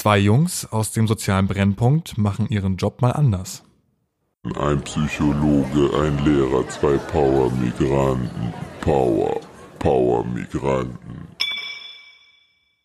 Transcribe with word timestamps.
Zwei 0.00 0.16
Jungs 0.16 0.64
aus 0.64 0.92
dem 0.92 1.06
sozialen 1.06 1.46
Brennpunkt 1.46 2.16
machen 2.16 2.48
ihren 2.48 2.78
Job 2.78 3.02
mal 3.02 3.10
anders. 3.10 3.64
Ein 4.58 4.80
Psychologe, 4.80 5.90
ein 5.94 6.24
Lehrer, 6.24 6.66
zwei 6.70 6.96
Power-Migranten. 6.96 8.54
Power, 8.80 9.38
Power-Migranten. 9.78 11.28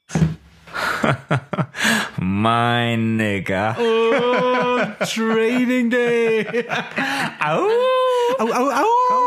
mein 2.19 3.15
Nigger. 3.15 3.77
Oh, 3.79 5.05
Training 5.05 5.89
Day. 5.89 6.67
Au. 7.39 7.65
Au, 8.39 8.45
au, 8.45 8.71
au. 8.71 9.24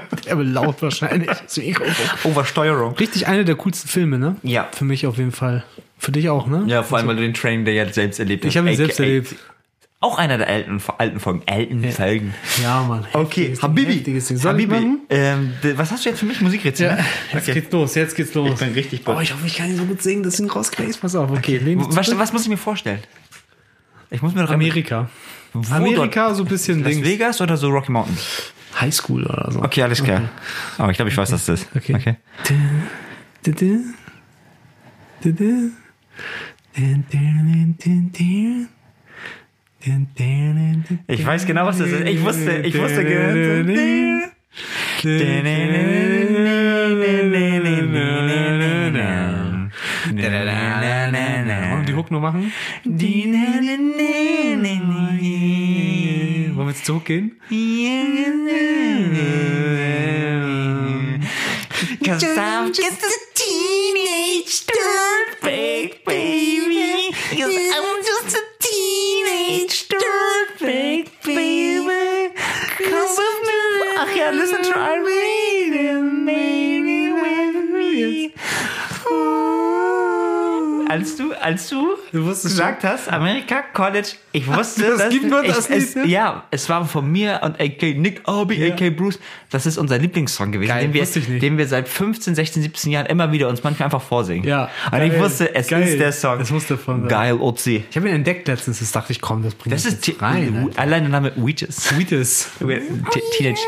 Der 0.26 0.38
wird 0.38 0.48
laut 0.48 0.80
wahrscheinlich. 0.82 1.28
Das 1.28 1.56
Mikrofon. 1.56 1.94
Oversteuerung. 2.32 2.94
Richtig 2.96 3.26
einer 3.26 3.44
der 3.44 3.54
coolsten 3.56 3.88
Filme, 3.88 4.18
ne? 4.18 4.36
Ja. 4.42 4.68
Für 4.72 4.84
mich 4.84 5.06
auf 5.06 5.18
jeden 5.18 5.32
Fall. 5.32 5.64
Für 5.98 6.12
dich 6.12 6.28
auch, 6.28 6.46
ne? 6.46 6.64
Ja, 6.66 6.82
vor 6.82 6.98
allem, 6.98 7.06
weil 7.06 7.16
du 7.16 7.22
den 7.22 7.34
Training 7.34 7.64
Day 7.64 7.76
ja 7.76 7.90
selbst 7.92 8.18
erlebt 8.18 8.44
hast. 8.44 8.50
Ich 8.50 8.56
habe 8.56 8.70
ihn 8.70 8.76
selbst 8.76 8.98
erlebt. 8.98 9.34
Auch 10.00 10.18
einer 10.18 10.36
der 10.36 10.48
alten, 10.48 10.82
alten 10.98 11.20
Folgen. 11.20 11.42
Alten 11.46 11.92
Folgen. 11.92 12.34
Ja, 12.60 12.82
Mann. 12.82 13.06
Okay, 13.12 13.54
Habibi. 13.62 14.02
Habibi. 14.42 14.98
Ähm, 15.08 15.52
was 15.76 15.92
hast 15.92 16.04
du 16.04 16.08
jetzt 16.08 16.18
für 16.18 16.26
mich? 16.26 16.40
Musikrätsel? 16.40 16.86
Ja, 16.88 16.94
ne? 16.96 17.04
jetzt 17.32 17.48
Okay. 17.48 17.60
geht's 17.60 17.72
los, 17.72 17.94
jetzt 17.94 18.16
geht's 18.16 18.34
los. 18.34 18.50
Ich 18.50 18.58
bin 18.58 18.72
richtig 18.74 19.02
Oh, 19.06 19.14
gut. 19.14 19.22
ich 19.22 19.32
hoffe, 19.32 19.46
ich 19.46 19.54
kann 19.56 19.68
nicht 19.68 19.78
so 19.78 19.84
gut 19.84 20.02
singen, 20.02 20.24
dass 20.24 20.38
du 20.38 20.42
ihn 20.42 20.50
rauskriegst. 20.50 21.00
Pass 21.00 21.14
auf, 21.14 21.30
okay. 21.30 21.60
dich 21.60 21.76
Was, 21.78 22.18
was 22.18 22.32
muss 22.32 22.42
ich 22.42 22.48
mir 22.48 22.56
vorstellen? 22.56 22.98
Ich 24.10 24.22
muss 24.22 24.34
mir 24.34 24.42
doch 24.42 24.50
Amerika. 24.50 25.08
Amerika, 25.70 26.34
so 26.34 26.42
ein 26.42 26.48
bisschen 26.48 26.82
Las 26.82 26.92
Dings. 26.92 27.06
Vegas 27.06 27.40
oder 27.40 27.56
so 27.56 27.68
Rocky 27.68 27.92
Mountain? 27.92 28.18
Highschool 28.82 29.24
oder 29.24 29.50
so. 29.50 29.62
Okay, 29.62 29.82
alles 29.82 30.02
klar. 30.02 30.22
Aber 30.78 30.90
ich 30.90 30.96
glaube, 30.96 31.10
ich 31.10 31.16
weiß, 31.16 31.32
was 31.32 31.46
das 31.46 31.60
ist. 31.60 31.76
Okay. 31.76 31.94
okay. 31.94 32.16
Ich 41.06 41.24
weiß 41.24 41.46
genau, 41.46 41.66
was 41.66 41.78
das 41.78 41.88
ist. 41.88 42.06
Ich 42.06 42.22
wusste, 42.22 42.58
ich 42.58 42.78
wusste 42.78 43.04
genau. 43.04 43.34
Wir 50.14 50.28
die 51.86 51.94
Hook 51.94 52.10
nur 52.10 52.20
machen? 52.20 52.52
Wollen 56.72 56.78
wir 56.78 56.78
jetzt 56.78 56.86
zur 56.86 56.94
Hook 56.96 57.04
gehen? 57.04 57.36
Cause 62.04 62.26
I'm 62.26 62.68
just 62.68 63.31
Als 81.42 81.68
du, 81.68 81.88
du, 82.12 82.24
gesagt 82.26 82.84
hast, 82.84 83.08
Amerika 83.12 83.62
College, 83.72 84.08
ich 84.32 84.46
wusste, 84.46 84.82
Das 84.82 84.98
dass 84.98 85.10
gibt 85.10 85.28
nur 85.28 85.42
ich, 85.42 85.48
das 85.54 85.68
es, 85.68 85.94
Lied, 85.94 86.04
ne? 86.04 86.10
Ja, 86.10 86.44
es 86.50 86.68
war 86.68 86.86
von 86.86 87.10
mir 87.10 87.40
und 87.42 87.60
AK 87.60 87.82
Nick 87.98 88.22
Arby, 88.24 88.54
Ja. 88.66 88.74
AK 88.74 88.96
Bruce. 88.96 89.18
Das 89.50 89.66
ist 89.66 89.76
unser 89.78 89.98
Lieblingssong 89.98 90.52
gewesen, 90.52 90.68
Geil, 90.70 90.82
den, 90.88 90.94
wir, 90.94 91.02
ich 91.02 91.40
den 91.40 91.58
wir 91.58 91.66
seit 91.66 91.88
15, 91.88 92.34
16, 92.34 92.62
17 92.62 92.92
Jahren 92.92 93.06
immer 93.06 93.32
wieder 93.32 93.48
uns 93.48 93.62
manchmal 93.62 93.86
einfach 93.86 94.00
vorsingen. 94.02 94.48
Ja, 94.48 94.70
Und 94.90 95.02
ich 95.02 95.10
geil, 95.12 95.20
wusste, 95.20 95.54
es 95.54 95.68
geil. 95.68 95.82
ist 95.82 95.98
der 95.98 96.12
Song. 96.12 96.40
Es 96.40 96.50
muss 96.50 96.66
davon 96.66 97.00
sein. 97.00 97.08
Geil, 97.08 97.34
Otzi. 97.34 97.84
Ich 97.90 97.96
habe 97.96 98.08
ihn 98.08 98.14
entdeckt 98.14 98.48
letztens, 98.48 98.78
das 98.78 98.92
dachte 98.92 99.12
ich, 99.12 99.20
komm, 99.20 99.42
das 99.42 99.54
bringt 99.54 99.74
Das 99.74 99.84
ist 99.84 100.06
jetzt 100.06 100.22
rein. 100.22 100.70
Allein 100.76 101.02
der 101.02 101.10
Name 101.10 101.32
Wheatus. 101.36 101.88
Te- 102.58 103.20
Teenage. 103.36 103.60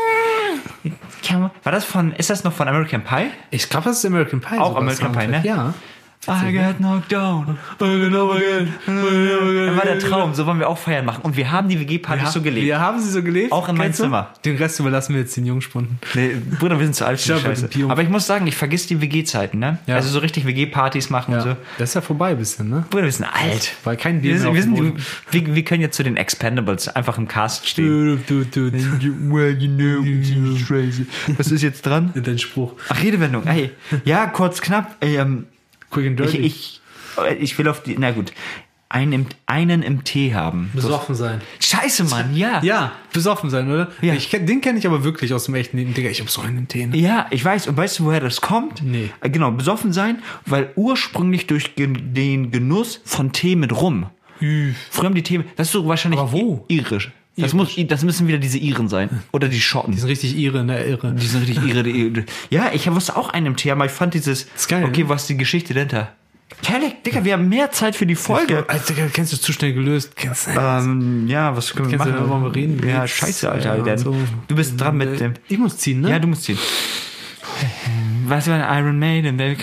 War 1.63 1.71
das 1.71 1.85
von, 1.85 2.11
ist 2.13 2.29
das 2.29 2.43
noch 2.43 2.53
von 2.53 2.67
American 2.67 3.03
Pie? 3.03 3.27
Ich 3.51 3.69
glaube, 3.69 3.85
das 3.89 3.97
ist 3.99 4.05
American 4.05 4.41
Pie. 4.41 4.57
Auch 4.59 4.75
American 4.75 5.11
Pie, 5.11 5.27
ne? 5.27 5.41
Ja. 5.43 5.73
I 6.27 6.51
got 6.51 6.77
knocked 6.77 7.11
down. 7.11 7.57
Das 7.77 7.87
war 7.87 9.85
der 9.85 9.99
Traum, 9.99 10.33
so 10.33 10.45
wollen 10.45 10.59
wir 10.59 10.69
auch 10.69 10.77
Feiern 10.77 11.05
machen. 11.05 11.21
Und 11.23 11.37
wir 11.37 11.51
haben 11.51 11.69
die 11.69 11.79
WG-Party 11.79 12.25
so 12.27 12.41
gelebt. 12.41 12.65
Wir 12.65 12.79
haben 12.79 12.99
sie 12.99 13.09
so 13.09 13.21
gelebt. 13.21 13.51
Auch 13.51 13.69
in 13.69 13.77
meinem? 13.77 13.93
Zimmer. 13.93 14.29
Den 14.43 14.57
Rest 14.57 14.79
überlassen 14.79 15.13
wir 15.13 15.21
jetzt 15.21 15.37
den 15.37 15.45
Jungspunden. 15.45 15.99
Nee, 16.13 16.35
Bruder, 16.59 16.79
wir 16.79 16.85
sind 16.85 16.95
zu 16.95 17.05
alt 17.05 17.19
für 17.19 17.35
die 17.35 17.39
Scheiße. 17.39 17.69
Aber 17.87 18.01
ich 18.01 18.09
muss 18.09 18.25
sagen, 18.25 18.47
ich 18.47 18.55
vergiss 18.55 18.87
die 18.87 19.01
WG-Zeiten, 19.01 19.59
ne? 19.59 19.79
Ja. 19.87 19.95
Also 19.95 20.09
so 20.09 20.19
richtig 20.19 20.45
WG-Partys 20.45 21.09
machen 21.09 21.35
und 21.35 21.41
so. 21.41 21.55
Das 21.77 21.89
ist 21.89 21.95
ja 21.95 22.01
vorbei 22.01 22.31
ein 22.31 22.37
bisschen, 22.37 22.69
ne? 22.69 22.85
Bruder, 22.89 23.03
wir 23.03 23.11
sind 23.11 23.25
alt. 23.25 23.75
Weil 23.83 23.97
kein 23.97 24.21
Bier 24.21 24.33
Wir, 24.33 24.39
sind, 24.39 24.53
wir, 24.53 24.61
sind, 24.61 24.77
wir, 25.31 25.55
wir 25.55 25.63
können 25.63 25.81
jetzt 25.81 25.95
zu 25.95 26.03
den 26.03 26.17
Expendables 26.17 26.87
einfach 26.89 27.17
im 27.17 27.27
Cast 27.27 27.67
stehen. 27.67 28.23
Was 31.37 31.51
ist 31.51 31.61
jetzt 31.61 31.85
dran? 31.85 32.11
Dein 32.15 32.39
Spruch. 32.39 32.73
Ach, 32.89 33.01
Redewendung. 33.01 33.45
Ey, 33.45 33.71
ja, 34.03 34.27
kurz, 34.27 34.61
knapp. 34.61 34.95
Ey, 34.99 35.17
ähm, 35.17 35.45
Quick 35.91 36.07
and 36.07 36.19
ich, 36.19 36.31
dirty. 36.31 36.37
ich, 36.45 36.81
ich 37.39 37.57
will 37.57 37.67
auf 37.67 37.83
die, 37.83 37.95
na 37.97 38.11
gut, 38.11 38.31
einen 38.89 39.11
im, 39.13 39.25
einen 39.47 39.81
im 39.81 40.03
Tee 40.03 40.33
haben. 40.35 40.69
Besoffen 40.73 41.15
sein. 41.15 41.41
Scheiße, 41.59 42.03
Mann, 42.05 42.35
ja. 42.35 42.61
Ja, 42.63 42.91
besoffen 43.13 43.49
sein, 43.49 43.69
oder? 43.69 43.91
Ja. 44.01 44.13
Ich, 44.13 44.29
den 44.29 44.61
kenne 44.61 44.77
ich 44.79 44.85
aber 44.87 45.03
wirklich 45.03 45.33
aus 45.33 45.45
dem 45.45 45.55
echten 45.55 45.77
Leben. 45.77 45.93
Digga, 45.93 46.09
ich 46.09 46.21
hab 46.21 46.29
so 46.29 46.41
einen 46.41 46.67
Tee. 46.67 46.85
ne? 46.85 46.95
Ja, 46.97 47.25
ich 47.31 47.43
weiß. 47.43 47.67
Und 47.67 47.75
weißt 47.77 47.99
du, 47.99 48.05
woher 48.05 48.19
das 48.19 48.41
kommt? 48.41 48.83
Nee. 48.83 49.09
Äh, 49.21 49.29
Genau, 49.29 49.51
besoffen 49.51 49.91
sein, 49.91 50.21
weil 50.45 50.71
ursprünglich 50.75 51.47
durch 51.47 51.73
den 51.75 52.51
Genuss 52.51 53.01
von 53.05 53.31
Tee 53.31 53.55
mit 53.55 53.73
Rum. 53.75 54.05
Früher 54.39 55.05
haben 55.05 55.15
die 55.15 55.23
Tee, 55.23 55.41
das 55.55 55.67
ist 55.67 55.73
so 55.73 55.87
wahrscheinlich 55.87 56.19
Aber 56.19 56.31
wo? 56.31 56.65
irisch. 56.67 57.11
Das, 57.37 57.53
muss, 57.53 57.75
das 57.87 58.03
müssen 58.03 58.27
wieder 58.27 58.37
diese 58.37 58.57
Iren 58.57 58.87
sein. 58.87 59.09
Oder 59.33 59.49
die 59.49 59.59
Schotten. 59.59 59.91
Die 59.91 59.99
sind 59.99 60.09
richtig 60.09 60.37
irre, 60.37 60.63
ne? 60.63 60.83
Irre. 60.85 61.13
Die 61.13 61.27
sind 61.27 61.41
richtig 61.41 61.63
ihre. 61.65 61.87
ihre 61.87 62.23
ja, 62.49 62.71
ich 62.73 62.89
wusste 62.89 63.17
auch 63.17 63.29
einen 63.29 63.47
im 63.47 63.55
aber 63.71 63.85
ich 63.85 63.91
fand 63.91 64.13
dieses. 64.13 64.47
geil, 64.67 64.85
okay, 64.85 65.03
ne? 65.03 65.09
was 65.09 65.23
ist 65.23 65.29
die 65.29 65.37
Geschichte 65.37 65.73
dahinter? 65.73 66.13
Kelly, 66.61 66.93
Digga, 67.05 67.25
wir 67.25 67.33
haben 67.33 67.49
mehr 67.49 67.71
Zeit 67.71 67.95
für 67.95 68.05
die 68.05 68.15
Folge. 68.15 68.65
Alter, 68.67 68.93
Digga, 68.93 69.07
kennst 69.11 69.33
du 69.33 69.37
zu 69.37 69.51
schnell 69.51 69.73
gelöst? 69.73 70.15
Kennst 70.15 70.47
du? 70.47 70.51
Ähm, 70.51 71.27
ja, 71.27 71.55
was 71.57 71.73
können 71.73 71.91
wir 71.91 71.97
Kennst 71.97 72.13
du, 72.13 72.17
machen? 72.17 72.29
wollen 72.29 72.43
wir 72.43 72.55
reden? 72.55 72.87
Ja, 72.87 73.05
scheiße, 73.07 73.51
Alter. 73.51 73.77
ja, 73.77 73.83
Denn 73.83 73.97
so. 73.97 74.15
Du 74.47 74.55
bist 74.55 74.79
dran 74.79 74.95
mit 74.95 75.19
dem. 75.19 75.33
Ich 75.49 75.57
muss 75.57 75.77
ziehen, 75.77 76.01
ne? 76.01 76.11
Ja, 76.11 76.19
du 76.19 76.27
musst 76.27 76.43
ziehen. 76.43 76.57
Was 78.27 78.47
war 78.47 78.79
Iron 78.79 78.97
Maiden, 78.97 79.37
Baby? 79.37 79.57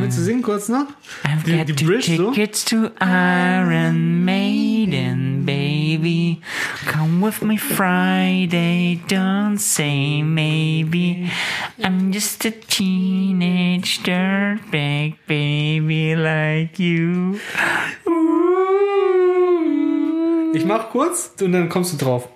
Willst 0.00 0.18
du 0.18 0.22
singen 0.22 0.42
kurz 0.42 0.68
noch? 0.68 0.86
I've 1.24 1.44
Die- 1.46 1.56
got 1.56 1.68
die 1.68 1.74
two 1.74 1.86
Bridge 1.86 2.16
so? 2.16 2.30
tickets 2.32 2.64
to 2.64 2.88
Iron 3.00 4.24
Maiden, 4.24 4.81
Come 6.86 7.24
with 7.24 7.42
me 7.42 7.58
Friday, 7.58 9.00
don't 9.08 9.58
say 9.58 10.22
maybe. 10.22 11.30
I'm 11.82 12.12
just 12.12 12.44
a 12.44 12.50
teenage 12.50 14.02
dirtbag 14.02 15.16
baby 15.26 16.14
like 16.14 16.78
you. 16.78 17.38
Ich 20.54 20.64
mach 20.64 20.90
kurz 20.90 21.32
und 21.40 21.52
dann 21.52 21.68
kommst 21.68 21.92
du 21.94 21.96
drauf. 21.96 22.28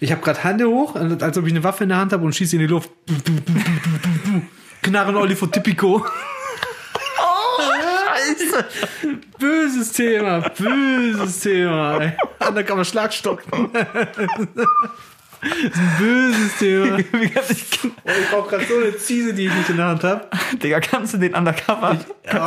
Ich 0.00 0.10
habe 0.10 0.20
gerade 0.20 0.42
Hände 0.42 0.66
hoch, 0.66 0.96
als 0.96 1.38
ob 1.38 1.46
ich 1.46 1.52
eine 1.52 1.62
Waffe 1.62 1.84
in 1.84 1.90
der 1.90 1.98
Hand 1.98 2.12
habe 2.12 2.24
und 2.24 2.34
schieße 2.34 2.56
in 2.56 2.60
die 2.60 2.66
Luft. 2.66 2.90
Knarren 4.82 5.14
Olli 5.14 5.36
von 5.36 5.52
Tipico. 5.52 6.04
Scheiße. 8.22 8.64
Böses 9.38 9.92
Thema, 9.92 10.40
böses 10.40 11.40
Thema. 11.40 11.98
ey. 12.00 12.12
Undercover 12.48 12.84
Schlagstock. 12.84 13.42
Das 15.42 15.50
ist 15.72 15.76
ein 15.76 15.96
böses 15.98 16.58
Thema. 16.58 16.98
Ich, 17.22 17.60
Ich 17.60 18.30
brauche 18.30 18.48
gerade 18.50 18.64
so 18.64 18.76
eine 18.76 18.96
Ziese, 18.96 19.34
die 19.34 19.46
ich 19.46 19.54
nicht 19.54 19.70
in 19.70 19.76
der 19.76 19.86
Hand 19.86 20.04
habe. 20.04 20.26
Digga, 20.62 20.80
kannst 20.80 21.14
du 21.14 21.18
den 21.18 21.34
Undercover? 21.34 21.98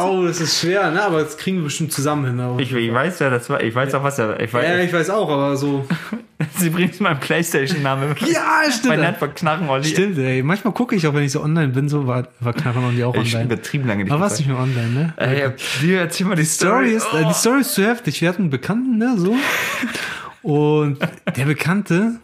Oh, 0.01 0.23
das 0.25 0.39
ist 0.39 0.59
schwer, 0.61 0.91
ne? 0.91 1.01
Aber 1.01 1.21
das 1.21 1.37
kriegen 1.37 1.57
wir 1.57 1.65
bestimmt 1.65 1.91
zusammen 1.91 2.25
hin. 2.25 2.59
Ich, 2.59 2.71
ich 2.73 2.93
weiß 2.93 3.19
ja, 3.19 3.29
das 3.29 3.49
war, 3.49 3.61
ich 3.61 3.75
weiß 3.75 3.93
auch, 3.95 4.03
was 4.03 4.17
er, 4.19 4.39
ich 4.39 4.53
weiß, 4.53 4.65
ja, 4.65 4.77
ich 4.79 4.93
weiß 4.93 5.09
auch, 5.09 5.29
aber 5.29 5.57
so. 5.57 5.85
sie 6.57 6.69
bringt 6.69 6.99
meinen 7.01 7.19
Playstation-Name. 7.19 8.15
Ja, 8.27 8.63
stimmt. 8.69 8.87
Mein 8.87 9.01
Network 9.01 9.35
Knarren, 9.35 9.67
Olli. 9.67 9.85
Stimmt, 9.85 10.17
ey. 10.17 10.41
Manchmal 10.43 10.73
gucke 10.73 10.95
ich 10.95 11.05
auch, 11.07 11.13
wenn 11.13 11.23
ich 11.23 11.31
so 11.33 11.41
online 11.41 11.69
bin, 11.69 11.89
so 11.89 12.07
war, 12.07 12.27
war 12.39 12.53
Knarren 12.53 12.85
und 12.85 12.95
die 12.95 13.03
auch 13.03 13.15
Ich 13.15 13.31
bin 13.31 13.41
online. 13.41 13.53
übertrieben 13.53 13.87
lange 13.87 14.03
nicht 14.05 14.13
Aber 14.13 14.21
warst 14.21 14.39
nicht 14.39 14.47
mehr 14.47 14.57
online, 14.57 14.89
ne? 14.89 15.13
Ey, 15.17 15.49
dir 15.81 15.99
erzähl 15.99 16.27
mal 16.27 16.35
die 16.35 16.45
Story 16.45 16.91
ist, 16.93 17.07
äh, 17.13 17.25
die 17.25 17.33
Story 17.33 17.61
ist 17.61 17.73
zu 17.73 17.85
heftig. 17.85 18.21
Wir 18.21 18.29
hatten 18.29 18.43
einen 18.43 18.51
Bekannten, 18.51 18.97
ne, 18.97 19.15
so. 19.17 19.35
Und 20.41 20.99
der 21.35 21.45
Bekannte, 21.45 22.19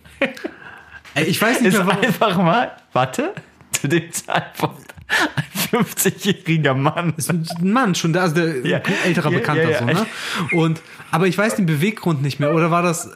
ey, 1.16 1.26
ich 1.26 1.42
weiß 1.42 1.62
nicht 1.62 1.74
ist 1.74 1.86
mehr, 1.86 2.00
einfach 2.00 2.38
mal, 2.38 2.72
warte, 2.94 3.34
zu 3.72 3.88
dem 3.88 4.12
Zeitpunkt 4.12 4.94
ein 5.36 5.84
50-jähriger 5.84 6.74
Mann. 6.74 7.14
Ein 7.28 7.48
Mann 7.62 7.96
schon, 7.96 8.14
da, 8.14 8.22
also 8.22 8.36
der 8.36 8.66
Ja. 8.66 8.82
älterer 9.06 9.32
Bekannter 9.32 9.64
ja, 9.64 9.70
ja. 9.72 9.80
so, 9.80 9.86
ne? 9.86 10.06
Und, 10.54 10.82
aber 11.12 11.28
ich 11.28 11.38
weiß 11.38 11.56
den 11.56 11.66
Beweggrund 11.66 12.22
nicht 12.22 12.40
mehr. 12.40 12.54
Oder 12.54 12.72
war 12.72 12.82
das, 12.82 13.10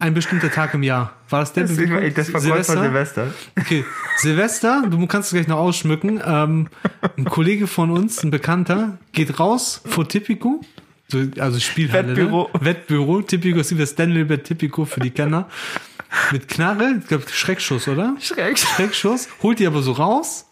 ein 0.00 0.14
bestimmter 0.14 0.50
Tag 0.50 0.74
im 0.74 0.82
Jahr. 0.82 1.12
War 1.28 1.40
das 1.40 1.52
der? 1.52 1.64
Das, 1.64 1.76
das 1.76 2.32
war 2.32 2.40
vor 2.40 2.40
Silvester. 2.40 3.34
Okay, 3.58 3.84
Silvester, 4.16 4.82
du 4.88 5.06
kannst 5.06 5.28
es 5.28 5.34
gleich 5.34 5.46
noch 5.46 5.58
ausschmücken. 5.58 6.20
Ähm, 6.24 6.68
ein 7.18 7.26
Kollege 7.26 7.66
von 7.66 7.90
uns, 7.90 8.24
ein 8.24 8.30
Bekannter, 8.30 8.98
geht 9.12 9.38
raus 9.38 9.82
vor 9.84 10.08
Tipico. 10.08 10.62
So, 11.08 11.18
also 11.38 11.60
Spielhalle. 11.60 12.08
Wettbüro. 12.08 12.50
Ne? 12.54 12.64
Wettbüro. 12.64 13.22
Tipico 13.22 13.60
ist 13.60 13.74
wie 13.74 13.78
das 13.78 13.90
Stanley 13.90 14.24
bei 14.24 14.38
Tipico 14.38 14.86
für 14.86 15.00
die 15.00 15.10
Kenner. 15.10 15.48
Mit 16.32 16.48
Knarre, 16.48 16.96
ich 17.00 17.06
glaube 17.06 17.24
Schreckschuss, 17.30 17.88
oder? 17.88 18.16
Schreckschuss. 18.20 18.70
Schreckschuss. 18.74 19.28
Holt 19.42 19.58
die 19.58 19.66
aber 19.66 19.82
so 19.82 19.92
raus, 19.92 20.48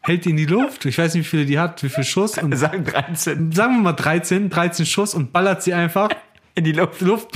hält 0.00 0.24
die 0.24 0.30
in 0.30 0.36
die 0.36 0.46
Luft. 0.46 0.84
Ich 0.84 0.98
weiß 0.98 1.14
nicht, 1.14 1.24
wie 1.26 1.28
viele 1.28 1.46
die 1.46 1.58
hat, 1.58 1.82
wie 1.82 1.88
viel 1.88 2.04
Schuss. 2.04 2.38
Und 2.38 2.56
Sagen 2.56 2.84
13 2.84 3.52
sagen 3.52 3.76
wir 3.76 3.82
mal 3.82 3.92
13, 3.92 4.50
13 4.50 4.86
Schuss 4.86 5.14
und 5.14 5.32
ballert 5.32 5.62
sie 5.62 5.74
einfach 5.74 6.10
in 6.54 6.64
die 6.64 6.72
Luft. 6.72 7.00
Luft. 7.00 7.30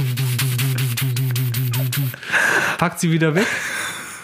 Packt 2.78 3.00
sie 3.00 3.10
wieder 3.10 3.34
weg 3.34 3.46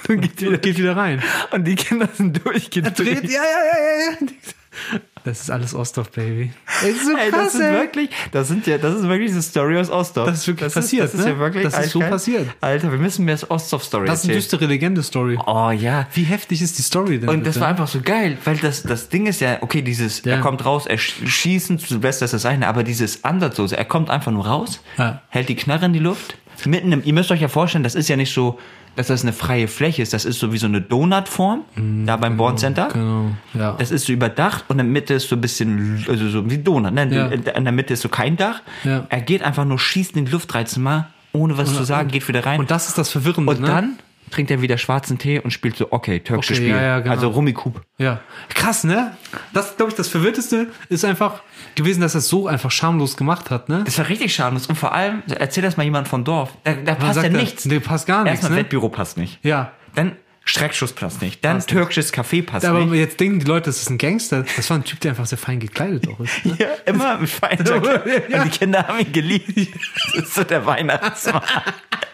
und 0.08 0.20
geht 0.20 0.40
wieder, 0.40 0.58
geht 0.58 0.78
wieder 0.78 0.96
rein. 0.96 1.22
Und 1.50 1.64
die 1.64 1.76
Kinder 1.76 2.08
sind 2.12 2.44
durchgedreht. 2.44 3.24
ja, 3.24 3.42
ja, 3.42 3.42
ja, 3.42 4.16
ja. 4.20 5.00
Das 5.24 5.40
ist 5.42 5.50
alles 5.50 5.74
Ostdorf, 5.74 6.10
Baby. 6.12 6.50
Ey, 6.82 6.92
so 6.94 7.16
Ey, 7.16 7.30
krass, 7.30 7.44
das 7.44 7.54
ist 7.56 7.60
ey. 7.60 7.72
wirklich, 7.72 8.10
das 8.32 8.48
sind 8.48 8.66
ja, 8.66 8.78
das 8.78 8.94
ist 8.96 9.02
wirklich 9.08 9.30
eine 9.32 9.42
Story 9.42 9.78
aus 9.78 9.90
Ostdorf. 9.90 10.28
Das 10.28 10.38
ist 10.38 10.46
wirklich 10.48 10.72
passiert, 10.72 11.04
Das 11.04 11.14
ist 11.14 11.24
ne? 11.26 11.32
ja 11.32 11.38
wirklich, 11.38 11.62
Das 11.64 11.78
ist 11.78 11.90
so 11.90 12.00
passiert. 12.00 12.48
Alter, 12.60 12.90
wir 12.90 12.98
müssen 12.98 13.24
mir 13.26 13.32
das 13.32 13.50
Ostdorf-Story 13.50 14.06
Das 14.06 14.20
ist 14.20 14.24
eine 14.24 14.32
erzählen. 14.34 14.40
düstere 14.42 14.66
Legende-Story. 14.66 15.38
Oh 15.46 15.70
ja. 15.70 16.06
Wie 16.14 16.22
heftig 16.22 16.62
ist 16.62 16.78
die 16.78 16.82
Story 16.82 17.18
denn? 17.20 17.28
Und 17.28 17.40
das 17.46 17.54
bitte? 17.54 17.60
war 17.60 17.68
einfach 17.68 17.88
so 17.88 18.00
geil, 18.00 18.38
weil 18.44 18.56
das, 18.56 18.82
das 18.82 19.08
Ding 19.10 19.26
ist 19.26 19.40
ja, 19.40 19.58
okay, 19.60 19.82
dieses, 19.82 20.24
Ja. 20.24 20.36
er 20.36 20.40
kommt 20.40 20.64
raus, 20.64 20.86
er 20.86 20.96
sch- 20.98 21.26
schießen 21.26 21.78
zu 21.78 21.86
Silvester 21.88 22.24
ist 22.24 22.32
das 22.34 22.46
eine, 22.46 22.66
aber 22.66 22.82
dieses 22.82 23.22
Ansatzlose, 23.24 23.76
er 23.76 23.84
kommt 23.84 24.08
einfach 24.10 24.32
nur 24.32 24.46
raus, 24.46 24.80
Ja. 24.96 25.20
hält 25.28 25.48
die 25.50 25.56
Knarre 25.56 25.86
in 25.86 25.92
die 25.92 25.98
Luft, 25.98 26.36
mitten 26.64 26.92
im, 26.92 27.02
ihr 27.04 27.12
müsst 27.14 27.30
euch 27.30 27.40
ja 27.40 27.48
vorstellen, 27.48 27.84
das 27.84 27.94
ist 27.94 28.08
ja 28.08 28.16
nicht 28.16 28.32
so, 28.34 28.58
dass 28.96 29.06
das 29.06 29.22
eine 29.22 29.32
freie 29.32 29.68
Fläche 29.68 30.02
ist, 30.02 30.12
das 30.12 30.24
ist 30.24 30.38
so 30.38 30.52
wie 30.52 30.58
so 30.58 30.66
eine 30.66 30.80
Donutform, 30.80 31.62
da 32.06 32.16
beim 32.16 32.36
Born 32.36 32.58
Center. 32.58 32.88
Genau, 32.92 33.30
ja. 33.54 33.74
Das 33.78 33.90
ist 33.90 34.06
so 34.06 34.12
überdacht 34.12 34.64
und 34.68 34.78
in 34.78 34.86
der 34.86 34.92
Mitte 34.92 35.14
ist 35.14 35.28
so 35.28 35.36
ein 35.36 35.40
bisschen, 35.40 36.04
also 36.08 36.28
so 36.28 36.50
wie 36.50 36.58
Donut, 36.58 36.92
ne? 36.92 37.08
Ja. 37.10 37.26
In 37.26 37.64
der 37.64 37.72
Mitte 37.72 37.94
ist 37.94 38.02
so 38.02 38.08
kein 38.08 38.36
Dach. 38.36 38.62
Ja. 38.84 39.06
Er 39.08 39.20
geht 39.20 39.42
einfach 39.42 39.64
nur, 39.64 39.78
schießt 39.78 40.16
in 40.16 40.26
die 40.26 40.32
Luft 40.32 40.52
13 40.52 40.82
Mal, 40.82 41.06
ohne 41.32 41.56
was 41.56 41.74
zu 41.74 41.84
sagen, 41.84 42.10
geht 42.10 42.26
wieder 42.28 42.44
rein. 42.44 42.58
Und 42.60 42.70
das 42.70 42.88
ist 42.88 42.98
das 42.98 43.10
Verwirrende, 43.10 43.50
Und 43.50 43.60
ne? 43.60 43.66
dann 43.66 43.98
trinkt 44.30 44.50
er 44.50 44.62
wieder 44.62 44.78
schwarzen 44.78 45.18
Tee 45.18 45.38
und 45.40 45.50
spielt 45.50 45.76
so 45.76 45.88
okay, 45.90 46.20
türkisches 46.20 46.58
Okay, 46.58 46.66
Spiel. 46.68 46.76
ja, 46.76 46.82
ja, 46.82 47.00
genau. 47.00 47.14
Also 47.14 47.28
Rummikub. 47.28 47.80
Ja. 47.98 48.20
Krass, 48.54 48.84
ne? 48.84 49.16
Das, 49.52 49.76
glaube 49.76 49.90
ich, 49.90 49.96
das 49.96 50.08
Verwirrteste 50.08 50.68
ist 50.88 51.04
einfach 51.04 51.42
gewesen, 51.74 52.00
dass 52.00 52.14
er 52.14 52.18
es 52.18 52.28
so 52.28 52.46
einfach 52.46 52.70
schamlos 52.70 53.16
gemacht 53.16 53.50
hat, 53.50 53.68
ne? 53.68 53.82
Das 53.84 53.98
war 53.98 54.08
richtig 54.08 54.34
schamlos. 54.34 54.66
Und 54.66 54.76
vor 54.76 54.92
allem, 54.94 55.22
erzähl 55.28 55.62
das 55.62 55.76
mal 55.76 55.84
jemand 55.84 56.08
von 56.08 56.24
Dorf. 56.24 56.50
Da, 56.64 56.74
da 56.74 56.94
passt 56.94 57.22
ja 57.22 57.28
nichts. 57.28 57.64
Nee, 57.64 57.80
passt 57.80 58.06
gar 58.06 58.22
nichts, 58.24 58.40
Erstmal 58.40 58.58
ne? 58.58 58.64
Wettbüro 58.64 58.88
passt 58.88 59.16
nicht. 59.16 59.38
Ja. 59.44 59.72
Dann 59.94 60.16
Schreckschuss 60.44 60.94
passt 60.94 61.20
nicht. 61.22 61.44
Dann 61.44 61.56
Passt 61.58 61.68
nicht. 61.68 61.76
türkisches 61.76 62.14
Café 62.14 62.42
passt 62.44 62.64
Aber 62.66 62.84
nicht. 62.84 62.94
jetzt 62.98 63.20
denken 63.20 63.40
die 63.40 63.46
Leute, 63.46 63.66
das 63.66 63.82
ist 63.82 63.90
ein 63.90 63.98
Gangster. 63.98 64.44
Das 64.56 64.68
war 64.70 64.78
ein 64.78 64.84
Typ, 64.84 64.98
der 65.00 65.10
einfach 65.12 65.26
sehr 65.26 65.38
fein 65.38 65.60
gekleidet 65.60 66.08
auch 66.08 66.18
ist. 66.18 66.44
Ne? 66.46 66.56
Ja, 66.58 66.68
immer 66.86 67.18
mit 67.18 67.28
Feinjacket. 67.28 68.28
Ja. 68.30 68.42
Und 68.42 68.52
die 68.52 68.58
Kinder 68.58 68.88
haben 68.88 68.98
ihn 69.00 69.12
geliebt. 69.12 69.68
Das 70.14 70.24
ist 70.24 70.34
so 70.34 70.42
der 70.44 70.64
Weihnachtsmann. 70.66 71.42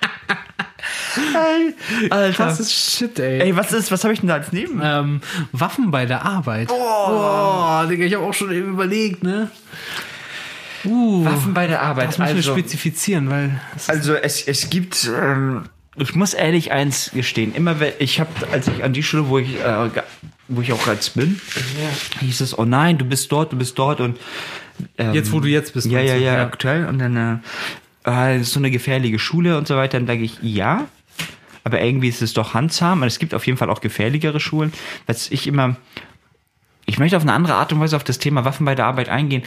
Alter. 2.11 2.45
Das 2.45 2.61
ist 2.61 2.73
shit, 2.73 3.19
ey. 3.19 3.41
Ey, 3.41 3.57
was 3.57 3.73
ist, 3.73 3.91
was 3.91 4.05
habe 4.05 4.15
ich 4.15 4.21
denn 4.21 4.29
da 4.29 4.35
als 4.35 4.53
Neben? 4.53 4.81
Ähm, 4.83 5.21
Waffen 5.53 5.91
bei 5.91 6.07
der 6.07 6.25
Arbeit. 6.25 6.69
Oh, 6.71 7.83
Digga, 7.89 8.05
ich 8.05 8.15
habe 8.15 8.25
auch 8.25 8.35
schon 8.35 8.53
eben 8.53 8.71
überlegt, 8.71 9.23
ne? 9.23 9.51
Uh, 10.85 11.25
Waffen 11.25 11.55
bei 11.55 11.67
der 11.67 11.83
Arbeit. 11.83 12.09
das 12.09 12.19
müssen 12.19 12.31
wir 12.31 12.37
Also, 12.37 12.53
spezifizieren, 12.53 13.29
weil 13.31 13.61
also 13.89 14.15
es, 14.15 14.47
es 14.47 14.71
gibt, 14.71 15.11
ähm, 15.21 15.65
ich 15.97 16.15
muss 16.15 16.33
ehrlich 16.35 16.71
eins 16.71 17.11
gestehen, 17.13 17.55
immer 17.55 17.81
wenn, 17.81 17.93
ich 17.99 18.21
habe, 18.21 18.31
als 18.53 18.69
ich 18.69 18.85
an 18.85 18.93
die 18.93 19.03
Schule, 19.03 19.29
wo 19.29 19.39
ich, 19.39 19.59
äh, 19.59 19.91
wo 20.49 20.61
ich 20.61 20.73
auch 20.73 20.87
jetzt 20.87 21.15
bin, 21.15 21.41
hieß 22.21 22.41
es, 22.41 22.57
oh 22.57 22.65
nein, 22.65 22.99
du 22.99 23.05
bist 23.05 23.33
dort, 23.33 23.53
du 23.53 23.57
bist 23.57 23.77
dort 23.79 24.01
und 24.01 24.19
ähm, 24.99 25.15
jetzt, 25.15 25.33
wo 25.33 25.41
du 25.41 25.49
jetzt 25.49 25.75
bist. 25.75 25.87
Ja, 25.87 26.01
ja, 26.01 26.15
du? 26.15 26.21
ja, 26.21 26.43
aktuell. 26.43 26.87
Und 26.87 26.99
dann, 26.99 27.17
äh, 27.17 28.09
ah, 28.09 28.33
ist 28.33 28.53
so 28.53 28.61
eine 28.61 28.71
gefährliche 28.71 29.19
Schule 29.19 29.57
und 29.57 29.67
so 29.67 29.77
weiter. 29.77 29.99
Dann 29.99 30.07
sage 30.07 30.23
ich, 30.23 30.39
ja. 30.43 30.87
Aber 31.67 31.83
irgendwie 31.83 32.07
ist 32.07 32.23
es 32.23 32.33
doch 32.33 32.55
handsam. 32.55 33.03
Und 33.03 33.09
es 33.09 33.19
gibt 33.19 33.35
auf 33.35 33.45
jeden 33.45 33.59
Fall 33.59 33.71
auch 33.71 33.81
gefährlichere 33.81 34.39
Schulen. 34.39 34.73
Was 35.09 35.33
ich 35.33 35.49
immer, 35.49 35.75
ich 36.85 37.01
möchte 37.01 37.17
auf 37.17 37.25
eine 37.25 37.33
andere 37.33 37.55
Art 37.55 37.73
und 37.73 37.81
Weise 37.81 37.97
auf 37.97 38.05
das 38.05 38.21
Thema 38.21 38.45
Waffen 38.45 38.65
bei 38.65 38.77
der 38.77 38.87
Arbeit 38.87 39.09
eingehen. 39.09 39.43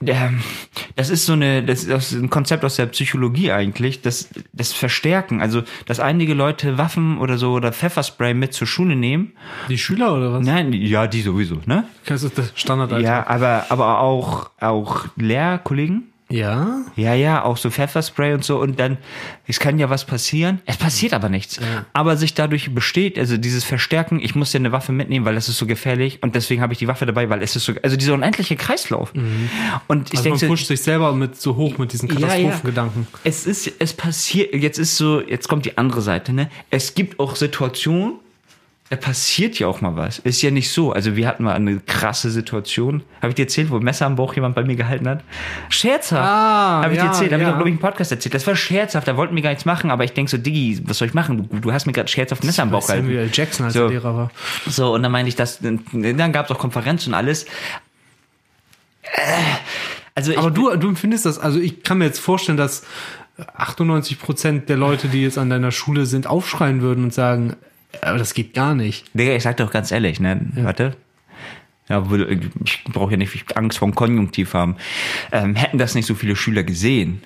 Das 0.00 1.10
ist 1.10 1.26
so 1.26 1.32
eine, 1.32 1.64
das 1.64 1.82
ist 1.82 2.12
ein 2.12 2.30
Konzept 2.30 2.64
aus 2.64 2.76
der 2.76 2.86
Psychologie 2.86 3.50
eigentlich, 3.50 4.00
das, 4.00 4.28
das 4.52 4.72
Verstärken. 4.72 5.40
Also, 5.40 5.64
dass 5.86 5.98
einige 5.98 6.34
Leute 6.34 6.78
Waffen 6.78 7.18
oder 7.18 7.36
so 7.36 7.54
oder 7.54 7.72
Pfefferspray 7.72 8.32
mit 8.32 8.54
zur 8.54 8.68
Schule 8.68 8.94
nehmen. 8.94 9.32
Die 9.68 9.76
Schüler 9.76 10.14
oder 10.14 10.34
was? 10.34 10.46
Nein, 10.46 10.72
ja, 10.72 11.08
die 11.08 11.22
sowieso, 11.22 11.62
ne? 11.66 11.82
Das 12.06 12.22
ist 12.22 12.38
das 12.38 12.52
Standard. 12.54 13.02
Ja, 13.02 13.26
aber, 13.26 13.66
aber 13.70 13.98
auch, 13.98 14.50
auch 14.60 15.06
Lehrkollegen. 15.16 16.07
Ja. 16.30 16.82
Ja, 16.94 17.14
ja, 17.14 17.42
auch 17.42 17.56
so 17.56 17.70
Pfefferspray 17.70 18.34
und 18.34 18.44
so. 18.44 18.60
Und 18.60 18.78
dann, 18.78 18.98
es 19.46 19.58
kann 19.60 19.78
ja 19.78 19.88
was 19.88 20.04
passieren. 20.04 20.60
Es 20.66 20.76
passiert 20.76 21.14
aber 21.14 21.28
nichts. 21.28 21.58
Aber 21.94 22.16
sich 22.16 22.34
dadurch 22.34 22.74
besteht, 22.74 23.18
also 23.18 23.36
dieses 23.38 23.64
Verstärken, 23.64 24.20
ich 24.20 24.34
muss 24.34 24.52
ja 24.52 24.58
eine 24.58 24.70
Waffe 24.72 24.92
mitnehmen, 24.92 25.24
weil 25.24 25.34
das 25.36 25.48
ist 25.48 25.56
so 25.58 25.66
gefährlich. 25.66 26.22
Und 26.22 26.34
deswegen 26.34 26.60
habe 26.60 26.72
ich 26.74 26.78
die 26.78 26.86
Waffe 26.88 27.06
dabei, 27.06 27.30
weil 27.30 27.42
es 27.42 27.56
ist 27.56 27.64
so, 27.64 27.72
also 27.82 27.96
dieser 27.96 28.14
unendliche 28.14 28.56
Kreislauf. 28.56 29.12
Und 29.14 30.12
ich 30.12 30.18
Also 30.18 30.28
man 30.30 30.38
denke, 30.38 30.46
pusht 30.48 30.66
sich 30.66 30.82
selber 30.82 31.12
mit 31.14 31.36
so 31.40 31.56
hoch 31.56 31.78
mit 31.78 31.92
diesen 31.92 32.08
Ja, 32.10 32.14
ja. 32.18 32.26
Katastrophengedanken. 32.26 33.06
es 33.24 33.46
ist, 33.46 33.70
es 33.78 33.94
passiert, 33.94 34.54
jetzt 34.54 34.78
ist 34.78 34.96
so, 34.96 35.22
jetzt 35.22 35.48
kommt 35.48 35.64
die 35.64 35.78
andere 35.78 36.02
Seite, 36.02 36.32
ne? 36.32 36.50
Es 36.70 36.94
gibt 36.94 37.18
auch 37.20 37.36
Situationen, 37.36 38.14
da 38.90 38.96
passiert 38.96 39.58
ja 39.58 39.66
auch 39.66 39.82
mal 39.82 39.96
was. 39.96 40.18
Ist 40.18 40.40
ja 40.40 40.50
nicht 40.50 40.70
so. 40.70 40.92
Also 40.92 41.14
wir 41.14 41.28
hatten 41.28 41.44
mal 41.44 41.54
eine 41.54 41.78
krasse 41.80 42.30
Situation. 42.30 43.02
Habe 43.20 43.28
ich 43.28 43.34
dir 43.34 43.42
erzählt, 43.42 43.70
wo 43.70 43.76
ein 43.76 43.82
Messer 43.82 44.06
am 44.06 44.16
Bauch 44.16 44.34
jemand 44.34 44.54
bei 44.54 44.64
mir 44.64 44.76
gehalten 44.76 45.06
hat? 45.06 45.22
Scherzhaft. 45.68 46.22
Ah, 46.26 46.82
Habe 46.84 46.92
ich 46.94 46.96
ja, 46.96 47.04
dir 47.04 47.08
erzählt. 47.10 47.32
Habe 47.32 47.42
ich 47.42 47.46
ja. 47.46 47.52
auch, 47.52 47.56
glaube 47.58 47.68
ich, 47.68 47.74
im 47.74 47.80
Podcast 47.80 48.12
erzählt. 48.12 48.34
Das 48.34 48.46
war 48.46 48.56
scherzhaft. 48.56 49.06
Da 49.06 49.16
wollten 49.18 49.34
wir 49.34 49.42
gar 49.42 49.50
nichts 49.50 49.66
machen. 49.66 49.90
Aber 49.90 50.04
ich 50.04 50.12
denke 50.14 50.30
so, 50.30 50.38
Diggi, 50.38 50.80
was 50.86 50.98
soll 50.98 51.08
ich 51.08 51.14
machen? 51.14 51.48
Du, 51.50 51.60
du 51.60 51.72
hast 51.72 51.84
mir 51.86 51.92
gerade 51.92 52.08
scherzhaft 52.08 52.42
ein 52.42 52.46
Messer 52.46 52.62
am 52.62 52.70
Bauch 52.70 52.86
gehalten. 52.86 53.04
Samuel 53.06 53.28
Jackson 53.30 53.66
als 53.66 53.74
So. 53.74 53.84
er 53.84 53.88
Lehrer 53.90 54.16
war. 54.16 54.30
So, 54.66 54.94
und 54.94 55.02
dann 55.02 55.12
meinte 55.12 55.28
ich 55.28 55.36
das, 55.36 55.58
dann 55.60 56.32
gab 56.32 56.46
es 56.46 56.50
auch 56.50 56.58
Konferenzen 56.58 57.10
und 57.10 57.14
alles. 57.14 57.44
Äh, 59.02 59.08
Also 60.14 60.32
ich, 60.32 60.38
Aber 60.38 60.50
du, 60.50 60.74
du 60.76 60.88
empfindest 60.88 61.26
das, 61.26 61.38
also 61.38 61.60
ich 61.60 61.82
kann 61.82 61.98
mir 61.98 62.06
jetzt 62.06 62.18
vorstellen, 62.18 62.58
dass 62.58 62.84
98 63.56 64.18
Prozent 64.18 64.68
der 64.68 64.76
Leute, 64.76 65.08
die 65.08 65.22
jetzt 65.22 65.38
an 65.38 65.48
deiner 65.50 65.70
Schule 65.70 66.06
sind, 66.06 66.26
aufschreien 66.26 66.80
würden 66.80 67.04
und 67.04 67.14
sagen, 67.14 67.54
aber 68.00 68.18
das 68.18 68.34
geht 68.34 68.54
gar 68.54 68.74
nicht. 68.74 69.06
Digga, 69.14 69.34
ich 69.34 69.42
sag 69.42 69.56
doch 69.56 69.70
ganz 69.70 69.90
ehrlich, 69.90 70.20
ne? 70.20 70.40
Warte. 70.54 70.96
Ja, 71.88 72.06
ich 72.10 72.84
brauche 72.84 73.12
ja 73.12 73.16
nicht 73.16 73.56
Angst 73.56 73.78
vor 73.78 73.88
dem 73.88 73.94
Konjunktiv 73.94 74.52
haben. 74.52 74.76
Ähm, 75.32 75.56
hätten 75.56 75.78
das 75.78 75.94
nicht 75.94 76.06
so 76.06 76.14
viele 76.14 76.36
Schüler 76.36 76.62
gesehen, 76.62 77.22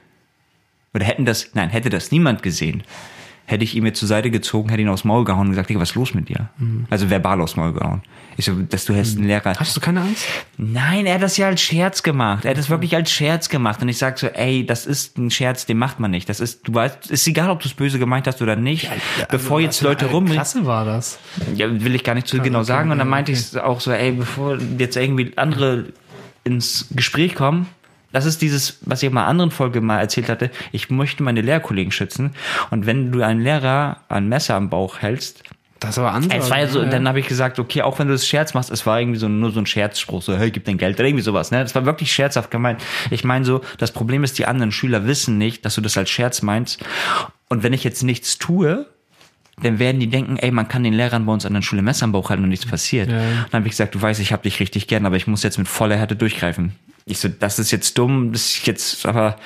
oder 0.95 1.05
hätten 1.05 1.25
das, 1.25 1.51
nein, 1.55 1.71
hätte 1.71 1.91
das 1.91 2.13
niemand 2.13 2.43
gesehen, 2.43 2.85
hätte 3.47 3.65
ich 3.65 3.75
ihn 3.75 3.83
mir 3.83 3.93
zur 3.93 4.09
Seite 4.09 4.31
gezogen, 4.31 4.69
hätte 4.69 4.83
ihn 4.83 4.89
aufs 4.89 5.05
Maul 5.05 5.25
gehauen 5.25 5.43
und 5.43 5.51
gesagt, 5.51 5.69
Digga, 5.69 5.81
was 5.81 5.91
ist 5.91 5.95
los 5.95 6.15
mit 6.15 6.29
dir? 6.29 6.49
Also 6.91 7.11
verbal 7.11 7.41
aufs 7.41 7.57
Maul 7.57 7.73
gehauen. 7.73 8.03
Ich 8.37 8.47
so, 8.47 8.55
dass 8.55 8.87
du 8.87 8.95
hast 8.97 9.17
einen 9.17 9.27
Lehrer. 9.27 9.55
Hast 9.59 9.77
du 9.77 9.81
keine 9.81 10.01
Angst? 10.01 10.25
Nein, 10.57 11.07
er 11.07 11.17
hat 11.17 11.23
das 11.23 11.37
ja 11.37 11.49
als 11.49 11.61
Scherz 11.61 12.03
gemacht. 12.03 12.45
Er 12.45 12.53
hat 12.53 12.59
das 12.59 12.71
wirklich 12.71 12.95
als 12.97 13.11
Scherz 13.11 13.49
gemacht. 13.49 13.83
Und 13.83 13.89
ich 13.89 13.99
sag 13.99 14.19
so, 14.19 14.27
ey, 14.27 14.65
das 14.65 14.87
ist 14.87 15.19
ein 15.19 15.31
Scherz, 15.31 15.67
den 15.67 15.77
macht 15.77 16.01
man 16.01 16.11
nicht. 16.11 16.29
Das 16.29 16.41
ist, 16.41 16.67
du 16.67 16.73
weißt, 16.73 17.11
ist 17.11 17.27
egal, 17.27 17.51
ob 17.51 17.61
du 17.61 17.69
es 17.69 17.75
böse 17.75 17.99
gemeint 17.99 18.27
hast 18.27 18.41
oder 18.41 18.57
nicht. 18.57 18.89
Bevor 19.31 19.61
jetzt 19.61 19.83
Leute 19.83 20.07
rum. 20.07 20.27
Klasse 20.27 20.65
war 20.65 20.85
das. 20.85 21.19
Ja, 21.55 21.69
will 21.85 21.95
ich 21.95 22.05
gar 22.05 22.15
nicht 22.15 22.27
zu 22.27 22.39
genau 22.39 22.63
sagen. 22.63 22.91
Und 22.91 22.99
dann 22.99 23.09
meinte 23.09 23.33
ich 23.33 23.59
auch 23.59 23.81
so, 23.81 23.93
ey, 23.93 24.13
bevor 24.13 24.59
jetzt 24.79 24.97
irgendwie 24.97 25.33
andere 25.37 25.87
ins 26.45 26.89
Gespräch 26.91 27.35
kommen, 27.35 27.67
das 28.13 28.27
ist 28.27 28.43
dieses, 28.43 28.79
was 28.83 29.03
ich 29.03 29.11
in 29.11 29.17
einer 29.17 29.27
anderen 29.27 29.51
Folge 29.51 29.81
mal 29.81 29.99
erzählt 29.99 30.29
hatte. 30.29 30.51
Ich 30.71 30.91
möchte 30.91 31.23
meine 31.23 31.41
Lehrkollegen 31.41 31.93
schützen. 31.93 32.33
Und 32.71 32.87
wenn 32.87 33.11
du 33.13 33.23
einen 33.23 33.41
Lehrer 33.41 33.99
ein 34.09 34.29
Messer 34.29 34.55
am 34.55 34.71
Bauch 34.71 34.99
hältst, 35.01 35.43
Das 35.81 35.97
war 35.97 36.13
anders. 36.13 36.45
es 36.45 36.51
war 36.51 36.61
ja 36.61 36.69
so, 36.69 36.85
dann 36.85 37.09
habe 37.09 37.19
ich 37.21 37.27
gesagt, 37.27 37.59
okay, 37.59 37.83
auch 37.83 37.99
wenn 37.99 38.07
du 38.07 38.13
das 38.13 38.27
Scherz 38.27 38.55
machst, 38.55 38.71
es 38.71 38.87
war 38.87 39.01
irgendwie 39.01 39.19
so 39.19 39.29
nur 39.29 39.51
so 39.51 39.59
ein 39.61 39.67
Scherzspruch, 39.67 40.23
so, 40.23 40.37
hey, 40.37 40.51
gib 40.51 40.65
dein 40.65 40.79
Geld 40.79 40.99
oder 40.99 41.09
irgendwie 41.09 41.25
sowas, 41.25 41.51
ne? 41.51 41.63
Das 41.63 41.75
war 41.75 41.85
wirklich 41.85 42.13
scherzhaft 42.13 42.51
gemeint. 42.51 42.81
Ich 43.11 43.25
meine 43.25 43.45
so, 43.45 43.63
das 43.79 43.91
Problem 43.91 44.23
ist, 44.25 44.39
die 44.39 44.47
anderen 44.47 44.73
Schüler 44.73 45.07
wissen 45.07 45.39
nicht, 45.39 45.65
dass 45.65 45.75
du 45.75 45.81
das 45.81 45.97
als 45.97 46.11
Scherz 46.11 46.43
meinst. 46.43 46.85
Und 47.49 47.63
wenn 47.63 47.73
ich 47.73 47.83
jetzt 47.83 48.03
nichts 48.05 48.39
tue, 48.39 48.87
dann 49.63 49.79
werden 49.79 50.01
die 50.01 50.07
denken, 50.09 50.39
ey, 50.39 50.51
man 50.51 50.69
kann 50.69 50.83
den 50.83 50.95
Lehrern 50.95 51.27
bei 51.27 51.33
uns 51.33 51.45
an 51.45 51.55
der 51.55 51.63
Schule 51.63 51.83
Messer 51.83 52.05
am 52.05 52.13
Bauch 52.13 52.31
halten 52.31 52.43
und 52.43 52.49
nichts 52.49 52.65
passiert. 52.67 53.11
Ja. 53.11 53.19
Dann 53.19 53.61
habe 53.61 53.67
ich 53.67 53.73
gesagt, 53.73 53.95
du 53.95 54.01
weißt, 54.01 54.21
ich 54.21 54.33
habe 54.33 54.43
dich 54.43 54.61
richtig 54.61 54.87
gern, 54.87 55.05
aber 55.05 55.17
ich 55.17 55.27
muss 55.27 55.43
jetzt 55.43 55.59
mit 55.59 55.69
voller 55.69 55.97
Härte 55.97 56.17
durchgreifen. 56.17 56.73
Ich 57.05 57.19
so, 57.19 57.29
das 57.29 57.59
ist 57.59 57.71
jetzt 57.71 57.99
dumm, 57.99 58.33
das 58.33 58.43
ist 58.43 58.67
jetzt 58.67 59.07
aber 59.07 59.37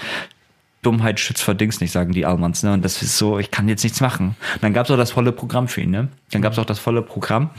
Dummheit 0.83 1.19
schützt 1.19 1.43
vor 1.43 1.55
Dings 1.55 1.81
nicht, 1.81 1.91
sagen 1.91 2.13
die 2.13 2.27
Almans, 2.27 2.63
ne? 2.63 2.73
Und 2.73 2.85
das 2.85 3.03
ist 3.03 3.19
so, 3.19 3.39
ich 3.39 3.51
kann 3.51 3.69
jetzt 3.69 3.83
nichts 3.83 4.01
machen. 4.01 4.37
Und 4.55 4.63
dann 4.63 4.73
gab's 4.73 4.91
auch 4.91 4.97
das 4.97 5.11
volle 5.11 5.33
Programm 5.33 5.67
für 5.69 5.81
ihn, 5.81 5.91
ne? 5.91 6.09
Dann 6.31 6.43
gab's 6.43 6.59
auch 6.59 6.65
das 6.65 6.79
volle 6.79 7.03
Programm. 7.03 7.51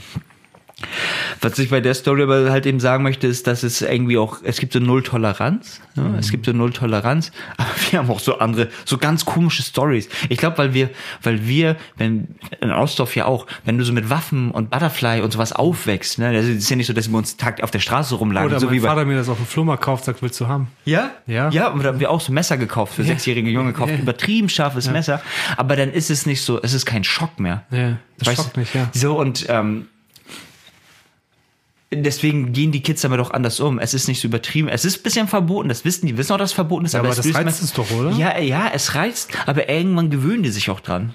Was 1.40 1.58
ich 1.58 1.70
bei 1.70 1.80
der 1.80 1.94
Story 1.94 2.22
aber 2.22 2.50
halt 2.50 2.66
eben 2.66 2.78
sagen 2.80 3.02
möchte, 3.02 3.26
ist, 3.26 3.46
dass 3.46 3.62
es 3.62 3.82
irgendwie 3.82 4.16
auch, 4.18 4.38
es 4.44 4.58
gibt 4.60 4.72
so 4.72 4.78
Null 4.80 5.02
Toleranz. 5.02 5.80
Ne? 5.96 6.02
Mhm. 6.04 6.14
Es 6.16 6.30
gibt 6.30 6.46
so 6.46 6.52
Null 6.52 6.72
Toleranz, 6.72 7.32
aber 7.56 7.68
wir 7.90 7.98
haben 7.98 8.10
auch 8.10 8.20
so 8.20 8.38
andere, 8.38 8.68
so 8.84 8.96
ganz 8.98 9.24
komische 9.24 9.62
Stories. 9.62 10.08
Ich 10.28 10.38
glaube, 10.38 10.58
weil 10.58 10.74
wir, 10.74 10.90
weil 11.22 11.46
wir, 11.46 11.76
wenn, 11.96 12.28
in 12.60 12.70
Ausdorf 12.70 13.16
ja 13.16 13.24
auch, 13.26 13.46
wenn 13.64 13.76
du 13.78 13.84
so 13.84 13.92
mit 13.92 14.08
Waffen 14.10 14.50
und 14.50 14.70
Butterfly 14.70 15.20
und 15.20 15.32
sowas 15.32 15.52
aufwächst, 15.52 16.18
ne, 16.18 16.32
das 16.32 16.44
ist 16.46 16.70
ja 16.70 16.76
nicht 16.76 16.86
so, 16.86 16.92
dass 16.92 17.08
wir 17.10 17.18
uns 17.18 17.36
Tag 17.36 17.62
auf 17.62 17.70
der 17.70 17.80
Straße 17.80 18.14
rumlagen, 18.14 18.48
Oder 18.48 18.60
so 18.60 18.66
mein 18.66 18.80
Vater 18.80 19.04
mir 19.04 19.16
das 19.16 19.28
auf 19.28 19.36
dem 19.38 19.46
Flohmarkt 19.46 19.82
kauft, 19.82 20.04
sagt, 20.04 20.22
willst 20.22 20.40
du 20.40 20.46
haben? 20.48 20.68
ja? 20.84 21.10
Ja. 21.26 21.50
Ja, 21.50 21.68
und 21.68 21.82
da 21.84 21.88
haben 21.88 22.00
wir 22.00 22.10
auch 22.10 22.20
so 22.20 22.32
Messer 22.32 22.56
gekauft 22.56 22.94
für 22.94 23.02
Ja. 23.02 23.08
sechsjährige 23.08 23.50
Junge 23.50 23.72
gekauft, 23.72 23.92
Ja. 23.92 23.98
übertrieben 23.98 24.48
scharfes 24.48 24.90
Messer, 24.90 25.20
aber 25.56 25.76
dann 25.76 25.92
ist 25.92 26.10
es 26.10 26.24
nicht 26.26 26.42
so, 26.42 26.60
es 26.62 26.72
ist 26.72 26.86
kein 26.86 27.04
Schock 27.04 27.38
mehr. 27.40 27.64
Ja, 27.70 27.96
das 28.18 28.28
Weißt 28.28 28.36
schockt 28.42 28.56
mich, 28.56 28.74
ja. 28.74 28.88
So 28.92 29.18
und 29.18 29.46
ähm, 29.48 29.86
deswegen 31.92 32.52
gehen 32.52 32.70
die 32.72 32.82
Kids 32.82 33.00
damit 33.02 33.18
auch 33.20 33.30
anders 33.30 33.60
um. 33.60 33.78
Es 33.78 33.94
ist 33.94 34.08
nicht 34.08 34.20
so 34.20 34.28
übertrieben. 34.28 34.68
Es 34.68 34.84
ist 34.84 34.98
ein 34.98 35.02
bisschen 35.02 35.28
verboten. 35.28 35.68
Das 35.68 35.84
wissen 35.84 36.06
die, 36.06 36.16
wissen 36.18 36.32
auch, 36.32 36.38
dass 36.38 36.50
es 36.50 36.54
verboten 36.54 36.84
ist. 36.84 36.92
Ja, 36.94 37.00
aber 37.00 37.08
es 37.10 37.16
das 37.16 37.34
reizt 37.34 37.62
es 37.62 37.72
doch, 37.72 37.90
oder? 37.90 38.10
Ja, 38.12 38.38
ja, 38.38 38.70
es 38.74 38.94
reizt. 38.94 39.30
Aber 39.46 39.68
irgendwann 39.68 40.10
gewöhnen 40.10 40.42
die 40.42 40.50
sich 40.50 40.68
auch 40.70 40.80
dran. 40.80 41.14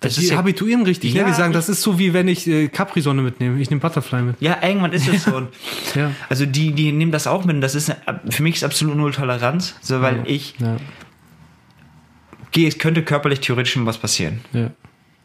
Das 0.00 0.16
die 0.16 0.24
ist 0.24 0.30
ja, 0.32 0.36
habituieren 0.36 0.82
richtig, 0.82 1.14
Ja, 1.14 1.22
ne? 1.22 1.30
Die 1.30 1.34
sagen, 1.34 1.52
ich- 1.52 1.56
das 1.56 1.68
ist 1.70 1.80
so 1.80 1.98
wie 1.98 2.12
wenn 2.12 2.28
ich 2.28 2.46
äh, 2.46 2.68
Capri-Sonne 2.68 3.22
mitnehme. 3.22 3.58
Ich 3.60 3.70
nehme 3.70 3.80
Butterfly 3.80 4.20
mit. 4.22 4.36
ja, 4.40 4.58
irgendwann 4.62 4.92
ist 4.92 5.08
es 5.08 5.24
so. 5.24 5.48
Ja. 5.94 6.10
Also 6.28 6.44
die, 6.44 6.72
die 6.72 6.92
nehmen 6.92 7.10
das 7.12 7.26
auch 7.26 7.44
mit. 7.44 7.54
Und 7.56 7.60
das 7.62 7.74
ist 7.74 7.90
für 8.28 8.42
mich 8.42 8.56
ist 8.56 8.64
absolut 8.64 8.96
null 8.96 9.12
Toleranz, 9.12 9.74
so 9.80 10.00
weil 10.02 10.22
ich 10.26 10.54
Ja, 10.58 10.76
gehe, 12.52 12.68
es 12.68 12.78
könnte 12.78 13.02
körperlich 13.02 13.40
theoretisch 13.40 13.72
schon 13.72 13.86
was 13.86 13.98
passieren. 13.98 14.40
ja. 14.52 14.70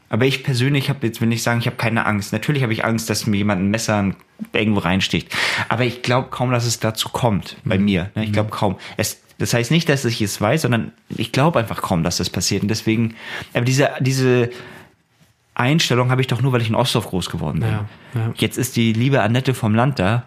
Aber 0.10 0.25
ich 0.25 0.44
persönlich 0.44 0.89
habe 0.89 1.06
jetzt 1.06 1.22
will 1.22 1.28
nicht 1.28 1.44
sagen, 1.44 1.60
ich 1.60 1.68
habe 1.68 1.78
keine 1.78 2.06
Angst. 2.06 2.34
Natürlich 2.34 2.63
habe 2.63 2.74
ich 2.74 2.84
Angst, 2.84 3.10
dass 3.10 3.28
mir 3.28 3.38
jemand 3.38 3.62
ein 3.62 3.70
Messer 3.70 4.12
irgendwo 4.54 4.80
reinsticht. 4.80 5.36
Aber 5.70 5.84
ich 5.86 6.01
glaube 6.01 6.30
kaum, 6.30 6.51
dass 6.51 6.66
es 6.66 6.80
dazu 6.80 7.10
kommt 7.10 7.58
bei 7.63 7.78
mir. 7.78 8.10
ne? 8.16 8.25
Ich 8.25 8.34
glaube 8.34 8.50
kaum. 8.50 8.78
Es, 8.98 9.22
das 9.38 9.54
heißt 9.54 9.72
nicht, 9.72 9.88
dass 9.88 10.04
ich 10.06 10.22
es 10.22 10.42
weiß, 10.42 10.63
sondern 10.63 10.92
ich 11.10 11.32
glaube 11.32 11.60
einfach 11.60 11.82
kaum, 11.82 12.04
dass 12.04 12.18
das 12.18 12.30
passiert. 12.30 12.63
Und 12.63 12.70
deswegen, 12.70 13.16
aber 13.54 13.66
diese, 13.66 13.92
diese 14.00 14.50
Einstellung 15.54 16.10
habe 16.10 16.22
ich 16.22 16.28
doch 16.28 16.42
nur, 16.42 16.54
weil 16.54 16.62
ich 16.62 16.70
in 16.70 16.75
Ostdorf 16.75 17.08
groß 17.08 17.30
geworden 17.30 17.60
bin. 17.60 17.70
Ja, 17.70 17.86
ja. 18.16 18.34
Jetzt 18.38 18.58
ist 18.58 18.75
die 18.75 18.94
liebe 18.94 19.22
Annette 19.22 19.54
vom 19.54 19.75
Land 19.75 20.00
da. 20.00 20.24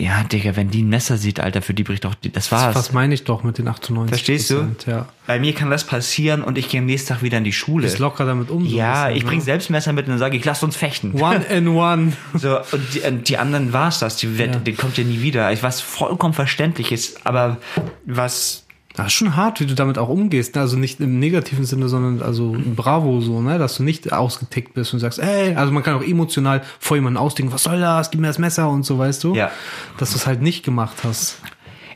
Ja, 0.00 0.22
Digga, 0.24 0.56
wenn 0.56 0.70
die 0.70 0.82
ein 0.82 0.88
Messer 0.88 1.18
sieht, 1.18 1.40
Alter, 1.40 1.60
für 1.60 1.74
die 1.74 1.82
bricht 1.82 2.04
doch, 2.04 2.14
die, 2.14 2.32
das 2.32 2.50
war's. 2.50 2.74
Was 2.74 2.92
meine 2.92 3.12
ich 3.12 3.24
doch 3.24 3.42
mit 3.44 3.58
den 3.58 3.68
98 3.68 4.08
Verstehst 4.08 4.50
du? 4.50 4.66
Ja. 4.90 5.06
Bei 5.26 5.38
mir 5.38 5.54
kann 5.54 5.68
das 5.70 5.84
passieren 5.84 6.42
und 6.42 6.56
ich 6.56 6.68
gehe 6.70 6.80
am 6.80 6.86
nächsten 6.86 7.08
Tag 7.10 7.22
wieder 7.22 7.36
in 7.38 7.44
die 7.44 7.52
Schule. 7.52 7.86
Ist 7.86 7.98
locker 7.98 8.24
damit 8.24 8.48
um. 8.50 8.66
so 8.66 8.74
Ja, 8.76 9.04
bisschen, 9.08 9.16
ich 9.18 9.24
bringe 9.24 9.38
ne? 9.40 9.44
selbst 9.44 9.68
Messer 9.68 9.92
mit 9.92 10.08
und 10.08 10.16
sage, 10.18 10.36
ich 10.38 10.44
lass 10.44 10.62
uns 10.62 10.74
fechten. 10.76 11.20
One 11.20 11.44
and 11.50 11.68
one. 11.68 12.12
So, 12.34 12.58
und 12.58 12.94
die, 12.94 13.00
und 13.00 13.28
die 13.28 13.36
anderen 13.36 13.72
war's 13.74 13.98
das. 13.98 14.16
Die, 14.16 14.26
Ja. 14.26 14.46
die 14.46 14.72
kommt 14.72 14.96
ja 14.96 15.04
nie 15.04 15.20
wieder. 15.20 15.50
Was 15.62 15.80
vollkommen 15.82 16.32
verständlich 16.34 16.92
ist, 16.92 17.26
aber 17.26 17.58
was. 18.06 18.64
Das 18.94 19.06
ist 19.06 19.12
schon 19.12 19.36
hart, 19.36 19.60
wie 19.60 19.66
du 19.66 19.74
damit 19.74 19.98
auch 19.98 20.08
umgehst. 20.08 20.56
ne? 20.56 20.60
Also 20.62 20.76
nicht 20.76 21.00
im 21.00 21.18
negativen 21.20 21.64
Sinne, 21.64 21.88
sondern 21.88 22.22
also 22.26 22.56
bravo 22.76 23.20
so, 23.20 23.40
ne? 23.40 23.58
Dass 23.58 23.76
du 23.76 23.84
nicht 23.84 24.12
ausgetickt 24.12 24.74
bist 24.74 24.92
und 24.92 25.00
sagst, 25.00 25.20
ey, 25.20 25.54
also 25.54 25.72
man 25.72 25.82
kann 25.82 25.94
auch 25.94 26.02
emotional 26.02 26.62
vor 26.80 26.96
jemanden 26.96 27.16
ausdenken, 27.16 27.52
was 27.52 27.62
soll 27.62 27.80
das, 27.80 28.10
gib 28.10 28.20
mir 28.20 28.26
das 28.26 28.38
Messer 28.38 28.68
und 28.68 28.84
so, 28.84 28.98
weißt 28.98 29.22
du? 29.24 29.34
Ja. 29.34 29.50
Dass 29.98 30.10
du 30.10 30.16
es 30.16 30.26
halt 30.26 30.42
nicht 30.42 30.64
gemacht 30.64 30.96
hast. 31.04 31.40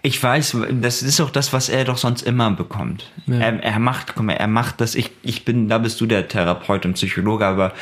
Ich 0.07 0.23
weiß, 0.23 0.59
das 0.83 1.03
ist 1.03 1.19
auch 1.23 1.31
das, 1.31 1.55
was 1.55 1.71
er 1.71 1.87
doch 1.87 1.97
sonst 1.97 2.21
immer 2.25 2.51
bekommt. 2.51 3.11
Ja. 3.25 3.39
Er, 3.39 3.63
er 3.63 3.79
macht, 3.79 4.15
guck 4.15 4.27
mal, 4.27 4.35
er 4.35 4.49
macht 4.49 4.83
das, 4.83 4.95
ich, 4.95 5.11
ich 5.23 5.47
bin, 5.47 5.71
da 5.71 5.79
bist 5.79 5.99
du 5.99 6.05
der 6.05 6.29
Therapeut 6.29 6.85
und 6.85 6.93
Psychologe, 6.93 7.47
aber 7.47 7.73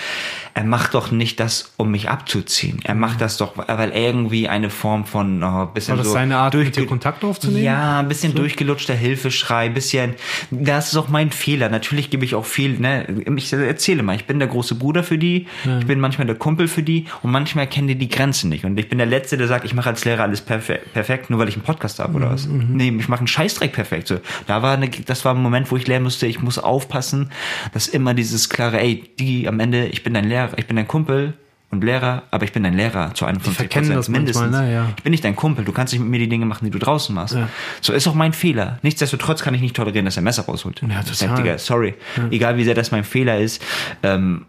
er 0.54 0.62
macht 0.62 0.94
doch 0.94 1.10
nicht 1.10 1.40
das, 1.40 1.72
um 1.78 1.90
mich 1.90 2.08
abzuziehen. 2.08 2.78
Er 2.84 2.94
macht 2.94 3.20
das 3.20 3.38
doch, 3.38 3.54
weil 3.56 3.90
irgendwie 3.90 4.48
eine 4.48 4.70
Form 4.70 5.04
von, 5.04 5.42
oh, 5.42 5.66
bisschen 5.66 5.92
War 5.92 5.98
das 5.98 6.06
so 6.06 6.12
seine 6.12 6.36
Art, 6.36 6.54
mit 6.54 6.76
dir 6.76 6.82
durchge- 6.82 6.86
Kontakt 6.86 7.24
aufzunehmen? 7.24 7.64
Ja, 7.64 7.98
ein 7.98 8.06
bisschen 8.06 8.36
durchgelutschter 8.36 8.94
Hilfeschrei, 8.94 9.68
bisschen, 9.68 10.14
das 10.52 10.92
ist 10.92 10.96
auch 10.98 11.08
mein 11.08 11.32
Fehler. 11.32 11.70
Natürlich 11.70 12.08
gebe 12.10 12.24
ich 12.24 12.36
auch 12.36 12.46
viel, 12.46 12.78
ne, 12.78 13.04
ich 13.34 13.52
erzähle 13.52 14.04
mal, 14.04 14.14
ich 14.14 14.26
bin 14.26 14.38
der 14.38 14.46
große 14.46 14.76
Bruder 14.76 15.02
für 15.02 15.18
die, 15.18 15.48
ich 15.80 15.86
bin 15.86 15.98
manchmal 15.98 16.28
der 16.28 16.36
Kumpel 16.36 16.68
für 16.68 16.84
die 16.84 17.06
und 17.22 17.32
manchmal 17.32 17.66
kennen 17.66 17.88
die 17.88 17.96
die 17.96 18.08
Grenzen 18.08 18.48
nicht. 18.48 18.64
Und 18.64 18.78
ich 18.78 18.88
bin 18.88 18.98
der 18.98 19.08
Letzte, 19.08 19.36
der 19.36 19.48
sagt, 19.48 19.64
ich 19.64 19.74
mache 19.74 19.88
als 19.88 20.04
Lehrer 20.04 20.22
alles 20.22 20.40
perfekt, 20.40 20.92
perfekt 20.92 21.28
nur 21.28 21.40
weil 21.40 21.48
ich 21.48 21.56
einen 21.56 21.64
Podcast 21.64 21.98
habe 21.98 22.11
oder 22.14 22.30
was. 22.30 22.46
Nee, 22.46 22.94
ich 22.98 23.08
mache 23.08 23.20
einen 23.20 23.26
Scheißdreck 23.28 23.72
perfekt. 23.72 24.08
So, 24.08 24.18
da 24.46 24.62
war 24.62 24.74
eine, 24.74 24.88
das 24.88 25.24
war 25.24 25.34
ein 25.34 25.42
Moment, 25.42 25.70
wo 25.70 25.76
ich 25.76 25.86
lernen 25.86 26.04
musste, 26.04 26.26
ich 26.26 26.40
muss 26.42 26.58
aufpassen, 26.58 27.30
dass 27.72 27.88
immer 27.88 28.14
dieses 28.14 28.48
klare, 28.48 28.80
ey, 28.80 29.10
die 29.18 29.48
am 29.48 29.60
Ende, 29.60 29.86
ich 29.86 30.02
bin 30.04 30.14
dein 30.14 30.24
Lehrer, 30.28 30.50
ich 30.56 30.66
bin 30.66 30.76
dein 30.76 30.88
Kumpel, 30.88 31.34
und 31.70 31.82
Lehrer, 31.82 32.24
aber 32.30 32.44
ich 32.44 32.52
bin 32.52 32.64
dein 32.64 32.74
Lehrer 32.76 33.14
zu 33.14 33.24
51 33.24 33.56
verkennen 33.56 33.94
Prozent 33.94 33.98
das 33.98 34.08
manchmal, 34.10 34.42
mindestens. 34.50 34.68
ne? 34.68 34.74
Ja. 34.74 34.92
Ich 34.94 35.02
bin 35.04 35.10
nicht 35.10 35.24
dein 35.24 35.34
Kumpel, 35.34 35.64
du 35.64 35.72
kannst 35.72 35.94
nicht 35.94 36.02
mit 36.02 36.10
mir 36.10 36.18
die 36.18 36.28
Dinge 36.28 36.44
machen, 36.44 36.66
die 36.66 36.70
du 36.70 36.78
draußen 36.78 37.14
machst. 37.14 37.34
Ja. 37.34 37.48
So 37.80 37.94
ist 37.94 38.06
auch 38.06 38.12
mein 38.14 38.34
Fehler. 38.34 38.78
Nichtsdestotrotz 38.82 39.40
kann 39.42 39.54
ich 39.54 39.62
nicht 39.62 39.74
tolerieren, 39.74 40.04
dass 40.04 40.16
er 40.18 40.22
Messer 40.22 40.42
rausholt. 40.42 40.82
Ja, 40.82 40.98
Das 41.00 41.12
ist 41.12 41.20
total. 41.22 41.36
Digga, 41.42 41.56
sorry. 41.56 41.94
Egal 42.30 42.58
wie 42.58 42.64
sehr 42.64 42.74
das 42.74 42.90
mein 42.90 43.04
Fehler 43.04 43.38
ist, 43.40 43.62
ähm, 44.02 44.44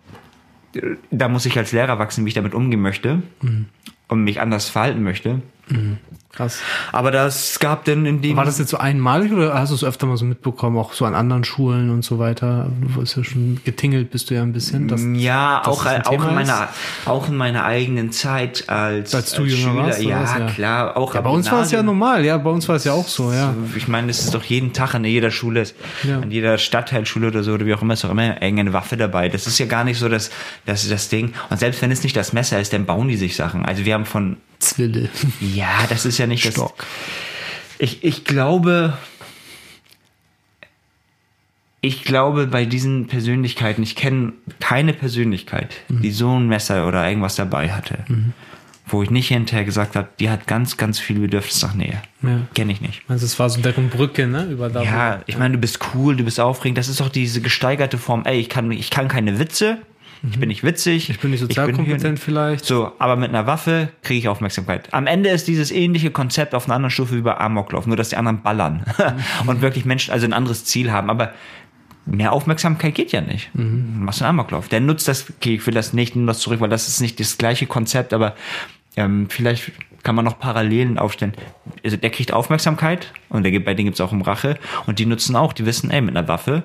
da 1.11 1.29
muss 1.29 1.45
ich 1.45 1.57
als 1.57 1.71
Lehrer 1.71 1.97
wachsen, 1.97 2.25
wie 2.25 2.27
ich 2.27 2.33
damit 2.35 2.53
umgehen 2.53 2.81
möchte 2.81 3.21
Mhm. 3.41 3.67
und 4.09 4.25
mich 4.25 4.41
anders 4.41 4.67
verhalten 4.67 5.01
möchte. 5.03 5.41
Krass. 6.35 6.57
Aber 6.91 7.11
das 7.11 7.59
gab 7.59 7.85
denn 7.85 8.07
in 8.07 8.23
dem 8.23 8.35
War 8.35 8.45
das 8.45 8.57
jetzt 8.57 8.69
so 8.71 8.77
einmalig 8.77 9.31
oder 9.31 9.53
hast 9.53 9.69
du 9.69 9.75
es 9.75 9.83
öfter 9.83 10.07
mal 10.07 10.17
so 10.17 10.25
mitbekommen, 10.25 10.77
auch 10.79 10.93
so 10.93 11.05
an 11.05 11.13
anderen 11.13 11.43
Schulen 11.43 11.91
und 11.91 12.03
so 12.03 12.17
weiter? 12.17 12.71
Du 12.81 12.99
bist 12.99 13.15
ja 13.15 13.23
schon 13.23 13.59
getingelt, 13.63 14.09
bist 14.09 14.31
du 14.31 14.33
ja 14.33 14.41
ein 14.41 14.51
bisschen. 14.51 14.87
Das, 14.87 14.99
ja, 15.13 15.61
dass 15.63 15.67
auch, 15.67 15.85
auch, 15.85 16.11
in 16.11 16.33
meiner, 16.33 16.63
ist? 16.63 17.07
auch 17.07 17.27
in 17.27 17.35
meiner 17.35 17.65
eigenen 17.65 18.11
Zeit 18.11 18.67
als, 18.67 19.13
Als 19.13 19.33
du 19.33 19.43
jünger 19.43 19.73
Schüler. 19.73 19.75
warst, 19.85 20.01
ja? 20.01 20.39
Ja. 20.39 20.47
klar. 20.47 20.97
Auch 20.97 21.13
ja, 21.13 21.21
bei 21.21 21.29
uns 21.29 21.51
war 21.51 21.61
es 21.61 21.71
ja 21.71 21.83
normal, 21.83 22.25
ja, 22.25 22.35
bei 22.39 22.49
uns 22.49 22.67
war 22.67 22.77
es 22.77 22.83
ja 22.83 22.93
auch 22.93 23.07
so, 23.07 23.31
ja. 23.31 23.53
Ich 23.75 23.87
meine, 23.87 24.09
es 24.09 24.23
ist 24.23 24.33
doch 24.33 24.43
jeden 24.43 24.73
Tag 24.73 24.95
an 24.95 25.05
jeder 25.05 25.29
Schule, 25.29 25.63
Ja. 26.01 26.19
an 26.19 26.31
jeder 26.31 26.57
Stadtteilschule 26.57 27.27
oder 27.27 27.43
so, 27.43 27.53
oder 27.53 27.67
wie 27.67 27.75
auch 27.75 27.83
immer, 27.83 27.93
ist 27.93 28.03
doch 28.03 28.09
immer 28.09 28.41
irgendeine 28.41 28.73
Waffe 28.73 28.97
dabei. 28.97 29.29
Das 29.29 29.45
ist 29.45 29.59
ja 29.59 29.67
gar 29.67 29.83
nicht 29.83 29.99
so 29.99 30.09
das, 30.09 30.31
das, 30.65 30.89
das 30.89 31.09
Ding. 31.09 31.33
Und 31.51 31.59
selbst 31.59 31.79
wenn 31.83 31.91
es 31.91 32.01
nicht 32.01 32.15
das 32.17 32.33
Messer 32.33 32.59
ist, 32.59 32.73
dann 32.73 32.85
bauen 32.87 33.07
die 33.07 33.17
sich 33.17 33.35
Sachen. 33.35 33.65
Also 33.65 33.85
wir 33.85 33.93
haben 33.93 34.05
von, 34.05 34.37
Zwille. 34.59 35.09
ja, 35.41 35.67
das 35.89 36.05
ist 36.05 36.17
ja 36.17 36.22
nicht 36.27 36.45
das. 36.45 36.53
Stock. 36.53 36.85
Ich, 37.79 38.03
ich 38.03 38.23
glaube, 38.23 38.97
ich 41.81 42.03
glaube, 42.03 42.47
bei 42.47 42.65
diesen 42.65 43.07
Persönlichkeiten, 43.07 43.83
ich 43.83 43.97
kenne 43.97 44.31
keine 44.61 44.93
Persönlichkeit, 44.93 45.75
die 45.89 46.11
so 46.11 46.39
ein 46.39 46.47
Messer 46.47 46.87
oder 46.87 47.05
irgendwas 47.05 47.35
dabei 47.35 47.73
hatte, 47.73 48.05
wo 48.85 49.03
ich 49.03 49.09
nicht 49.09 49.27
hinterher 49.27 49.65
gesagt 49.65 49.97
habe, 49.97 50.07
die 50.17 50.29
hat 50.29 50.47
ganz, 50.47 50.77
ganz 50.77 50.99
viel 50.99 51.19
Bedürfnis 51.19 51.61
nach 51.61 51.73
Nähe. 51.73 52.01
Ja. 52.21 52.39
Kenne 52.53 52.71
ich 52.71 52.79
nicht. 52.79 53.01
Also 53.09 53.25
es 53.25 53.37
war 53.37 53.49
so 53.49 53.59
deren 53.59 53.89
Brücke, 53.89 54.27
ne? 54.27 54.45
Über 54.45 54.69
da. 54.69 54.81
Ja, 54.81 55.23
ich 55.25 55.37
meine, 55.37 55.55
du 55.55 55.59
bist 55.59 55.79
cool, 55.93 56.15
du 56.15 56.23
bist 56.23 56.39
aufregend. 56.39 56.77
Das 56.77 56.87
ist 56.87 57.01
doch 57.01 57.09
diese 57.09 57.41
gesteigerte 57.41 57.97
Form. 57.97 58.23
Ey, 58.25 58.39
ich 58.39 58.47
kann, 58.47 58.71
ich 58.71 58.89
kann 58.89 59.09
keine 59.09 59.37
Witze. 59.39 59.79
Ich 60.29 60.39
bin 60.39 60.47
nicht 60.47 60.63
witzig. 60.63 61.09
Ich 61.09 61.19
bin 61.19 61.31
nicht 61.31 61.41
sozial 61.41 61.73
kompetent 61.73 62.17
vielleicht. 62.17 62.63
So, 62.63 62.93
aber 62.97 63.17
mit 63.17 63.29
einer 63.29 63.45
Waffe 63.45 63.89
kriege 64.03 64.19
ich 64.19 64.27
Aufmerksamkeit. 64.29 64.93
Am 64.93 65.05
Ende 65.05 65.29
ist 65.29 65.47
dieses 65.47 65.69
ähnliche 65.69 66.11
Konzept 66.11 66.55
auf 66.55 66.65
einer 66.65 66.75
anderen 66.75 66.91
Stufe 66.91 67.15
wie 67.15 67.21
bei 67.21 67.37
Amoklauf, 67.37 67.87
nur 67.87 67.97
dass 67.97 68.09
die 68.09 68.15
anderen 68.15 68.41
ballern 68.41 68.85
und 69.47 69.61
wirklich 69.61 69.83
Menschen 69.83 70.13
also 70.13 70.25
ein 70.25 70.33
anderes 70.33 70.63
Ziel 70.63 70.91
haben. 70.91 71.09
Aber 71.09 71.33
mehr 72.05 72.31
Aufmerksamkeit 72.31 72.95
geht 72.95 73.11
ja 73.11 73.19
nicht. 73.19 73.53
Mhm. 73.53 73.95
Du 73.97 74.05
machst 74.05 74.21
einen 74.21 74.29
Amoklauf. 74.29 74.69
Der 74.69 74.79
nutzt 74.79 75.09
das, 75.09 75.29
okay, 75.29 75.55
ich 75.55 75.67
will 75.67 75.73
das 75.73 75.91
nicht, 75.91 76.15
nimm 76.15 76.25
das 76.25 76.39
zurück, 76.39 76.61
weil 76.61 76.69
das 76.69 76.87
ist 76.87 77.01
nicht 77.01 77.19
das 77.19 77.37
gleiche 77.37 77.65
Konzept, 77.65 78.13
aber 78.13 78.35
ähm, 78.95 79.27
vielleicht 79.29 79.73
kann 80.03 80.15
man 80.15 80.25
noch 80.25 80.37
Parallelen 80.37 80.97
aufstellen. 80.99 81.33
Also 81.83 81.95
der 81.97 82.09
kriegt 82.09 82.33
Aufmerksamkeit 82.33 83.11
und 83.29 83.43
der, 83.43 83.51
gibt- 83.51 83.65
bei 83.65 83.73
denen 83.73 83.85
gibt's 83.85 84.01
auch 84.01 84.11
um 84.11 84.21
Rache 84.21 84.57
und 84.85 84.99
die 84.99 85.05
nutzen 85.05 85.35
auch, 85.35 85.53
die 85.53 85.65
wissen, 85.65 85.89
ey, 85.91 86.01
mit 86.01 86.15
einer 86.15 86.27
Waffe 86.27 86.63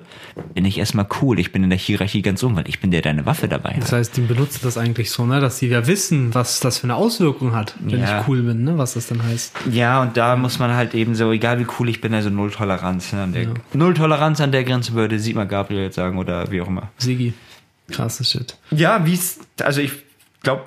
bin 0.55 0.65
ich 0.65 0.77
erstmal 0.79 1.07
cool, 1.23 1.39
ich 1.39 1.53
bin 1.53 1.63
in 1.65 1.71
der 1.71 1.79
Hierarchie 1.79 2.21
ganz 2.23 2.43
um, 2.43 2.57
weil 2.57 2.69
ich 2.69 2.81
bin 2.81 2.91
der, 2.91 3.01
der 3.01 3.13
eine 3.13 3.27
Waffe 3.27 3.47
dabei 3.49 3.71
hat. 3.75 3.83
Das 3.83 3.93
heißt, 3.93 4.17
die 4.17 4.23
benutzen 4.23 4.61
das 4.65 4.77
eigentlich 4.77 5.11
so, 5.11 5.25
ne? 5.25 5.39
Dass 5.41 5.59
sie 5.59 5.69
ja 5.69 5.87
wissen, 5.87 6.35
was 6.35 6.61
das 6.61 6.79
für 6.79 6.85
eine 6.85 6.97
Auswirkung 6.97 7.55
hat, 7.55 7.75
wenn 7.81 8.01
Ja. 8.01 8.21
ich 8.23 8.29
cool 8.29 8.43
bin, 8.43 8.65
ne? 8.65 8.77
Was 8.77 8.95
das 8.95 9.07
dann 9.07 9.23
heißt. 9.23 9.55
Ja, 9.71 10.03
und 10.03 10.17
da 10.17 10.35
muss 10.37 10.59
man 10.59 10.75
halt 10.75 10.95
eben 10.95 11.15
so, 11.15 11.31
egal 11.33 11.61
wie 11.61 11.67
cool 11.79 11.89
ich 11.89 12.01
bin, 12.01 12.13
also 12.15 12.31
Null 12.31 12.51
Toleranz. 12.51 13.13
Ne, 13.13 13.23
an 13.23 13.33
der, 13.33 13.47
Null 13.73 13.95
Toleranz 13.95 14.41
an 14.41 14.51
der 14.53 14.65
Grenze 14.65 14.95
würde 14.95 15.19
Sigmar 15.21 15.47
Gabriel 15.47 15.83
jetzt 15.83 15.95
sagen 15.95 16.19
oder 16.19 16.51
wie 16.51 16.61
auch 16.61 16.67
immer. 16.69 16.91
Sigi. 16.99 17.33
Krasses 17.91 18.31
Shit. 18.31 18.57
Ja, 18.71 19.07
wie 19.07 19.15
es, 19.15 19.39
also 19.63 19.81
ich 19.81 19.93
glaube, 20.43 20.63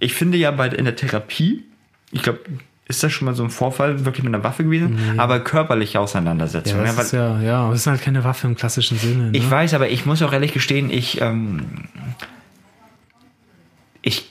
ich 0.00 0.14
finde 0.14 0.36
ja 0.36 0.50
bei 0.50 0.68
in 0.68 0.84
der 0.84 0.96
Therapie, 0.96 1.64
ich 2.12 2.22
glaube, 2.22 2.40
ist 2.86 3.02
das 3.02 3.12
schon 3.12 3.26
mal 3.26 3.34
so 3.34 3.42
ein 3.42 3.50
Vorfall 3.50 4.04
wirklich 4.04 4.22
mit 4.22 4.34
einer 4.34 4.44
Waffe 4.44 4.64
gewesen, 4.64 4.98
aber 5.16 5.40
körperliche 5.40 5.98
Auseinandersetzung. 5.98 6.76
Ja, 6.76 6.82
ne, 6.82 6.86
das 6.88 6.96
weil, 6.96 7.04
ist 7.04 7.12
ja, 7.12 7.40
ja, 7.40 7.60
aber 7.64 7.74
es 7.74 7.80
ist 7.80 7.86
halt 7.86 8.02
keine 8.02 8.22
Waffe 8.22 8.46
im 8.46 8.54
klassischen 8.54 8.98
Sinne. 8.98 9.30
Ne? 9.30 9.38
ich 9.38 9.50
weiß, 9.50 9.74
aber 9.74 9.88
ich 9.88 10.04
muss 10.04 10.20
auch 10.22 10.32
ehrlich 10.32 10.52
gestehen, 10.52 10.90
ich, 10.90 11.20
ähm, 11.20 11.88
ich 14.02 14.30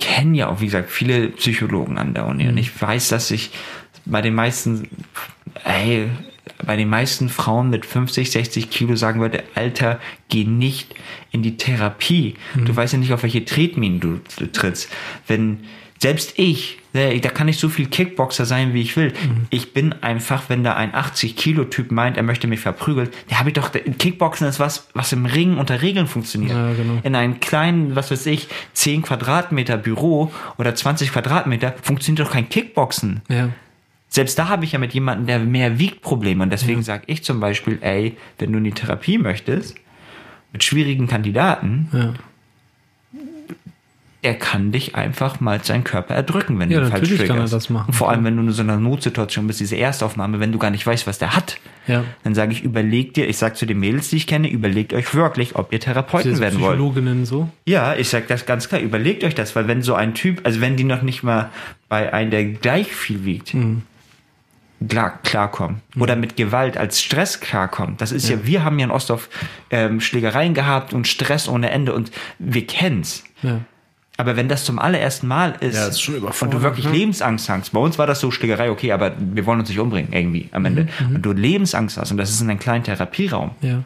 kenne 0.00 0.36
ja 0.36 0.48
auch, 0.48 0.60
wie 0.60 0.66
gesagt, 0.66 0.90
viele 0.90 1.28
Psychologen 1.28 1.98
an 1.98 2.14
der 2.14 2.26
Uni 2.26 2.48
und 2.48 2.56
ich 2.56 2.80
weiß, 2.80 3.08
dass 3.08 3.30
ich 3.30 3.50
bei 4.06 4.22
den 4.22 4.34
meisten, 4.34 4.88
ey, 5.64 6.08
bei 6.64 6.76
den 6.76 6.88
meisten 6.88 7.28
Frauen 7.28 7.68
mit 7.68 7.84
50, 7.84 8.30
60 8.30 8.70
Kilo 8.70 8.96
sagen 8.96 9.20
würde, 9.20 9.42
Alter, 9.54 10.00
geh 10.28 10.44
nicht 10.44 10.94
in 11.30 11.42
die 11.42 11.56
Therapie. 11.56 12.34
Du 12.56 12.74
weißt 12.74 12.94
ja 12.94 12.98
nicht, 12.98 13.12
auf 13.12 13.22
welche 13.22 13.44
Tretminen 13.44 14.00
du, 14.00 14.20
trittst. 14.52 14.88
Wenn 15.26 15.60
selbst 15.98 16.34
ich, 16.36 16.78
da 17.20 17.28
kann 17.30 17.48
ich 17.48 17.58
so 17.58 17.68
viel 17.68 17.86
Kickboxer 17.86 18.44
sein, 18.44 18.74
wie 18.74 18.82
ich 18.82 18.96
will. 18.96 19.12
Ich 19.50 19.72
bin 19.72 19.94
einfach, 20.02 20.44
wenn 20.48 20.64
da 20.64 20.74
ein 20.74 20.94
80 20.94 21.36
Kilo 21.36 21.64
Typ 21.64 21.90
meint, 21.90 22.16
er 22.16 22.22
möchte 22.22 22.46
mich 22.46 22.60
verprügeln, 22.60 23.08
da 23.28 23.38
habe 23.38 23.50
ich 23.50 23.54
doch 23.54 23.70
Kickboxen 23.72 24.46
ist 24.46 24.60
was, 24.60 24.88
was 24.94 25.12
im 25.12 25.26
Ring 25.26 25.58
unter 25.58 25.82
Regeln 25.82 26.06
funktioniert. 26.06 26.52
Ja, 26.52 26.72
genau. 26.72 27.00
In 27.02 27.14
einem 27.14 27.40
kleinen, 27.40 27.96
was 27.96 28.10
weiß 28.10 28.26
ich, 28.26 28.48
10 28.74 29.02
Quadratmeter 29.02 29.76
Büro 29.76 30.32
oder 30.58 30.74
20 30.74 31.12
Quadratmeter 31.12 31.74
funktioniert 31.82 32.26
doch 32.26 32.32
kein 32.32 32.48
Kickboxen. 32.48 33.22
Ja. 33.28 33.50
Selbst 34.08 34.38
da 34.38 34.48
habe 34.48 34.64
ich 34.64 34.72
ja 34.72 34.78
mit 34.78 34.94
jemandem, 34.94 35.26
der 35.26 35.38
mehr 35.38 35.78
wiegt, 35.78 36.00
Probleme. 36.00 36.42
Und 36.42 36.50
deswegen 36.50 36.82
sage 36.82 37.04
ich 37.06 37.24
zum 37.24 37.40
Beispiel, 37.40 37.78
ey, 37.82 38.16
wenn 38.38 38.52
du 38.52 38.58
in 38.58 38.64
die 38.64 38.72
Therapie 38.72 39.18
möchtest, 39.18 39.76
mit 40.52 40.64
schwierigen 40.64 41.06
Kandidaten, 41.06 41.88
Ja. 41.92 42.14
Er 44.28 44.34
kann 44.34 44.72
dich 44.72 44.94
einfach 44.94 45.40
mal 45.40 45.64
seinen 45.64 45.84
Körper 45.84 46.14
erdrücken, 46.14 46.58
wenn 46.58 46.70
Ja, 46.70 46.80
du 46.80 46.84
ihn 46.86 46.90
falsch 46.90 47.02
natürlich 47.02 47.20
kann 47.28 47.36
er 47.38 47.44
triggerst. 47.44 47.52
das 47.54 47.70
machen. 47.70 47.86
Und 47.88 47.94
vor 47.94 48.10
allem, 48.10 48.24
wenn 48.24 48.36
du 48.36 48.42
in 48.42 48.50
so 48.50 48.62
einer 48.62 48.76
Notsituation 48.76 49.46
bist, 49.46 49.58
diese 49.60 49.76
Erstaufnahme, 49.76 50.38
wenn 50.38 50.52
du 50.52 50.58
gar 50.58 50.70
nicht 50.70 50.86
weißt, 50.86 51.06
was 51.06 51.18
der 51.18 51.34
hat, 51.34 51.58
Ja. 51.86 52.04
dann 52.24 52.34
sage 52.34 52.52
ich, 52.52 52.62
überlegt 52.62 53.16
dir, 53.16 53.26
ich 53.26 53.38
sage 53.38 53.54
zu 53.54 53.64
den 53.64 53.80
Mädels, 53.80 54.10
die 54.10 54.16
ich 54.16 54.26
kenne, 54.26 54.50
überlegt 54.50 54.92
euch 54.92 55.14
wirklich, 55.14 55.56
ob 55.56 55.72
ihr 55.72 55.80
Therapeuten 55.80 56.30
Diese 56.32 56.42
werden 56.42 56.60
wollt. 56.60 56.74
Psychologinnen 56.76 57.24
so. 57.24 57.48
Ja, 57.66 57.94
ich 57.96 58.10
sag 58.10 58.28
das 58.28 58.44
ganz 58.44 58.68
klar, 58.68 58.80
überlegt 58.82 59.24
euch 59.24 59.34
das, 59.34 59.56
weil 59.56 59.66
wenn 59.66 59.80
so 59.82 59.94
ein 59.94 60.12
Typ, 60.14 60.40
also 60.44 60.60
wenn 60.60 60.76
die 60.76 60.84
noch 60.84 61.00
nicht 61.02 61.22
mal 61.22 61.48
bei 61.88 62.12
einem, 62.12 62.30
der 62.30 62.44
gleich 62.44 62.92
viel 62.94 63.24
wiegt, 63.24 63.54
Mhm. 63.54 63.82
klar, 64.88 65.18
klarkommen 65.24 65.80
oder 65.98 66.14
mit 66.16 66.36
Gewalt 66.36 66.76
als 66.76 67.02
Stress 67.02 67.40
klarkommen. 67.40 67.96
Das 67.96 68.12
ist 68.12 68.28
ja, 68.28 68.44
wir 68.46 68.62
haben 68.64 68.78
ja 68.78 68.84
in 68.84 68.90
Ostdorf 68.92 69.28
ähm, 69.70 70.00
Schlägereien 70.00 70.54
gehabt 70.54 70.92
und 70.92 71.08
Stress 71.08 71.48
ohne 71.48 71.70
Ende 71.70 71.94
und 71.94 72.10
wir 72.38 72.66
kennen's. 72.66 73.24
Ja. 73.42 73.60
Aber 74.20 74.36
wenn 74.36 74.48
das 74.48 74.64
zum 74.64 74.80
allerersten 74.80 75.28
Mal 75.28 75.54
ist, 75.60 75.76
Ja, 75.76 75.86
ist 75.86 76.08
und 76.42 76.52
du 76.52 76.60
wirklich 76.60 76.86
ne? 76.86 76.90
Lebensangst 76.92 77.48
hast, 77.48 77.70
bei 77.70 77.78
uns 77.78 77.98
war 77.98 78.06
das 78.08 78.18
so 78.18 78.32
Schlägerei, 78.32 78.68
okay, 78.68 78.90
aber 78.90 79.12
wir 79.18 79.46
wollen 79.46 79.60
uns 79.60 79.68
nicht 79.68 79.78
umbringen 79.78 80.12
irgendwie 80.12 80.48
am 80.50 80.64
Ende. 80.64 80.88
Mhm, 81.08 81.14
Und 81.16 81.22
du 81.22 81.32
Lebensangst 81.32 81.96
hast 81.96 82.10
und 82.10 82.16
das 82.16 82.30
ist 82.30 82.40
in 82.40 82.50
einem 82.50 82.58
kleinen 82.58 82.82
Therapieraum. 82.82 83.52
Ja. 83.60 83.82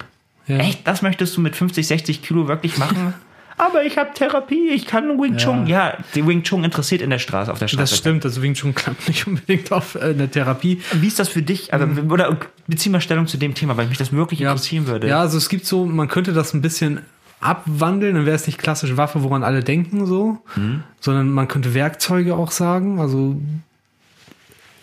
ja. 0.46 0.56
Echt? 0.56 0.86
Das 0.88 1.02
möchtest 1.02 1.36
du 1.36 1.42
mit 1.42 1.54
50, 1.54 1.86
60 1.86 2.22
Kilo 2.22 2.48
wirklich 2.48 2.78
machen? 2.78 3.12
Aber 3.58 3.84
ich 3.84 3.98
habe 3.98 4.10
Therapie, 4.14 4.70
ich 4.70 4.86
kann 4.86 5.20
Wing 5.20 5.36
Chun. 5.36 5.66
Ja, 5.66 5.98
die 6.14 6.26
Wing 6.26 6.42
Chun 6.42 6.64
interessiert 6.64 7.02
in 7.02 7.10
der 7.10 7.18
Straße, 7.18 7.52
auf 7.52 7.58
der 7.58 7.68
Straße. 7.68 7.82
Das 7.92 7.98
stimmt, 7.98 8.24
also 8.24 8.40
Wing 8.40 8.54
Chun 8.54 8.74
klappt 8.74 9.06
nicht 9.08 9.26
unbedingt 9.26 9.70
auf 9.70 9.94
äh, 9.94 9.98
eine 10.14 10.30
Therapie. 10.30 10.80
Wie 10.94 11.06
ist 11.06 11.18
das 11.18 11.28
für 11.28 11.42
dich? 11.42 11.72
Also, 11.74 11.86
Oder 12.08 12.34
bezieh 12.66 12.88
mal 12.88 13.02
Stellung 13.02 13.26
zu 13.26 13.36
dem 13.36 13.54
Thema, 13.54 13.76
weil 13.76 13.86
mich 13.86 13.98
das 13.98 14.12
wirklich 14.12 14.40
interessieren 14.40 14.86
würde. 14.86 15.06
Mhm. 15.06 15.10
Ja, 15.10 15.20
also 15.20 15.36
es 15.36 15.50
gibt 15.50 15.66
so, 15.66 15.84
man 15.84 16.08
könnte 16.08 16.32
das 16.32 16.54
ein 16.54 16.62
bisschen 16.62 17.02
abwandeln, 17.42 18.14
dann 18.14 18.26
wäre 18.26 18.36
es 18.36 18.46
nicht 18.46 18.58
klassisch 18.58 18.96
Waffe, 18.96 19.22
woran 19.22 19.42
alle 19.42 19.62
denken 19.62 20.06
so, 20.06 20.38
Mhm. 20.56 20.82
sondern 21.00 21.28
man 21.30 21.48
könnte 21.48 21.74
Werkzeuge 21.74 22.34
auch 22.36 22.50
sagen. 22.50 23.00
Also 23.00 23.40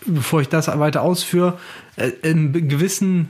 bevor 0.06 0.40
ich 0.40 0.48
das 0.48 0.66
weiter 0.78 1.02
ausführe, 1.02 1.58
äh, 1.96 2.08
in 2.22 2.52
gewissen 2.68 3.28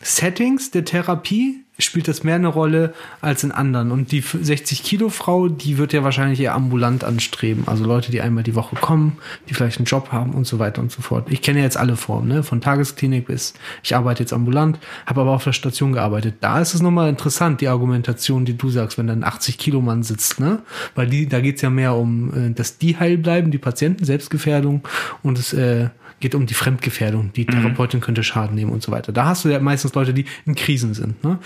Settings 0.00 0.70
der 0.70 0.84
Therapie 0.84 1.64
spielt 1.78 2.08
das 2.08 2.24
mehr 2.24 2.34
eine 2.34 2.48
Rolle 2.48 2.92
als 3.20 3.44
in 3.44 3.52
anderen. 3.52 3.92
Und 3.92 4.10
die 4.10 4.20
60 4.20 4.82
Kilo 4.82 5.08
Frau, 5.10 5.48
die 5.48 5.78
wird 5.78 5.92
ja 5.92 6.02
wahrscheinlich 6.02 6.40
eher 6.40 6.54
ambulant 6.54 7.04
anstreben. 7.04 7.64
Also 7.66 7.84
Leute, 7.84 8.10
die 8.10 8.20
einmal 8.20 8.42
die 8.42 8.56
Woche 8.56 8.76
kommen, 8.76 9.18
die 9.48 9.54
vielleicht 9.54 9.78
einen 9.78 9.86
Job 9.86 10.10
haben 10.10 10.32
und 10.32 10.46
so 10.46 10.58
weiter 10.58 10.82
und 10.82 10.90
so 10.90 11.02
fort. 11.02 11.26
Ich 11.30 11.40
kenne 11.40 11.62
jetzt 11.62 11.76
alle 11.76 11.96
Formen, 11.96 12.28
ne? 12.28 12.42
von 12.42 12.60
Tagesklinik 12.60 13.26
bis 13.26 13.54
ich 13.82 13.94
arbeite 13.94 14.22
jetzt 14.22 14.32
ambulant, 14.32 14.78
habe 15.06 15.20
aber 15.20 15.32
auf 15.32 15.44
der 15.44 15.52
Station 15.52 15.92
gearbeitet. 15.92 16.36
Da 16.40 16.60
ist 16.60 16.74
es 16.74 16.82
nochmal 16.82 17.08
interessant, 17.08 17.60
die 17.60 17.68
Argumentation, 17.68 18.44
die 18.44 18.56
du 18.56 18.70
sagst, 18.70 18.98
wenn 18.98 19.06
da 19.06 19.12
ein 19.12 19.24
80 19.24 19.58
Kilo 19.58 19.80
Mann 19.80 20.02
sitzt, 20.02 20.40
ne? 20.40 20.60
Weil 20.94 21.06
die, 21.08 21.28
da 21.28 21.40
geht's 21.40 21.62
ja 21.62 21.70
mehr 21.70 21.94
um, 21.94 22.32
äh, 22.34 22.50
dass 22.50 22.78
die 22.78 22.98
heil 22.98 23.18
bleiben, 23.18 23.50
die 23.50 23.58
Patienten, 23.58 24.04
Selbstgefährdung 24.04 24.82
und 25.22 25.38
es 25.38 25.52
äh, 25.52 25.90
geht 26.20 26.34
um 26.34 26.46
die 26.46 26.54
Fremdgefährdung. 26.54 27.32
Die 27.34 27.46
Therapeutin 27.46 28.00
könnte 28.00 28.22
Schaden 28.22 28.54
nehmen 28.54 28.72
und 28.72 28.82
so 28.82 28.90
weiter. 28.90 29.12
Da 29.12 29.26
hast 29.26 29.44
du 29.44 29.48
ja 29.48 29.60
meistens 29.60 29.94
Leute, 29.94 30.12
die 30.12 30.24
in 30.46 30.54
Krisen 30.54 30.94
sind. 30.94 31.22
Ne? 31.22 31.38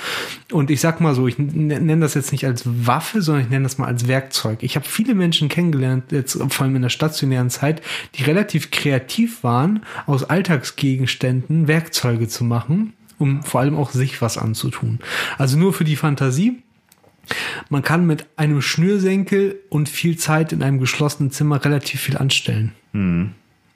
Und 0.51 0.71
ich 0.71 0.81
sag 0.81 1.01
mal 1.01 1.15
so, 1.15 1.29
ich 1.29 1.39
nenne 1.39 2.01
das 2.01 2.15
jetzt 2.15 2.33
nicht 2.33 2.47
als 2.47 2.63
Waffe, 2.65 3.23
sondern 3.23 3.45
ich 3.45 3.51
nenne 3.51 3.65
das 3.65 3.79
mal 3.79 3.87
als 3.87 4.09
Werkzeug. 4.09 4.63
Ich 4.63 4.77
habe 4.77 4.87
viele 4.87 5.15
Menschen 5.15 5.49
kennengelernt, 5.49 6.13
jetzt 6.13 6.39
vor 6.49 6.65
allem 6.65 6.77
in 6.77 6.83
der 6.83 6.89
stationären 6.89 7.51
Zeit, 7.51 7.83
die 8.15 8.23
relativ 8.25 8.71
kreativ 8.71 9.45
waren, 9.45 9.85
aus 10.07 10.25
Alltagsgegenständen 10.25 11.69
Werkzeuge 11.69 12.29
zu 12.29 12.45
machen, 12.45 12.95
um 13.19 13.43
vor 13.43 13.61
allem 13.61 13.77
auch 13.77 13.91
sich 13.91 14.23
was 14.23 14.39
anzutun. 14.39 15.01
Also 15.39 15.59
nur 15.59 15.73
für 15.73 15.85
die 15.85 15.97
Fantasie. 15.97 16.63
Man 17.69 17.83
kann 17.83 18.07
mit 18.07 18.27
einem 18.37 18.61
Schnürsenkel 18.63 19.61
und 19.69 19.89
viel 19.89 20.17
Zeit 20.17 20.53
in 20.53 20.63
einem 20.63 20.81
geschlossenen 20.81 21.31
Zimmer 21.31 21.65
relativ 21.65 22.01
viel 22.01 22.17
anstellen. 22.19 22.73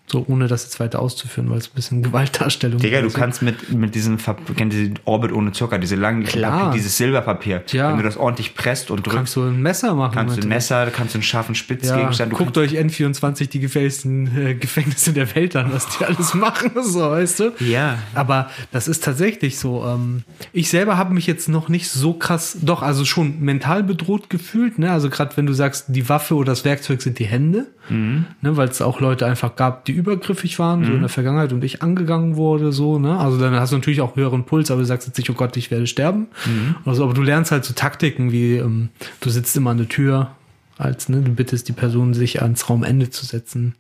So, 0.09 0.25
ohne 0.29 0.47
das 0.47 0.63
jetzt 0.63 0.79
weiter 0.79 1.01
auszuführen, 1.01 1.51
weil 1.51 1.59
es 1.59 1.67
ein 1.67 1.75
bisschen 1.75 2.03
Gewaltdarstellung 2.03 2.79
Digga, 2.79 3.01
du 3.01 3.09
ist. 3.09 3.17
kannst 3.17 3.43
mit, 3.43 3.73
mit 3.73 3.97
diesem, 3.97 4.19
kennt 4.57 4.73
ihr 4.73 4.91
Orbit 5.05 5.33
ohne 5.33 5.51
Zucker, 5.51 5.79
diese 5.79 5.97
langen, 5.97 6.23
Klar. 6.23 6.71
dieses 6.71 6.97
Silberpapier. 6.97 7.65
Ja. 7.73 7.91
Wenn 7.91 7.97
du 7.97 8.03
das 8.05 8.17
ordentlich 8.17 8.55
presst 8.55 8.93
und 8.93 9.05
drückst, 9.05 9.17
kannst 9.17 9.37
du 9.37 9.43
ein 9.43 9.61
Messer 9.61 9.97
machen. 9.97 10.15
kannst 10.15 10.37
du 10.37 10.43
ein 10.43 10.49
Messer, 10.49 10.87
kannst 10.93 11.15
du 11.15 11.19
einen 11.19 11.25
scharfen 11.25 11.55
ja, 11.57 11.59
Spitzgegenstand. 11.59 12.33
du 12.33 12.37
guckt 12.37 12.57
euch 12.57 12.79
N24 12.79 13.49
die 13.49 13.59
gefährlichsten 13.59 14.31
äh, 14.37 14.55
Gefängnisse 14.55 15.13
der 15.13 15.35
Welt 15.35 15.57
an, 15.57 15.73
was 15.73 15.89
die 15.99 16.05
alles 16.05 16.35
machen, 16.35 16.71
so, 16.83 17.01
weißt 17.11 17.41
du? 17.41 17.53
Ja. 17.59 17.99
Aber 18.15 18.51
das 18.71 18.87
ist 18.87 19.03
tatsächlich 19.03 19.59
so. 19.59 19.85
Ähm, 19.85 20.23
ich 20.53 20.71
selber 20.71 20.97
habe 20.97 21.15
mich 21.15 21.27
jetzt 21.27 21.49
noch 21.49 21.69
nicht 21.69 21.91
so 21.91 22.13
krass, 22.13 22.59
doch, 22.63 22.83
also 22.83 23.05
schon 23.05 23.41
mental 23.41 23.83
bedroht 23.83 24.31
gefühlt, 24.31 24.79
ne? 24.79 24.93
Also 24.93 25.11
gerade 25.11 25.37
wenn 25.37 25.47
du 25.47 25.53
sagst, 25.53 25.87
die 25.89 26.09
Waffe 26.09 26.37
oder 26.37 26.53
das 26.53 26.65
Werkzeug 26.65 27.03
sind 27.03 27.19
die 27.19 27.27
Hände, 27.27 27.67
Mhm. 27.89 28.27
ne? 28.41 28.57
weil 28.57 28.69
es 28.69 28.83
auch 28.83 29.01
Leute 29.01 29.27
einfach 29.27 29.57
gab, 29.57 29.85
die 29.85 29.93
übergriffig 29.93 30.59
waren, 30.59 30.85
so 30.85 30.93
in 30.93 31.01
der 31.01 31.09
Vergangenheit 31.09 31.53
und 31.53 31.63
ich 31.65 31.83
angegangen 31.83 32.37
wurde, 32.37 32.73
so, 32.73 32.99
ne? 32.99 33.19
Also 33.19 33.39
dann 33.39 33.55
hast 33.55 33.73
du 33.73 33.77
natürlich 33.77 34.01
auch 34.01 34.17
höheren 34.17 34.45
Puls, 34.45 34.71
aber 34.71 34.81
du 34.81 34.87
sagst 34.87 35.07
jetzt 35.07 35.19
nicht, 35.19 35.31
oh 35.31 35.35
Gott, 35.35 35.57
ich 35.57 35.71
werde 35.71 35.87
sterben. 35.87 36.29
Mhm. 36.45 36.77
Also, 36.85 37.05
aber 37.05 37.15
du 37.15 37.23
lernst 37.23 37.53
halt 37.53 37.65
so 37.65 37.75
Taktiken 37.75 38.33
wie, 38.33 38.57
ähm, 38.57 38.91
du 39.21 39.31
sitzt 39.31 39.57
immer 39.57 39.71
an 39.71 39.79
der 39.79 39.89
Tür, 39.89 40.31
als, 40.79 41.09
ne, 41.09 41.23
du 41.23 41.33
bittest 41.33 41.69
die 41.69 41.73
Person, 41.73 42.15
sich 42.15 42.43
ans 42.43 42.69
Raumende 42.69 43.11
zu 43.11 43.25
setzen. 43.25 43.75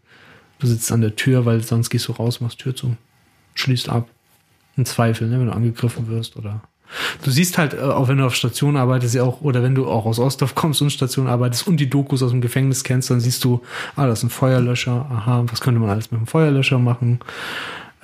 Du 0.58 0.66
sitzt 0.66 0.90
an 0.90 1.00
der 1.02 1.16
Tür, 1.16 1.44
weil 1.44 1.62
sonst 1.62 1.90
gehst 1.90 2.08
du 2.08 2.12
raus, 2.12 2.40
machst 2.40 2.58
Tür 2.58 2.74
zu, 2.74 2.96
schließt 3.54 3.88
ab. 3.88 4.08
Im 4.76 4.84
Zweifel, 4.84 5.28
ne, 5.28 5.38
wenn 5.38 5.46
du 5.46 5.52
angegriffen 5.52 6.08
wirst 6.08 6.36
oder. 6.36 6.62
Du 7.22 7.30
siehst 7.30 7.58
halt, 7.58 7.74
äh, 7.74 7.78
auch 7.78 8.08
wenn 8.08 8.18
du 8.18 8.26
auf 8.26 8.34
Station 8.34 8.76
arbeitest, 8.76 9.14
ja 9.14 9.22
auch, 9.22 9.40
oder 9.40 9.62
wenn 9.62 9.74
du 9.74 9.86
auch 9.86 10.06
aus 10.06 10.18
Ostdorf 10.18 10.54
kommst 10.54 10.82
und 10.82 10.90
Station 10.90 11.26
arbeitest 11.26 11.66
und 11.66 11.78
die 11.78 11.90
Dokus 11.90 12.22
aus 12.22 12.30
dem 12.30 12.40
Gefängnis 12.40 12.84
kennst, 12.84 13.10
dann 13.10 13.20
siehst 13.20 13.44
du, 13.44 13.62
ah, 13.96 14.06
das 14.06 14.20
ist 14.20 14.24
ein 14.24 14.30
Feuerlöscher, 14.30 15.06
aha, 15.10 15.44
was 15.46 15.60
könnte 15.60 15.80
man 15.80 15.90
alles 15.90 16.10
mit 16.10 16.18
einem 16.18 16.26
Feuerlöscher 16.26 16.78
machen? 16.78 17.20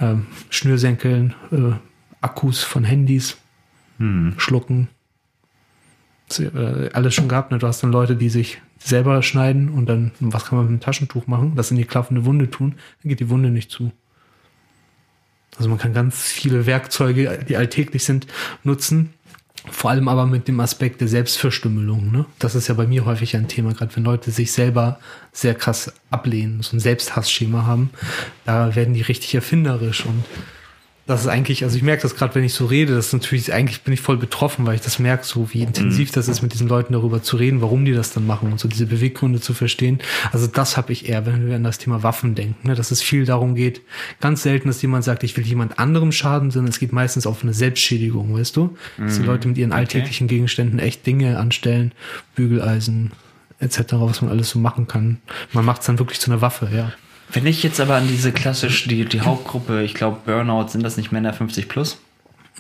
Ähm, 0.01 0.27
Schnürsenkeln, 0.51 1.35
äh, 1.53 1.73
Akkus 2.21 2.63
von 2.63 2.85
Handys, 2.85 3.37
schlucken. 4.37 4.89
Das, 6.29 6.41
äh, 6.41 6.91
alles 6.93 7.15
schon 7.15 7.29
gehabt, 7.29 7.53
ne? 7.53 7.59
Du 7.59 7.67
hast 7.67 7.83
dann 7.83 7.93
Leute, 7.93 8.17
die 8.17 8.31
sich 8.31 8.61
selber 8.79 9.23
schneiden 9.23 9.69
und 9.69 9.87
dann, 9.87 10.13
was 10.19 10.47
kann 10.47 10.57
man 10.57 10.67
mit 10.67 10.71
einem 10.71 10.81
Taschentuch 10.81 11.27
machen? 11.27 11.55
Das 11.55 11.71
in 11.71 11.77
die 11.77 11.85
klaffende 11.85 12.25
Wunde 12.25 12.51
tun, 12.51 12.75
dann 13.03 13.09
geht 13.09 13.21
die 13.21 13.31
Wunde 13.31 13.51
nicht 13.51 13.71
zu. 13.71 13.93
Also 15.57 15.69
man 15.69 15.79
kann 15.79 15.93
ganz 15.93 16.23
viele 16.23 16.67
Werkzeuge, 16.67 17.45
die 17.49 17.57
alltäglich 17.57 18.05
sind, 18.05 18.27
nutzen. 18.65 19.15
Vor 19.71 19.91
allem 19.91 20.09
aber 20.09 20.27
mit 20.27 20.49
dem 20.49 20.59
Aspekt 20.59 21.01
der 21.01 21.09
Selbstverstümmelung. 21.09 22.11
Ne? 22.11 22.25
Das 22.41 22.57
ist 22.57 22.67
ja 22.67 22.75
bei 22.75 22.87
mir 22.87 23.05
häufig 23.05 23.37
ein 23.37 23.47
Thema, 23.47 23.73
gerade 23.75 23.95
wenn 23.95 24.03
Leute 24.03 24.33
sich 24.33 24.51
selber 24.51 24.99
sehr 25.31 25.55
krass 25.55 25.93
ablehnen, 26.11 26.63
so 26.63 26.77
ein 26.77 26.81
Selbsthassschema 26.81 27.65
haben, 27.65 27.91
da 28.45 28.75
werden 28.75 28.95
die 28.95 29.03
richtig 29.03 29.37
erfinderisch 29.37 30.05
und 30.05 30.25
das 31.07 31.23
ist 31.23 31.27
eigentlich, 31.27 31.65
also 31.65 31.77
ich 31.77 31.83
merke 31.83 32.03
das 32.03 32.15
gerade, 32.15 32.35
wenn 32.37 32.45
ich 32.45 32.55
so 32.55 32.67
rede, 32.67 32.95
das 32.95 33.07
ist 33.07 33.13
natürlich, 33.13 33.53
eigentlich 33.53 33.83
bin 33.83 33.93
ich 33.93 34.01
voll 34.01 34.17
betroffen, 34.17 34.67
weil 34.67 34.77
ich 34.77 34.83
das 34.83 35.01
merke, 35.01 35.25
so 35.25 35.53
wie 35.53 35.63
intensiv 35.63 36.13
das 36.13 36.29
ist, 36.29 36.43
mit 36.43 36.53
diesen 36.53 36.69
Leuten 36.69 36.93
darüber 36.93 37.23
zu 37.23 37.37
reden, 37.37 37.61
warum 37.61 37.85
die 37.85 37.93
das 37.93 38.13
dann 38.13 38.25
machen 38.25 38.53
und 38.53 38.61
so 38.61 38.69
diese 38.69 38.87
Beweggründe 38.87 39.41
zu 39.41 39.53
verstehen. 39.53 39.99
Also 40.31 40.47
das 40.47 40.77
habe 40.77 40.93
ich 40.93 41.09
eher, 41.09 41.27
wenn 41.27 41.49
wir 41.49 41.57
an 41.57 41.65
das 41.65 41.79
Thema 41.79 42.05
Waffen 42.05 42.37
denken, 42.37 42.69
ne, 42.69 42.77
dass 42.77 42.93
es 42.93 43.03
viel 43.03 43.25
darum 43.25 43.57
geht, 43.57 43.81
ganz 44.21 44.45
selten, 44.45 44.69
dass 44.69 44.81
jemand 44.81 45.03
sagt, 45.03 45.25
ich 45.25 45.37
will 45.37 45.45
jemand 45.45 45.81
anderem 45.81 46.13
schaden, 46.13 46.53
sondern 46.53 46.71
es 46.71 46.79
geht 46.79 46.93
meistens 46.93 47.27
auf 47.27 47.43
eine 47.43 47.53
Selbstschädigung, 47.53 48.35
weißt 48.39 48.57
du? 48.57 48.77
Dass 48.97 49.17
die 49.19 49.25
Leute 49.25 49.49
mit 49.49 49.59
ihren 49.59 49.73
alltäglichen 49.73 50.29
Gegenständen 50.29 50.79
echt 50.79 51.05
Dinge 51.05 51.39
anstellen, 51.39 51.93
Bügeleisen 52.37 53.13
etc., 53.59 53.79
was 53.93 54.23
man 54.23 54.31
alles 54.31 54.51
so 54.51 54.59
machen 54.59 54.87
kann. 54.87 55.19
Man 55.53 55.65
macht 55.65 55.81
es 55.81 55.87
dann 55.87 55.99
wirklich 55.99 56.21
zu 56.21 56.31
einer 56.31 56.41
Waffe, 56.41 56.69
ja. 56.73 56.93
Wenn 57.33 57.47
ich 57.47 57.63
jetzt 57.63 57.81
aber 57.81 57.97
an 57.97 58.09
diese 58.09 58.33
klassisch, 58.33 58.87
die, 58.87 59.05
die 59.05 59.21
Hauptgruppe, 59.23 59.83
ich 59.83 59.95
glaube 59.95 60.19
Burnout, 60.25 60.69
sind 60.69 60.83
das 60.83 60.97
nicht 60.97 61.13
Männer 61.13 61.33
50 61.33 61.69
plus? 61.69 61.99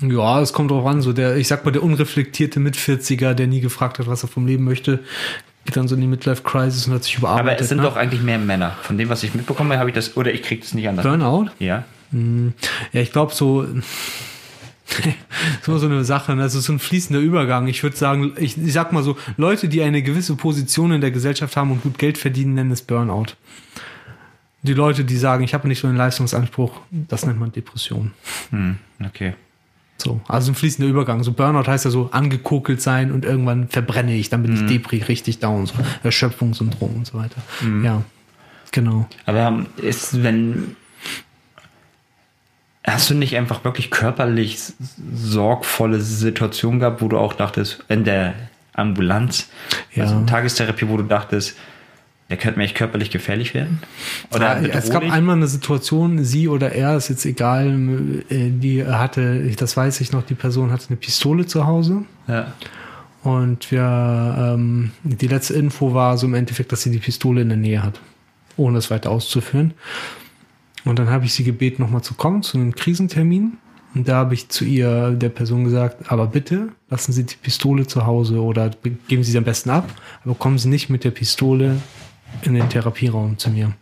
Ja, 0.01 0.41
es 0.41 0.53
kommt 0.53 0.71
drauf 0.71 0.87
an. 0.87 1.03
So 1.03 1.13
der, 1.13 1.37
ich 1.37 1.49
sag 1.49 1.65
mal, 1.65 1.71
der 1.71 1.83
unreflektierte 1.83 2.61
Mit-40er, 2.61 3.35
der 3.35 3.47
nie 3.47 3.61
gefragt 3.61 3.99
hat, 3.99 4.07
was 4.07 4.23
er 4.25 4.29
vom 4.29 4.47
Leben 4.47 4.65
möchte, 4.65 5.01
geht 5.65 5.77
dann 5.77 5.89
so 5.89 5.95
in 5.95 6.01
die 6.01 6.07
Midlife-Crisis 6.07 6.89
und 6.89 6.95
hat 6.95 7.05
sich 7.05 7.19
überarbeitet. 7.19 7.51
Aber 7.51 7.61
es 7.61 7.69
sind 7.69 7.79
ne? 7.79 7.85
doch 7.85 7.97
eigentlich 7.97 8.23
mehr 8.23 8.39
Männer. 8.39 8.77
Von 8.83 8.99
dem, 8.99 9.09
was 9.09 9.23
ich 9.23 9.35
mitbekomme, 9.35 9.79
habe 9.79 9.91
ich 9.91 9.95
das, 9.95 10.17
oder 10.17 10.33
ich 10.33 10.43
kriege 10.43 10.63
das 10.63 10.75
nicht 10.75 10.89
anders. 10.89 11.05
Burnout? 11.05 11.51
Ja. 11.59 11.85
Ja, 12.13 13.01
ich 13.01 13.13
glaube 13.13 13.35
so, 13.35 13.67
so 15.63 15.79
so 15.79 15.87
eine 15.87 16.05
Sache, 16.05 16.35
ne? 16.35 16.43
also 16.43 16.61
so 16.61 16.73
ein 16.73 16.79
fließender 16.79 17.21
Übergang. 17.21 17.69
Ich 17.69 17.83
würde 17.83 17.97
sagen, 17.97 18.33
ich, 18.37 18.59
ich 18.59 18.73
sag 18.73 18.93
mal 18.93 19.03
so, 19.03 19.17
Leute, 19.37 19.69
die 19.69 19.83
eine 19.83 20.03
gewisse 20.03 20.37
Position 20.37 20.93
in 20.93 21.01
der 21.01 21.11
Gesellschaft 21.11 21.57
haben 21.57 21.71
und 21.71 21.83
gut 21.83 21.99
Geld 21.99 22.19
verdienen, 22.19 22.55
nennen 22.55 22.71
es 22.71 22.83
Burnout. 22.83 23.35
Die 24.62 24.75
Leute, 24.75 25.05
die 25.05 25.16
sagen, 25.16 25.42
ich 25.42 25.55
habe 25.55 25.66
nicht 25.66 25.81
so 25.81 25.88
einen 25.88 25.96
Leistungsanspruch, 25.96 26.81
das 26.90 27.27
nennt 27.27 27.40
man 27.40 27.51
Depression. 27.51 28.12
Hm, 28.51 28.77
okay. 29.05 29.35
So, 29.98 30.20
also 30.29 30.53
ein 30.53 30.55
fließender 30.55 30.88
Übergang. 30.88 31.22
So 31.22 31.33
Burnout 31.33 31.68
heißt 31.68 31.85
ja 31.85 31.90
so 31.90 32.11
angekokelt 32.12 32.81
sein 32.81 33.12
und 33.12 33.25
irgendwann 33.25 33.68
verbrenne 33.68 34.14
ich, 34.14 34.31
dann 34.31 34.42
bin 34.42 34.55
ich 34.55 34.66
Depri 34.66 34.98
richtig 34.98 35.38
down, 35.40 35.66
so 35.66 35.75
Erschöpfungssyndrom 36.03 36.94
und 36.96 37.07
so 37.07 37.18
weiter. 37.18 37.40
Ja, 37.85 38.03
genau. 38.72 39.07
Aber 39.27 39.66
ist, 39.77 40.22
wenn. 40.22 40.77
Hast 42.85 43.11
du 43.11 43.14
nicht 43.14 43.37
einfach 43.37 43.64
wirklich 43.64 43.92
körperlich 43.92 44.59
sorgvolle 45.14 46.01
Situationen 46.01 46.81
gehabt, 46.81 47.01
wo 47.01 47.07
du 47.07 47.16
auch 47.16 47.35
dachtest, 47.35 47.85
in 47.88 48.03
der 48.03 48.35
Ambulanz, 48.75 49.48
Ja. 49.94 50.03
also 50.05 50.25
Tagestherapie, 50.27 50.88
wo 50.88 50.96
du 50.96 51.05
dachtest, 51.05 51.57
der 52.33 52.38
könnte 52.38 52.59
mir 52.59 52.64
echt 52.64 52.77
körperlich 52.77 53.11
gefährlich 53.11 53.53
werden? 53.53 53.81
Oder 54.35 54.62
Ja, 54.62 54.68
es 54.73 54.88
gab 54.88 55.03
einmal 55.03 55.37
eine 55.37 55.49
Situation, 55.49 56.25
sie 56.25 56.49
oder 56.49 56.73
er, 56.73 56.97
ist 56.97 57.11
jetzt 57.11 57.27
egal, 57.27 58.23
äh, 58.31 58.49
die 58.49 58.87
hatte, 58.87 59.51
das 59.55 59.77
weiß 59.77 60.01
ich 60.01 60.12
noch, 60.12 60.23
die 60.23 60.35
Person 60.35 60.73
hatte 60.73 60.87
eine 60.88 60.97
Pistole 60.97 61.45
zu 61.45 61.66
Hause. 61.66 62.07
Ja. 62.27 62.55
Und 63.23 63.71
wir, 63.71 64.55
ähm, 64.55 64.92
die 65.03 65.27
letzte 65.27 65.53
Info 65.53 65.92
war 65.92 66.16
so 66.16 66.27
im 66.27 66.33
Endeffekt, 66.33 66.73
dass 66.73 66.81
sie 66.81 66.90
die 66.90 67.01
Pistole 67.01 67.42
in 67.42 67.51
der 67.51 67.59
Nähe 67.59 67.83
hat, 67.83 68.01
ohne 68.57 68.79
es 68.79 68.90
weiter 68.90 69.11
auszuführen. 69.11 69.75
Und 70.87 70.99
dann 70.99 71.11
habe 71.11 71.27
ich 71.27 71.35
sie 71.35 71.45
gebeten, 71.45 71.83
nochmal 71.83 72.01
zu 72.01 72.14
kommen 72.14 72.42
zu 72.42 72.57
einem 72.57 72.75
Krisentermin. 72.75 73.59
Und 73.95 74.09
da 74.09 74.16
habe 74.16 74.33
ich 74.33 74.49
zu 74.49 74.64
ihr, 74.64 75.11
der 75.11 75.29
Person 75.29 75.64
gesagt, 75.64 76.11
aber 76.11 76.29
bitte 76.29 76.68
lassen 76.88 77.12
Sie 77.12 77.25
die 77.25 77.37
Pistole 77.37 77.87
zu 77.87 78.07
Hause 78.07 78.42
oder 78.42 78.71
geben 79.07 79.23
Sie 79.23 79.33
sie 79.33 79.37
am 79.37 79.45
besten 79.45 79.68
ab, 79.68 79.87
aber 80.25 80.35
kommen 80.35 80.57
Sie 80.57 80.71
nicht 80.71 80.88
mit 80.88 81.05
der 81.05 81.11
Pistole 81.11 81.77
in 82.42 82.55
den 82.55 82.68
Therapieraum 82.68 83.38
zu 83.38 83.51
mir. 83.51 83.73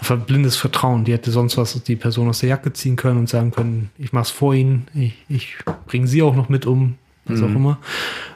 Ver- 0.00 0.16
Blindes 0.16 0.56
Vertrauen. 0.56 1.04
Die 1.04 1.12
hätte 1.12 1.30
sonst 1.30 1.56
was 1.56 1.82
die 1.82 1.96
Person 1.96 2.28
aus 2.28 2.40
der 2.40 2.50
Jacke 2.50 2.72
ziehen 2.72 2.96
können 2.96 3.18
und 3.18 3.28
sagen 3.28 3.50
können, 3.50 3.90
ich 3.98 4.12
mach's 4.12 4.30
vor 4.30 4.54
Ihnen, 4.54 4.86
ich, 4.94 5.14
ich 5.28 5.56
bringe 5.86 6.06
Sie 6.06 6.22
auch 6.22 6.36
noch 6.36 6.48
mit 6.48 6.66
um, 6.66 6.94
was 7.24 7.42
auch 7.42 7.46
immer. 7.48 7.78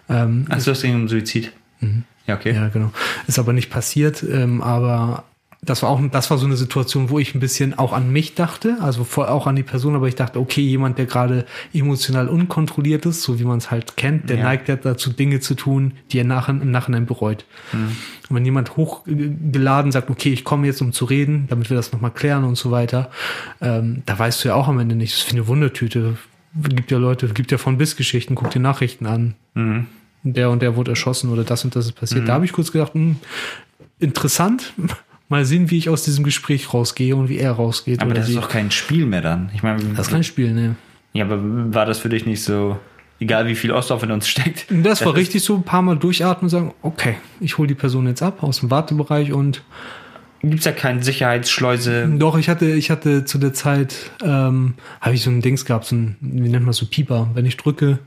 Ähm, 0.08 0.46
Achso, 0.48 0.70
das 0.72 0.82
ging 0.82 0.94
um 0.94 1.08
Suizid. 1.08 1.52
Ja, 2.26 2.34
okay. 2.36 2.52
ja, 2.54 2.68
genau. 2.68 2.92
Ist 3.26 3.38
aber 3.38 3.52
nicht 3.52 3.70
passiert, 3.70 4.22
ähm, 4.22 4.60
aber 4.62 5.24
das 5.64 5.80
war 5.84 5.90
auch, 5.90 6.00
das 6.10 6.28
war 6.28 6.38
so 6.38 6.46
eine 6.46 6.56
Situation, 6.56 7.08
wo 7.08 7.20
ich 7.20 7.36
ein 7.36 7.40
bisschen 7.40 7.78
auch 7.78 7.92
an 7.92 8.10
mich 8.12 8.34
dachte, 8.34 8.78
also 8.80 9.04
vor, 9.04 9.30
auch 9.30 9.46
an 9.46 9.54
die 9.54 9.62
Person, 9.62 9.94
aber 9.94 10.08
ich 10.08 10.16
dachte, 10.16 10.40
okay, 10.40 10.60
jemand, 10.60 10.98
der 10.98 11.06
gerade 11.06 11.46
emotional 11.72 12.28
unkontrolliert 12.28 13.06
ist, 13.06 13.22
so 13.22 13.38
wie 13.38 13.44
man 13.44 13.58
es 13.58 13.70
halt 13.70 13.96
kennt, 13.96 14.28
der 14.28 14.38
Ja. 14.38 14.42
neigt 14.42 14.68
ja 14.68 14.74
dazu, 14.74 15.12
Dinge 15.12 15.38
zu 15.38 15.54
tun, 15.54 15.92
die 16.10 16.18
er 16.18 16.24
nach, 16.24 16.48
im 16.48 16.72
Nachhinein 16.72 17.06
bereut. 17.06 17.44
Und 17.72 17.94
wenn 18.30 18.44
jemand 18.44 18.76
hochgeladen 18.76 19.92
sagt, 19.92 20.10
okay, 20.10 20.32
ich 20.32 20.42
komme 20.42 20.66
jetzt, 20.66 20.80
um 20.82 20.92
zu 20.92 21.04
reden, 21.04 21.46
damit 21.48 21.70
wir 21.70 21.76
das 21.76 21.92
nochmal 21.92 22.10
klären 22.10 22.42
und 22.42 22.56
so 22.56 22.72
weiter, 22.72 23.10
ähm, 23.60 24.02
da 24.04 24.18
weißt 24.18 24.42
du 24.42 24.48
ja 24.48 24.54
auch 24.56 24.66
am 24.66 24.80
Ende 24.80 24.96
nicht, 24.96 25.12
das 25.14 25.20
ist 25.22 25.28
wie 25.32 25.36
eine 25.36 25.46
Wundertüte. 25.46 26.16
Gibt 26.56 26.90
ja 26.90 26.98
Leute, 26.98 27.28
gibt 27.28 27.52
ja 27.52 27.58
von 27.58 27.78
bis 27.78 27.94
Geschichten, 27.94 28.34
guck 28.34 28.50
dir 28.50 28.58
Nachrichten 28.60 29.06
an. 29.06 29.34
Der 30.24 30.50
und 30.50 30.60
der 30.60 30.74
wurde 30.74 30.90
erschossen 30.90 31.30
oder 31.30 31.44
das 31.44 31.64
und 31.64 31.76
das 31.76 31.86
ist 31.86 31.92
passiert. 31.92 32.26
Da 32.26 32.32
habe 32.34 32.44
ich 32.44 32.52
kurz 32.52 32.72
gedacht, 32.72 32.94
hm, 32.94 33.16
interessant. 34.00 34.72
Mal 35.32 35.44
sehen, 35.44 35.70
wie 35.70 35.78
ich 35.78 35.88
aus 35.88 36.04
diesem 36.04 36.24
Gespräch 36.24 36.72
rausgehe 36.72 37.16
und 37.16 37.28
wie 37.28 37.38
er 37.38 37.52
rausgeht. 37.52 38.00
Aber 38.02 38.14
das 38.14 38.28
ist 38.28 38.36
doch 38.36 38.48
kein 38.48 38.70
Spiel 38.70 39.06
mehr 39.06 39.22
dann. 39.22 39.50
Ich 39.54 39.62
meine, 39.62 39.82
das 39.96 40.06
ist 40.06 40.12
kein 40.12 40.22
Spiel, 40.24 40.52
ne? 40.52 40.76
ja, 41.14 41.24
aber 41.24 41.38
war 41.74 41.86
das 41.86 41.98
für 41.98 42.08
dich 42.08 42.24
nicht 42.26 42.42
so, 42.42 42.78
egal 43.18 43.46
wie 43.46 43.54
viel 43.54 43.72
Ostdorf 43.72 44.02
in 44.02 44.10
uns 44.12 44.28
steckt? 44.28 44.66
Das 44.70 45.04
war 45.04 45.12
ist- 45.12 45.18
richtig 45.18 45.42
so, 45.42 45.56
ein 45.56 45.62
paar 45.64 45.82
Mal 45.82 45.96
durchatmen 45.96 46.44
und 46.44 46.48
sagen, 46.50 46.74
okay, 46.82 47.16
ich 47.40 47.58
hole 47.58 47.66
die 47.66 47.74
Person 47.74 48.06
jetzt 48.06 48.22
ab 48.22 48.42
aus 48.42 48.60
dem 48.60 48.70
Wartebereich 48.70 49.32
und 49.32 49.62
Gibt's 50.44 50.64
ja 50.64 50.72
keine 50.72 51.02
Sicherheitsschleuse. 51.04 52.08
Doch, 52.18 52.36
ich 52.36 52.48
hatte, 52.48 52.66
ich 52.66 52.90
hatte 52.90 53.24
zu 53.24 53.38
der 53.38 53.52
Zeit, 53.52 53.94
ähm, 54.24 54.74
habe 55.00 55.14
ich 55.14 55.22
so 55.22 55.30
ein 55.30 55.40
Dings 55.40 55.64
gehabt, 55.64 55.84
so 55.84 55.94
ein, 55.94 56.16
wie 56.20 56.48
nennt 56.48 56.64
man 56.64 56.72
so 56.74 56.84
Pieper. 56.86 57.30
Wenn 57.34 57.46
ich 57.46 57.56
drücke, 57.56 58.00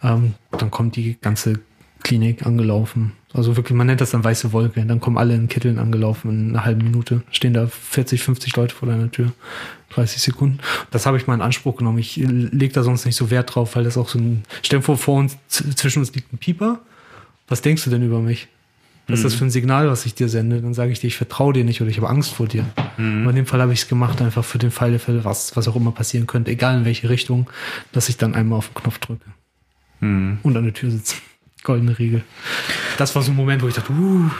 ähm, 0.00 0.34
dann 0.56 0.70
kommt 0.70 0.94
die 0.94 1.18
ganze 1.20 1.58
Klinik 2.06 2.46
angelaufen. 2.46 3.12
Also 3.34 3.56
wirklich, 3.56 3.76
man 3.76 3.88
nennt 3.88 4.00
das 4.00 4.12
dann 4.12 4.22
weiße 4.22 4.52
Wolke. 4.52 4.84
Dann 4.84 5.00
kommen 5.00 5.18
alle 5.18 5.34
in 5.34 5.48
Kitteln 5.48 5.80
angelaufen 5.80 6.30
in 6.30 6.50
einer 6.50 6.64
halben 6.64 6.84
Minute. 6.84 7.22
Stehen 7.32 7.52
da 7.52 7.66
40, 7.66 8.22
50 8.22 8.54
Leute 8.54 8.76
vor 8.76 8.88
deiner 8.88 9.10
Tür. 9.10 9.32
30 9.90 10.22
Sekunden. 10.22 10.60
Das 10.92 11.04
habe 11.04 11.16
ich 11.16 11.26
mal 11.26 11.34
in 11.34 11.40
Anspruch 11.40 11.76
genommen. 11.76 11.98
Ich 11.98 12.14
lege 12.16 12.72
da 12.72 12.84
sonst 12.84 13.06
nicht 13.06 13.16
so 13.16 13.30
Wert 13.32 13.52
drauf, 13.52 13.74
weil 13.74 13.82
das 13.82 13.98
auch 13.98 14.08
so 14.08 14.20
ein, 14.20 14.44
stell 14.62 14.78
dir 14.78 14.84
vor, 14.84 14.96
vor 14.96 15.18
uns, 15.18 15.36
zwischen 15.48 15.98
uns 15.98 16.14
liegt 16.14 16.32
ein 16.32 16.38
Pieper. 16.38 16.78
Was 17.48 17.60
denkst 17.60 17.82
du 17.82 17.90
denn 17.90 18.04
über 18.04 18.20
mich? 18.20 18.46
Was 19.08 19.18
ist 19.18 19.24
das 19.24 19.34
für 19.34 19.44
ein 19.44 19.50
Signal, 19.50 19.88
was 19.88 20.06
ich 20.06 20.14
dir 20.14 20.28
sende? 20.28 20.60
Dann 20.60 20.74
sage 20.74 20.92
ich 20.92 21.00
dir, 21.00 21.08
ich 21.08 21.16
vertraue 21.16 21.52
dir 21.52 21.64
nicht 21.64 21.80
oder 21.80 21.90
ich 21.90 21.96
habe 21.96 22.08
Angst 22.08 22.34
vor 22.34 22.46
dir. 22.46 22.64
Aber 23.22 23.30
in 23.30 23.36
dem 23.36 23.46
Fall 23.46 23.60
habe 23.60 23.72
ich 23.72 23.80
es 23.80 23.88
gemacht, 23.88 24.22
einfach 24.22 24.44
für 24.44 24.58
den 24.58 24.70
Fall 24.70 24.90
der 24.90 25.00
Fälle, 25.00 25.24
was, 25.24 25.56
was 25.56 25.66
auch 25.66 25.74
immer 25.74 25.90
passieren 25.90 26.28
könnte, 26.28 26.52
egal 26.52 26.78
in 26.78 26.84
welche 26.84 27.08
Richtung, 27.08 27.50
dass 27.90 28.08
ich 28.08 28.16
dann 28.16 28.34
einmal 28.34 28.58
auf 28.58 28.68
den 28.68 28.74
Knopf 28.74 28.98
drücke. 28.98 29.24
Und 30.44 30.56
an 30.56 30.64
der 30.64 30.72
Tür 30.72 30.90
sitze. 30.92 31.16
Goldene 31.66 31.98
Regel. 31.98 32.22
Das 32.96 33.14
war 33.14 33.22
so 33.22 33.32
ein 33.32 33.36
Moment, 33.36 33.62
wo 33.62 33.68
ich 33.68 33.74
dachte, 33.74 33.92
uh, 33.92 34.30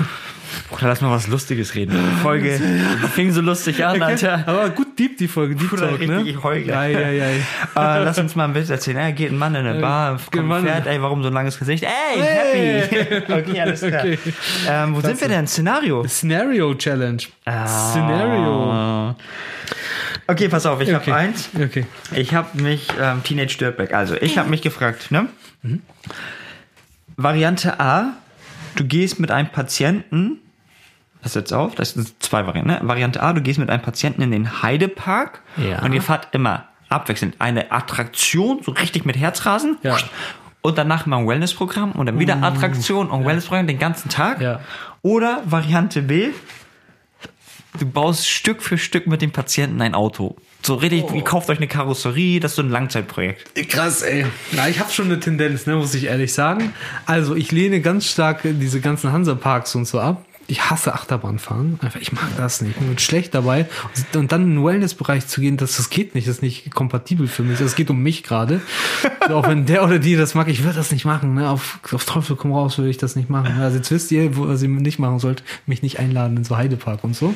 Bruder, 0.71 0.89
lass 0.89 1.01
mal 1.01 1.11
was 1.11 1.27
Lustiges 1.27 1.75
reden. 1.75 1.93
Die 1.93 2.23
Folge 2.23 2.59
fing 3.15 3.31
so 3.33 3.41
lustig 3.41 3.85
an, 3.85 4.01
Alter. 4.01 4.45
aber 4.47 4.71
gut 4.71 4.99
deep 4.99 5.19
die 5.19 5.29
Folge, 5.29 5.55
Deep 5.57 5.69
Bruder, 5.71 5.89
Talk, 5.91 6.01
ne? 6.07 6.19
richtig 6.19 6.43
Heuge. 6.43 6.71
Ja, 6.71 6.87
ja, 6.87 7.11
ja. 7.11 7.27
Äh, 7.75 8.05
lass 8.05 8.19
uns 8.19 8.35
mal 8.37 8.45
ein 8.45 8.55
Witz 8.55 8.71
erzählen. 8.71 8.97
Er 8.97 9.13
geht 9.13 9.31
ein 9.33 9.39
Mann 9.39 9.55
in 9.55 9.67
eine 9.67 9.81
Bar, 9.81 10.15
geht 10.17 10.23
ein 10.23 10.31
kommt 10.31 10.49
Mann 10.49 10.59
ein 10.61 10.67
in- 10.67 10.73
Pferd, 10.73 10.87
ey, 10.87 11.03
warum 11.03 11.23
so 11.23 11.29
ein 11.29 11.35
langes 11.35 11.59
Gesicht? 11.59 11.85
Ey, 11.85 12.21
Hey! 12.23 12.81
happy. 12.81 13.33
Okay, 13.33 13.61
alles 13.61 13.81
klar. 13.81 14.01
Okay. 14.01 14.19
Ähm, 14.69 14.95
wo 14.97 15.01
sind 15.03 15.21
wir 15.21 15.29
denn? 15.29 15.47
Szenario. 15.47 16.07
Scenario 16.09 16.75
Challenge. 16.75 17.23
Scenario. 17.67 19.15
Okay, 20.29 20.49
pass 20.49 20.65
auf, 20.67 20.81
ich 20.81 20.95
Okay. 20.95 21.11
habe 21.13 21.15
eins. 21.21 21.51
Okay. 21.55 21.87
Ich 22.13 22.35
habe 22.35 22.61
mich, 22.63 22.89
ähm, 23.01 23.23
Teenage 23.23 23.59
Dirtbag, 23.59 23.93
also 23.95 24.15
ich 24.21 24.39
habe 24.39 24.49
mich 24.49 24.63
gefragt, 24.63 25.11
ne? 25.11 25.29
Variante 27.17 27.81
A, 27.81 28.13
du 28.77 28.85
gehst 28.85 29.19
mit 29.21 29.31
einem 29.31 29.49
Patienten, 29.49 30.39
pass 31.23 31.35
jetzt 31.35 31.53
auf, 31.53 31.75
das 31.75 31.93
sind 31.93 32.23
zwei 32.23 32.47
Varianten, 32.47 32.71
ne? 32.71 32.81
Variante 32.83 33.23
A, 33.23 33.33
du 33.33 33.41
gehst 33.41 33.59
mit 33.59 33.71
einem 33.71 33.83
Patienten 33.83 34.23
in 34.23 34.31
den 34.31 34.63
Heidepark 34.63 35.41
Ja. 35.57 35.83
und 35.83 35.93
ihr 35.93 36.03
fahrt 36.03 36.29
immer 36.33 36.65
abwechselnd 36.89 37.37
eine 37.41 37.73
Attraktion, 37.73 38.61
so 38.63 38.71
richtig 38.73 39.05
mit 39.07 39.17
Herzrasen. 39.17 39.79
Ja. 39.83 39.97
Und 40.63 40.79
danach 40.79 41.07
mal 41.07 41.19
ein 41.19 41.29
Wellnessprogramm 41.29 41.93
und 41.93 42.07
dann 42.07 42.19
wieder 42.19 42.43
Attraktion 42.43 43.09
und 43.11 43.25
Wellnessprogramm 43.25 43.67
den 43.67 43.79
ganzen 43.79 44.09
Tag. 44.09 44.41
Ja. 44.41 44.61
Oder 45.03 45.43
Variante 45.45 46.03
B, 46.03 46.31
du 47.81 47.87
baust 47.87 48.29
Stück 48.29 48.63
für 48.63 48.79
Stück 48.79 49.07
mit 49.07 49.23
dem 49.23 49.31
Patienten 49.31 49.81
ein 49.81 49.95
Auto. 49.95 50.37
So 50.63 50.75
richtig, 50.75 51.05
ihr 51.13 51.23
kauft 51.23 51.49
euch 51.49 51.59
eine 51.59 51.69
Karosserie, 51.69 52.41
das 52.41 52.53
ist 52.53 52.57
so 52.57 52.63
ein 52.63 52.71
Langzeitprojekt. 52.71 53.69
Krass, 53.69 54.03
ey. 54.03 54.27
Na, 54.53 54.69
ich 54.69 54.81
habe 54.81 54.91
schon 54.91 55.07
eine 55.07 55.21
Tendenz, 55.21 55.67
ne, 55.67 55.77
muss 55.77 55.95
ich 55.95 56.05
ehrlich 56.05 56.33
sagen. 56.33 56.73
Also, 57.05 57.37
ich 57.37 57.53
lehne 57.53 57.81
ganz 57.81 58.11
stark 58.11 58.41
diese 58.43 58.81
ganzen 58.81 59.13
Hansa-Parks 59.13 59.75
und 59.77 59.85
so 59.87 60.01
ab. 60.01 60.25
Ich 60.49 60.71
hasse 60.71 60.95
Achterbahnfahren. 60.95 61.79
Einfach, 61.83 62.01
ich 62.01 62.13
mag 62.13 62.25
das 62.37 62.61
nicht. 62.61 62.77
Ich 62.81 62.87
bin 62.87 62.99
schlecht 62.99 63.35
dabei. 63.35 63.67
Und 64.15 64.31
dann 64.33 64.43
in 64.43 64.55
den 64.57 64.65
Wellness-Bereich 64.65 65.27
zu 65.27 65.41
gehen, 65.41 65.57
das, 65.57 65.77
das 65.77 65.91
geht 65.91 66.15
nicht. 66.15 66.29
Das 66.29 66.37
ist 66.37 66.43
nicht 66.43 66.73
kompatibel 66.75 67.27
für 67.27 67.43
mich. 67.43 67.61
Es 67.61 67.75
geht 67.75 67.91
um 67.91 68.03
mich 68.03 68.23
gerade. 68.23 68.61
Auch 69.29 69.49
wenn 69.49 69.67
der 69.67 69.83
oder 69.85 69.99
die 69.99 70.15
das 70.17 70.35
mag, 70.35 70.49
ich 70.49 70.63
würde 70.63 70.77
das 70.77 70.93
nicht 70.93 71.05
machen. 71.05 71.35
Ne? 71.35 71.49
Auf, 71.51 71.81
auf 71.93 72.05
Teufel 72.05 72.37
komm 72.37 72.53
raus, 72.53 72.79
würde 72.79 72.91
ich 72.91 72.97
das 72.99 73.17
nicht 73.17 73.29
machen. 73.29 73.61
Also 73.61 73.79
jetzt 73.79 73.91
wisst 73.91 74.13
ihr, 74.13 74.37
wo 74.37 74.47
ihr 74.47 74.57
sie 74.57 74.69
nicht 74.69 74.99
machen 74.99 75.19
sollt, 75.19 75.43
mich 75.67 75.83
nicht 75.83 75.99
einladen 75.99 76.37
in 76.37 76.45
so 76.45 76.57
Heidepark 76.57 77.03
und 77.03 77.17
so. 77.17 77.35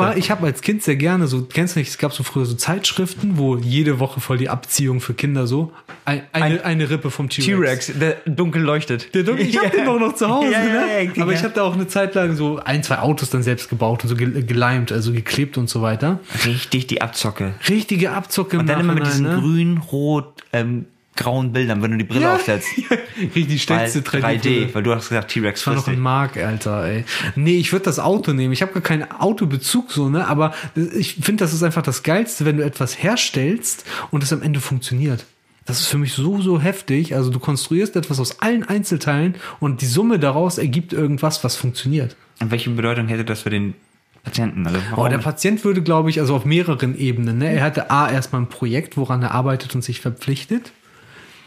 Aber 0.00 0.16
ich 0.16 0.30
habe 0.30 0.46
als 0.46 0.62
Kind 0.62 0.82
sehr 0.82 0.96
gerne 0.96 1.26
so, 1.28 1.42
kennst 1.42 1.76
du 1.76 1.80
nicht, 1.80 1.88
es 1.90 1.98
gab 1.98 2.12
so 2.12 2.22
früher 2.24 2.44
so 2.44 2.54
Zeitschriften, 2.54 3.38
wo 3.38 3.56
jede 3.56 4.00
Woche 4.00 4.20
voll 4.20 4.38
die 4.38 4.48
Abziehung 4.48 5.00
für 5.00 5.14
Kinder 5.14 5.46
so, 5.46 5.72
ein, 6.04 6.22
eine, 6.32 6.44
Ein- 6.44 6.60
eine 6.62 6.90
Rippe 6.90 7.10
vom 7.10 7.28
T-Rex. 7.30 7.86
T-Rex, 7.86 7.98
der 7.98 8.16
dunkel 8.26 8.62
leuchtet. 8.62 9.14
Der 9.14 9.22
Dunkel, 9.22 9.46
ich 9.46 9.56
hab 9.58 9.70
den 9.72 9.84
doch 9.86 9.98
noch 9.98 10.14
zu 10.14 10.28
Hause, 10.28 10.50
ja, 10.52 10.62
ne? 10.62 11.10
ja, 11.14 11.22
Aber 11.22 11.32
ich 11.32 11.42
habe 11.42 11.54
da 11.54 11.62
auch 11.62 11.74
eine 11.74 11.83
Zeit 11.88 12.14
lang 12.14 12.36
so 12.36 12.58
ein, 12.64 12.82
zwei 12.82 12.98
Autos 12.98 13.30
dann 13.30 13.42
selbst 13.42 13.68
gebaut 13.68 14.02
und 14.04 14.08
so 14.08 14.16
ge- 14.16 14.42
geleimt, 14.42 14.92
also 14.92 15.12
geklebt 15.12 15.58
und 15.58 15.68
so 15.68 15.82
weiter. 15.82 16.20
Richtig 16.44 16.86
die 16.86 17.02
Abzocke. 17.02 17.54
Richtige 17.68 18.10
Abzocke 18.12 18.58
Und 18.58 18.66
dann 18.68 18.80
immer 18.80 18.94
mit 18.94 19.06
diesen 19.06 19.26
ne? 19.26 19.38
grün, 19.40 19.78
rot, 19.78 20.42
ähm, 20.52 20.86
grauen 21.16 21.52
Bildern, 21.52 21.80
wenn 21.80 21.92
du 21.92 21.96
die 21.98 22.04
Brille 22.04 22.22
Ja, 22.22 22.34
aufsetzt. 22.34 22.66
Richtig 23.36 23.62
stellste 23.62 24.00
3D, 24.00 24.74
weil 24.74 24.82
du 24.82 24.92
hast 24.92 25.08
gesagt, 25.10 25.30
T-Rex 25.30 25.60
Das 25.60 25.66
war 25.68 25.74
noch 25.76 25.86
ein. 25.86 26.00
Mark, 26.00 26.36
Alter, 26.36 26.84
ey. 26.84 27.04
Nee, 27.36 27.56
ich 27.58 27.70
würde 27.72 27.84
das 27.84 28.00
Auto 28.00 28.32
nehmen. 28.32 28.52
Ich 28.52 28.62
habe 28.62 28.72
gar 28.72 28.82
keinen 28.82 29.08
Autobezug 29.12 29.92
so, 29.92 30.08
ne? 30.08 30.26
Aber 30.26 30.52
ich 30.74 31.14
finde, 31.22 31.44
das 31.44 31.52
ist 31.52 31.62
einfach 31.62 31.82
das 31.82 32.02
Geilste, 32.02 32.44
wenn 32.44 32.56
du 32.56 32.64
etwas 32.64 33.00
herstellst 33.00 33.84
und 34.10 34.24
es 34.24 34.32
am 34.32 34.42
Ende 34.42 34.60
funktioniert. 34.60 35.24
Das 35.66 35.80
ist 35.80 35.86
für 35.86 35.98
mich 35.98 36.12
so, 36.12 36.40
so 36.40 36.60
heftig. 36.60 37.14
Also 37.14 37.30
du 37.30 37.38
konstruierst 37.38 37.96
etwas 37.96 38.20
aus 38.20 38.40
allen 38.40 38.64
Einzelteilen 38.64 39.36
und 39.60 39.80
die 39.80 39.86
Summe 39.86 40.18
daraus 40.18 40.58
ergibt 40.58 40.92
irgendwas, 40.92 41.42
was 41.42 41.56
funktioniert. 41.56 42.16
Und 42.40 42.50
welche 42.50 42.70
Bedeutung 42.70 43.08
hätte 43.08 43.24
das 43.24 43.42
für 43.42 43.50
den 43.50 43.74
Patienten. 44.22 44.66
Also 44.66 44.78
Aber 44.92 45.08
der 45.08 45.18
Patient 45.18 45.64
würde, 45.64 45.82
glaube 45.82 46.10
ich, 46.10 46.20
also 46.20 46.34
auf 46.34 46.44
mehreren 46.44 46.96
Ebenen. 46.96 47.38
Ne? 47.38 47.54
Er 47.54 47.62
hatte 47.62 47.90
A, 47.90 48.10
erstmal 48.10 48.42
ein 48.42 48.48
Projekt, 48.48 48.96
woran 48.96 49.22
er 49.22 49.32
arbeitet 49.32 49.74
und 49.74 49.82
sich 49.82 50.00
verpflichtet. 50.00 50.72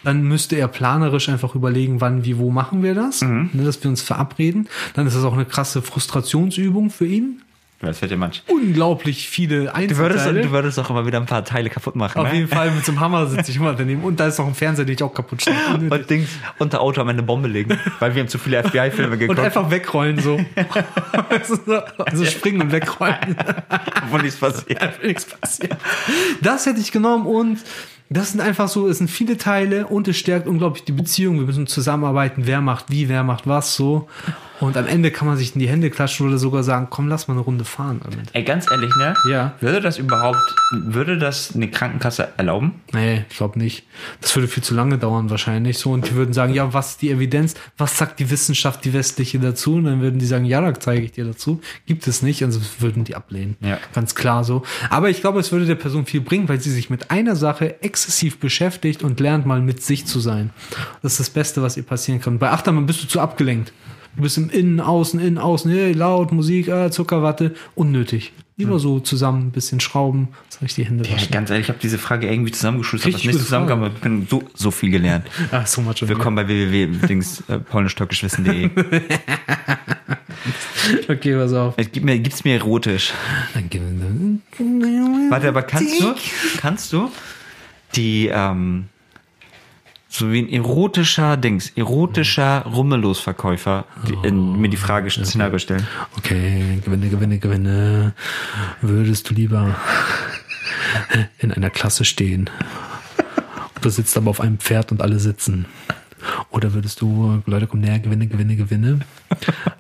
Dann 0.04 0.22
müsste 0.24 0.56
er 0.56 0.68
planerisch 0.68 1.28
einfach 1.28 1.56
überlegen, 1.56 2.02
wann, 2.02 2.24
wie, 2.24 2.38
wo 2.38 2.52
machen 2.52 2.84
wir 2.84 2.96
das, 2.96 3.22
ne, 3.22 3.64
dass 3.66 3.84
wir 3.84 3.90
uns 3.90 4.02
verabreden. 4.02 4.70
Dann 4.94 5.08
ist 5.08 5.16
das 5.16 5.24
auch 5.24 5.34
eine 5.34 5.46
krasse 5.46 5.82
Frustrationsübung 5.82 6.92
für 6.92 7.08
ihn. 7.08 7.42
Das 7.80 8.02
wird 8.02 8.10
ja 8.10 8.18
manch. 8.18 8.42
Unglaublich 8.48 9.30
viele 9.30 9.66
Du 9.66 9.98
würdest, 9.98 10.02
Einzelteile. 10.02 10.42
du 10.42 10.52
würdest 10.52 10.80
auch 10.80 10.90
immer 10.90 11.06
wieder 11.06 11.20
ein 11.20 11.28
paar 11.28 11.46
Teile 11.46 11.70
kaputt 11.70 11.96
machen. 11.96 12.20
Auf 12.20 12.28
ne? 12.30 12.34
jeden 12.34 12.48
Fall 12.48 12.72
mit 12.72 12.84
so 12.84 12.92
einem 12.92 13.02
Hammer 13.02 13.28
sitze 13.28 13.52
ich 13.52 13.58
immer 13.58 13.74
daneben. 13.74 14.04
Und 14.04 14.20
da 14.20 14.28
ist 14.28 14.40
noch 14.40 14.48
ein 14.48 14.56
Fernseher, 14.56 14.86
den 14.86 14.96
ich 14.96 15.04
auch 15.04 15.14
kaputt 15.14 15.44
schneide. 15.44 15.94
Und 15.94 16.10
Dings 16.10 16.30
unter 16.58 16.82
Auto 16.82 17.02
am 17.02 17.10
Ende 17.10 17.22
Bombe 17.22 17.48
legen, 17.48 17.80
weil 18.00 18.16
wir 18.16 18.22
haben 18.22 18.30
zu 18.30 18.40
viele 18.40 18.64
FBI-Filme 18.64 19.14
Und 19.14 19.20
geguckt, 19.20 19.40
einfach 19.40 19.70
wegrollen 19.70 20.20
so. 20.20 20.40
also 22.00 22.26
springen 22.26 22.62
und 22.62 22.72
wegrollen. 22.72 23.36
wo 24.10 24.18
nichts 24.18 24.40
passiert. 24.40 25.04
Nichts 25.04 25.26
passiert. 25.26 25.78
Das 26.42 26.66
hätte 26.66 26.80
ich 26.80 26.92
genommen 26.92 27.28
und 27.28 27.60
das 28.10 28.32
sind 28.32 28.40
einfach 28.42 28.70
so, 28.70 28.88
es 28.88 29.00
sind 29.00 29.10
viele 29.10 29.38
Teile 29.38 29.86
und 29.88 30.08
es 30.08 30.18
stärkt 30.18 30.48
unglaublich 30.48 30.86
die 30.86 30.94
Beziehung. 30.94 31.40
Wir 31.40 31.46
müssen 31.46 31.68
zusammenarbeiten, 31.68 32.44
wer 32.46 32.62
macht 32.62 32.86
wie, 32.90 33.10
wer 33.10 33.24
macht 33.24 33.48
was 33.48 33.76
so. 33.76 34.08
Und 34.60 34.76
am 34.76 34.88
Ende 34.88 35.12
kann 35.12 35.28
man 35.28 35.38
sich 35.38 35.54
in 35.54 35.60
die 35.60 35.68
Hände 35.68 35.90
klatschen 35.90 36.28
oder 36.28 36.38
sogar 36.38 36.64
sagen, 36.64 36.88
komm, 36.90 37.08
lass 37.08 37.28
mal 37.28 37.36
eine 37.36 37.42
Runde 37.42 37.64
fahren 37.64 38.02
damit. 38.04 38.30
Ey, 38.34 38.44
ganz 38.44 38.70
ehrlich, 38.72 38.92
ne? 38.98 39.14
Ja. 39.30 39.54
Würde 39.60 39.82
das 39.82 39.98
überhaupt, 39.98 40.56
würde 40.72 41.18
das 41.18 41.54
eine 41.54 41.70
Krankenkasse 41.70 42.30
erlauben? 42.38 42.74
Nee, 42.94 43.26
ich 43.30 43.38
glaube 43.38 43.60
nicht. 43.60 43.86
Das 44.22 44.36
würde 44.36 44.48
viel 44.48 44.64
zu 44.64 44.74
lange 44.74 44.98
dauern 44.98 45.30
wahrscheinlich 45.30 45.78
so. 45.78 45.92
Und 45.92 46.10
die 46.10 46.16
würden 46.16 46.34
sagen, 46.34 46.54
ja, 46.54 46.74
was 46.74 46.92
ist 46.92 47.02
die 47.02 47.12
Evidenz? 47.12 47.54
Was 47.78 47.98
sagt 47.98 48.20
die 48.20 48.30
Wissenschaft, 48.32 48.84
die 48.84 48.94
westliche 48.94 49.40
dazu? 49.40 49.76
Und 49.76 49.86
dann 49.86 50.02
würden 50.02 50.20
die 50.20 50.26
sagen, 50.26 50.46
ja, 50.46 50.60
da 50.62 50.74
zeige 50.80 51.06
ich 51.06 51.12
dir 51.12 51.26
dazu. 51.26 51.62
Gibt 51.86 52.08
es 52.08 52.22
nicht. 52.22 52.44
Also 52.44 52.60
würden 52.80 53.04
die 53.04 53.16
ablehnen. 53.16 53.58
Ja. 53.62 53.78
Ganz 53.94 54.16
klar 54.16 54.44
so. 54.44 54.64
Aber 54.90 55.10
ich 55.10 55.22
glaube, 55.22 55.40
es 55.40 55.52
würde 55.52 55.66
der 55.66 55.76
Person 55.76 56.06
viel 56.06 56.22
bringen, 56.22 56.50
weil 56.50 56.60
sie 56.60 56.72
sich 56.72 56.90
mit 56.90 57.12
einer 57.12 57.36
Sache 57.36 57.84
exzessiv 57.84 58.40
beschäftigt 58.40 59.04
und 59.04 59.20
lernt 59.20 59.46
mal 59.46 59.62
mit 59.62 59.84
sich 59.84 60.06
zu 60.06 60.20
sein. 60.20 60.50
Das 61.02 61.14
ist 61.14 61.20
das 61.20 61.30
Beste, 61.30 61.62
was 61.62 61.78
ihr 61.78 61.84
passieren 61.84 62.22
kann. 62.22 62.40
Bei 62.40 62.52
Achtermann 62.52 62.86
bist 62.86 63.04
du 63.04 63.08
zu 63.08 63.20
abgelenkt. 63.20 63.72
Du 64.18 64.24
bist 64.24 64.38
im 64.40 64.50
Innen, 64.50 64.80
Außen, 64.82 65.20
Innen, 65.20 65.38
Außen, 65.38 65.70
hey, 65.72 65.94
laut, 65.94 66.32
Musik, 66.32 66.70
ah, 66.70 66.90
Zuckerwatte. 66.90 67.54
Unnötig. 67.76 68.34
Lieber 68.60 68.80
so 68.80 69.00
zusammen 69.00 69.50
ein 69.50 69.52
bisschen 69.52 69.80
schrauben, 69.80 70.30
soll 70.50 70.66
ich 70.66 70.74
die 70.74 70.84
Hände 70.84 71.08
Ja, 71.08 71.14
waschen. 71.14 71.30
ganz 71.30 71.52
ehrlich, 71.52 71.66
ich 71.66 71.70
habe 71.70 71.78
diese 71.80 72.00
Frage 72.00 72.28
irgendwie 72.28 72.52
zusammengeschustert, 72.52 73.14
was 73.14 73.24
nicht 73.24 73.38
zusammenkam, 73.38 73.84
aber 73.84 73.94
ich 73.94 74.02
bin 74.02 74.26
so, 74.28 74.42
so 74.56 74.72
viel 74.72 74.90
gelernt. 74.90 75.28
Ach, 75.52 75.68
so 75.72 75.82
much 75.82 75.98
Willkommen 76.02 76.36
bei 76.36 76.48
www.polnisch-türkischwissen.de. 76.48 78.72
Okay, 81.10 81.36
pass 81.36 81.52
auf. 81.54 81.74
Es 81.76 81.92
gibt 81.92 82.06
mir, 82.06 82.18
gibt's 82.20 82.46
mir 82.46 82.54
erotisch. 82.56 83.12
Warte, 85.30 85.50
aber 85.50 85.62
kannst 85.64 86.02
du, 86.02 86.16
kannst 86.58 86.94
du 86.94 87.12
die, 87.96 88.30
ähm, 88.32 88.86
so 90.10 90.32
wie 90.32 90.40
ein 90.40 90.50
erotischer 90.50 91.38
Dings, 91.38 91.72
erotischer 91.76 92.62
Rummelosverkäufer 92.62 93.86
die, 94.08 94.28
in, 94.28 94.60
mir 94.60 94.70
die 94.70 94.78
Frage 94.78 95.10
Szenario 95.10 95.60
stellen? 95.60 95.86
Okay, 96.18 96.80
gewinne, 96.84 97.10
gewinne, 97.10 97.40
gewinne. 97.40 98.14
Würdest 98.82 99.30
du 99.30 99.34
lieber 99.34 99.76
in 101.40 101.52
einer 101.52 101.70
Klasse 101.70 102.06
stehen? 102.06 102.50
Du 103.82 103.90
sitzt 103.90 104.18
aber 104.18 104.30
auf 104.30 104.42
einem 104.42 104.60
Pferd 104.60 104.92
und 104.92 105.02
alle 105.02 105.20
sitzen. 105.20 105.66
Oder 106.50 106.74
würdest 106.74 107.02
du, 107.02 107.42
Leute, 107.46 107.68
komm 107.68 107.82
näher, 107.82 108.00
gewinne, 108.00 108.28
gewinne, 108.28 108.56
gewinne. 108.56 109.00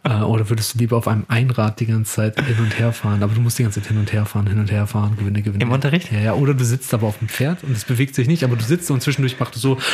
Äh, 0.04 0.22
Oder 0.22 0.50
würdest 0.50 0.74
du 0.74 0.80
lieber 0.80 0.96
auf 0.96 1.08
einem 1.10 1.26
Einrad 1.28 1.82
die 1.82 1.86
ganze 1.86 2.14
Zeit 2.14 2.40
hin 2.40 2.56
und 2.60 2.80
her 2.80 2.94
fahren? 2.94 3.22
Aber 3.24 3.34
du 3.34 3.42
musst 3.42 3.60
die 3.60 3.64
ganze 3.64 3.82
Zeit 3.82 3.90
hin 3.90 3.98
und 3.98 4.14
her 4.14 4.26
fahren, 4.26 4.48
hin 4.48 4.58
und 4.58 4.72
her 4.72 4.88
fahren, 4.88 5.18
gewinne, 5.18 5.42
gewinne. 5.42 5.62
Im 5.62 5.72
Unterricht? 5.72 6.12
Ja, 6.14 6.20
ja. 6.20 6.34
Oder 6.34 6.54
du 6.54 6.64
sitzt 6.64 6.94
aber 6.94 7.08
auf 7.08 7.18
dem 7.20 7.28
Pferd 7.28 7.62
und 7.66 7.74
es 7.76 7.84
bewegt 7.84 8.16
sich 8.16 8.28
nicht, 8.30 8.44
aber 8.46 8.56
du 8.56 8.64
sitzt 8.64 8.90
und 8.90 9.02
zwischendurch 9.02 9.38
macht 9.40 9.56
es 9.56 9.62
so. 9.62 9.78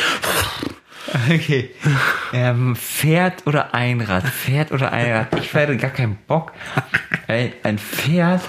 Okay. 1.30 1.70
Ähm, 2.32 2.74
Pferd 2.76 3.46
oder 3.46 3.72
Einrad? 3.74 4.24
Pferd 4.28 4.72
oder 4.72 4.90
Einrad? 4.92 5.28
Ich 5.38 5.52
werde 5.54 5.76
gar 5.76 5.90
keinen 5.90 6.16
Bock. 6.26 6.52
Ey, 7.28 7.52
ein 7.62 7.78
Pferd. 7.78 8.40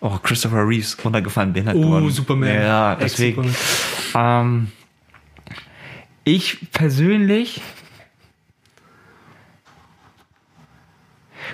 Oh, 0.00 0.18
Christopher 0.22 0.66
Reeves 0.68 0.96
runtergefallen, 1.04 1.52
behindert 1.52 1.76
Oh, 1.76 1.80
geworden. 1.80 2.10
Superman. 2.10 2.54
Ja, 2.54 2.94
deswegen. 2.96 3.52
Ähm, 4.14 4.68
ich 6.24 6.70
persönlich. 6.72 7.60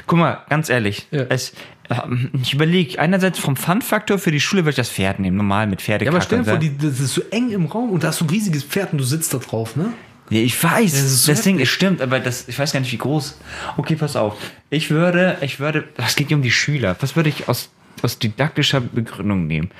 Guck 0.06 0.18
mal, 0.18 0.44
ganz 0.48 0.68
ehrlich. 0.68 1.06
Ja. 1.10 1.24
Es, 1.28 1.52
ähm, 1.90 2.30
ich 2.42 2.54
überlege, 2.54 2.98
einerseits 2.98 3.38
vom 3.38 3.56
Fun-Faktor 3.56 4.18
für 4.18 4.30
die 4.30 4.40
Schule 4.40 4.62
würde 4.62 4.70
ich 4.70 4.76
das 4.76 4.90
Pferd 4.90 5.18
nehmen, 5.20 5.36
normal 5.36 5.66
mit 5.66 5.80
Ja, 5.80 5.86
Pferdekacke. 5.86 6.16
aber 6.16 6.24
stell 6.24 6.38
dir 6.40 6.44
vor, 6.44 6.58
die, 6.58 6.76
das 6.76 7.00
ist 7.00 7.14
so 7.14 7.22
eng 7.30 7.50
im 7.50 7.66
Raum 7.66 7.90
und 7.90 8.04
da 8.04 8.10
ist 8.10 8.18
so 8.18 8.24
ein 8.24 8.30
riesiges 8.30 8.64
Pferd 8.64 8.92
und 8.92 8.98
du 8.98 9.04
sitzt 9.04 9.32
da 9.34 9.38
drauf, 9.38 9.76
ne? 9.76 9.92
Nee, 10.30 10.42
ich 10.42 10.62
weiß, 10.62 10.92
Das 10.92 11.00
ist 11.00 11.24
so 11.24 11.32
das 11.32 11.40
Ding 11.42 11.58
ist 11.58 11.70
stimmt, 11.70 12.02
aber 12.02 12.20
das, 12.20 12.48
ich 12.48 12.58
weiß 12.58 12.72
gar 12.74 12.80
nicht, 12.80 12.92
wie 12.92 12.98
groß. 12.98 13.38
Okay, 13.78 13.96
pass 13.96 14.14
auf. 14.14 14.36
Ich 14.68 14.90
würde, 14.90 15.38
ich 15.40 15.58
würde, 15.58 15.88
es 15.96 16.16
geht 16.16 16.28
hier 16.28 16.36
um 16.36 16.42
die 16.42 16.50
Schüler. 16.50 16.96
Was 17.00 17.16
würde 17.16 17.30
ich 17.30 17.48
aus, 17.48 17.70
aus 18.02 18.18
didaktischer 18.18 18.80
Begründung 18.82 19.46
nehmen? 19.46 19.70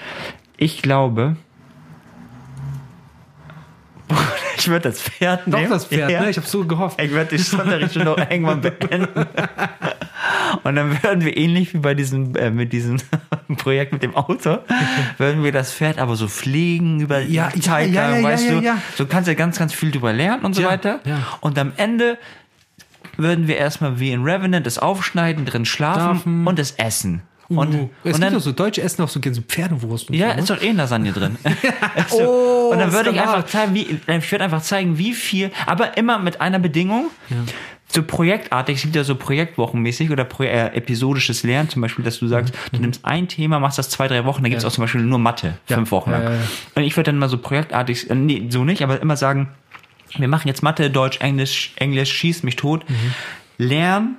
Ich 0.57 0.81
glaube, 0.81 1.37
ich 4.59 4.69
würde 4.69 4.89
das 4.89 5.01
Pferd 5.01 5.43
Doch 5.47 5.59
nehmen. 5.59 5.71
das 5.71 5.87
Pferd, 5.87 6.11
ja. 6.11 6.23
ne? 6.23 6.31
Ich 6.31 6.37
habe 6.37 6.47
so 6.47 6.65
gehofft. 6.65 7.01
Ich 7.01 7.13
werde 7.13 7.37
die 7.37 7.43
schon 7.43 8.05
noch 8.05 8.19
irgendwann 8.31 8.61
beenden. 8.61 9.27
Und 10.65 10.75
dann 10.75 11.03
würden 11.03 11.25
wir 11.25 11.37
ähnlich 11.37 11.75
wie 11.75 11.79
bei 11.79 11.95
diesem, 11.95 12.35
äh, 12.37 12.51
mit 12.51 12.73
diesem 12.73 12.99
Projekt 13.57 13.93
mit 13.93 14.03
dem 14.03 14.15
Auto, 14.17 14.59
würden 15.19 15.45
wir 15.45 15.53
das 15.53 15.73
Pferd 15.73 15.99
aber 15.99 16.17
so 16.17 16.29
fliegen 16.29 17.01
über 17.01 17.21
Ja, 17.21 17.51
die 17.55 17.61
Zeit 17.61 17.91
ja, 17.91 18.17
ja, 18.17 18.23
weißt 18.23 18.51
du. 18.51 18.63
Du 18.97 19.07
kannst 19.07 19.29
ja 19.29 19.35
ganz, 19.35 19.59
ganz 19.59 19.73
viel 19.73 19.91
drüber 19.91 20.13
lernen 20.13 20.45
und 20.45 20.55
so 20.55 20.65
weiter. 20.65 21.01
Und 21.41 21.59
am 21.59 21.73
Ende 21.77 22.19
würden 23.17 23.49
wir 23.49 23.57
erstmal 23.57 23.99
wie 24.01 24.13
in 24.13 24.23
Revenant 24.23 24.67
das 24.67 24.79
aufschneiden, 24.79 25.45
drin 25.45 25.65
schlafen 25.65 26.21
Schlafen. 26.21 26.47
und 26.47 26.59
das 26.59 26.73
essen. 26.73 27.23
Und, 27.49 27.69
uh, 27.69 27.73
es 27.73 27.79
und 27.79 27.91
gibt 28.05 28.23
dann, 28.23 28.35
doch 28.35 28.41
so 28.41 28.53
Deutsche 28.53 28.83
essen 28.83 29.03
auch 29.03 29.09
so 29.09 29.21
so 29.25 29.41
Pferdewurst 29.41 30.11
und 30.11 30.17
ja, 30.17 30.35
so. 30.35 30.39
ist 30.41 30.51
ne? 30.51 30.57
doch 30.57 30.63
eh 30.63 30.73
Lasagne 30.73 31.13
drin. 31.13 31.39
so. 32.09 32.19
Oh, 32.19 32.73
und 32.73 32.79
dann 32.79 32.93
würde 32.93 33.11
ich 33.11 33.21
einfach 33.21 33.47
zeigen, 33.47 33.75
wie, 33.75 33.99
ich 34.07 34.33
würde 34.33 34.45
einfach 34.45 34.63
zeigen, 34.63 34.99
wie 34.99 35.15
viel, 35.15 35.51
aber 35.67 35.97
immer 35.97 36.19
mit 36.19 36.41
einer 36.41 36.59
Bedingung. 36.59 37.11
So 37.91 38.03
projektartig, 38.03 38.77
es 38.77 38.83
gibt 38.83 38.97
ja 38.97 39.03
so 39.03 39.15
projektwochenmäßig 39.15 40.11
oder 40.11 40.25
pro, 40.25 40.43
äh, 40.43 40.67
episodisches 40.77 41.43
Lernen, 41.43 41.71
zum 41.71 41.81
Beispiel, 41.81 42.05
dass 42.05 42.19
du 42.19 42.27
sagst, 42.27 42.53
du 42.71 42.81
nimmst 42.83 43.03
ein 43.07 43.29
Thema, 43.29 43.61
machst 43.61 43.79
das 43.79 43.89
zwei, 43.89 44.09
drei 44.09 44.27
Wochen, 44.27 44.43
dann 44.43 44.51
gibt 44.51 44.61
es 44.61 44.67
auch 44.67 44.73
zum 44.73 44.85
Beispiel 44.85 45.01
nur 45.01 45.19
Mathe, 45.19 45.55
fünf 45.65 45.91
Wochen 45.91 46.11
lang. 46.11 46.23
Ja, 46.23 46.31
ja, 46.31 46.37
ja. 46.37 46.43
Und 46.75 46.83
ich 46.83 46.95
würde 46.99 47.05
dann 47.05 47.19
mal 47.19 47.31
so 47.31 47.39
projektartig, 47.39 48.11
äh, 48.11 48.15
nee, 48.15 48.47
so 48.51 48.63
nicht, 48.65 48.83
aber 48.83 49.01
immer 49.01 49.17
sagen, 49.17 49.49
wir 50.19 50.29
machen 50.29 50.49
jetzt 50.49 50.63
Mathe, 50.63 50.91
Deutsch, 50.91 51.21
Englisch, 51.21 51.73
Englisch, 51.77 52.13
schieß 52.13 52.43
mich 52.43 52.57
tot. 52.57 52.89
Mhm. 52.91 53.15
Lernen 53.57 54.17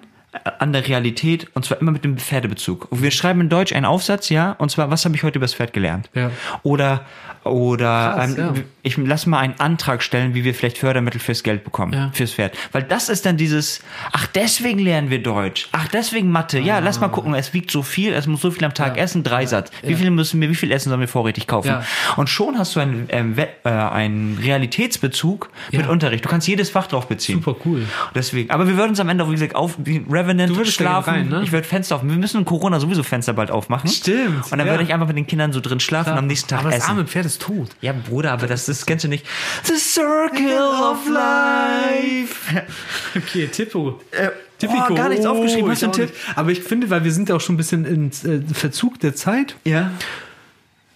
an 0.60 0.74
der 0.74 0.88
Realität 0.88 1.48
und 1.56 1.65
zwar 1.65 1.82
immer 1.82 1.92
mit 1.92 2.04
dem 2.04 2.18
Pferdebezug. 2.18 2.88
Wir 2.92 3.12
schreiben 3.12 3.42
in 3.42 3.50
Deutsch 3.50 3.74
einen 3.74 3.86
Aufsatz, 3.86 4.30
ja, 4.30 4.52
und 4.54 4.70
zwar, 4.70 4.92
was 4.92 5.06
habe 5.06 5.15
ich 5.15 5.24
heute 5.24 5.39
über 5.39 5.46
das 5.46 5.56
Pferd 5.56 5.74
gelernt? 5.74 6.10
Ja. 6.13 6.32
Oder, 6.63 7.06
oder 7.52 8.14
Krass, 8.16 8.38
ähm, 8.38 8.56
ja. 8.56 8.62
ich 8.84 8.98
lass 8.98 9.26
mal 9.26 9.40
einen 9.40 9.60
Antrag 9.60 10.02
stellen, 10.04 10.34
wie 10.34 10.44
wir 10.44 10.54
vielleicht 10.54 10.78
Fördermittel 10.78 11.20
fürs 11.20 11.44
Geld 11.44 11.64
bekommen, 11.64 11.94
Ja. 11.94 12.10
fürs 12.14 12.32
Pferd. 12.34 12.56
Weil 12.72 12.84
das 12.84 13.10
ist 13.10 13.26
dann 13.26 13.38
dieses, 13.38 13.82
ach, 14.12 14.28
deswegen 14.28 14.80
lernen 14.80 15.10
wir 15.10 15.22
Deutsch. 15.22 15.68
Ach, 15.72 15.88
deswegen 15.88 16.32
Mathe. 16.32 16.60
Ja, 16.60 16.80
lass 16.80 17.00
mal 17.00 17.08
gucken, 17.10 17.34
es 17.34 17.54
wiegt 17.54 17.72
so 17.72 17.82
viel, 17.84 18.14
es 18.14 18.28
muss 18.28 18.42
so 18.42 18.52
viel 18.52 18.64
am 18.66 18.74
Tag 18.74 18.94
Ah. 18.94 18.98
Ja. 18.98 19.04
essen, 19.04 19.24
Dreisatz. 19.24 19.72
Wie 19.84 19.96
viel 19.96 20.10
müssen 20.12 20.40
wir, 20.42 20.50
wie 20.50 20.56
viel 20.56 20.72
Essen 20.72 20.90
sollen 20.90 21.02
wir 21.02 21.08
vorrätig 21.08 21.48
kaufen? 21.48 21.76
Und 22.18 22.30
schon 22.30 22.58
hast 22.58 22.76
du 22.76 22.80
einen, 22.80 23.06
ähm, 23.10 23.36
äh, 23.38 23.70
einen 23.70 24.38
Realitätsbezug 24.42 25.50
mit. 25.72 25.88
Unterricht. 25.88 26.24
Du 26.26 26.30
kannst 26.30 26.48
jedes 26.48 26.70
Fach 26.70 26.88
drauf 26.88 27.08
beziehen. 27.08 27.42
Super 27.44 27.56
cool. 27.66 27.86
Deswegen. 28.16 28.50
Aber 28.52 28.68
wir 28.68 28.78
würden 28.78 28.90
uns 28.92 29.00
am 29.00 29.10
Ende 29.10 29.24
auch, 29.24 29.30
wie 29.30 29.34
gesagt, 29.34 29.56
auf 29.56 29.76
wie 29.80 30.06
Revenant 30.10 30.56
schlafen. 30.68 31.10
rein, 31.14 31.30
ne? 31.30 31.42
Ich 31.44 31.52
würde 31.52 31.68
Fenster 31.68 31.96
auf. 31.96 32.04
Wir 32.04 32.16
müssen 32.16 32.46
Corona 32.46 32.80
sowieso 32.80 33.04
Fenster 33.04 33.34
bald 33.34 33.50
aufmachen. 33.52 33.90
Stimmt, 33.90 34.52
Und 34.52 34.58
dann 34.58 34.68
würde 34.68 34.84
ich 34.84 34.94
einfach 34.94 35.08
mit 35.08 35.18
den 35.18 35.26
Kindern 35.28 35.52
so 35.52 35.60
drin 35.62 35.80
schlafen 35.80 36.14
und 36.14 36.20
am 36.20 36.28
nächsten 36.28 36.50
Tag 36.50 36.60
Aber 36.60 36.70
das 36.70 36.80
essen. 36.80 36.92
arme 36.92 37.06
Pferd 37.06 37.26
ist 37.26 37.38
tot. 37.39 37.69
Ja, 37.82 37.93
Bruder, 37.93 38.32
aber 38.32 38.47
das, 38.47 38.65
das 38.65 38.86
kennst 38.86 39.06
du 39.06 39.10
nicht. 39.10 39.25
The 39.63 39.75
Circle 39.75 40.58
of 40.58 41.08
Life. 41.08 42.65
Okay, 43.15 43.47
Tippo. 43.47 43.99
Äh, 44.12 44.30
oh, 44.67 44.93
gar 44.93 45.10
nichts 45.10 45.25
aufgeschrieben. 45.25 45.71
Hast 45.71 45.82
du 45.82 45.88
einen 45.88 45.93
ich 45.95 46.02
auch 46.02 46.06
Tipp? 46.08 46.10
nicht. 46.10 46.38
Aber 46.38 46.52
ich 46.52 46.62
finde, 46.62 46.89
weil 46.89 47.04
wir 47.04 47.12
sind 47.12 47.30
ja 47.30 47.36
auch 47.36 47.41
schon 47.41 47.56
ein 47.56 47.58
bisschen 47.58 47.86
in 47.86 48.12
äh, 48.30 48.54
Verzug 48.54 48.99
der 48.99 49.15
Zeit. 49.15 49.56
Ja. 49.65 49.91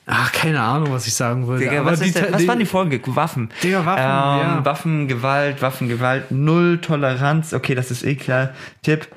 Ach, 0.05 0.31
keine 0.33 0.61
Ahnung, 0.61 0.91
was 0.91 1.07
ich 1.07 1.13
sagen 1.13 1.47
würde. 1.47 1.63
Digga, 1.63 1.79
aber 1.79 1.91
was, 1.91 2.01
ist 2.01 2.15
die, 2.15 2.21
denn, 2.21 2.33
was 2.33 2.45
waren 2.45 2.59
die 2.59 2.65
Folgen? 2.65 3.01
Waffen. 3.15 3.49
Digga, 3.63 3.85
Waffen, 3.85 4.03
ähm, 4.03 4.57
ja. 4.57 4.65
Waffen, 4.65 5.07
Gewalt, 5.07 5.61
Waffengewalt, 5.61 6.29
null 6.31 6.79
Toleranz. 6.79 7.53
Okay, 7.53 7.73
das 7.73 7.89
ist 7.89 8.03
eh 8.03 8.15
klar. 8.15 8.53
Tipp. 8.81 9.07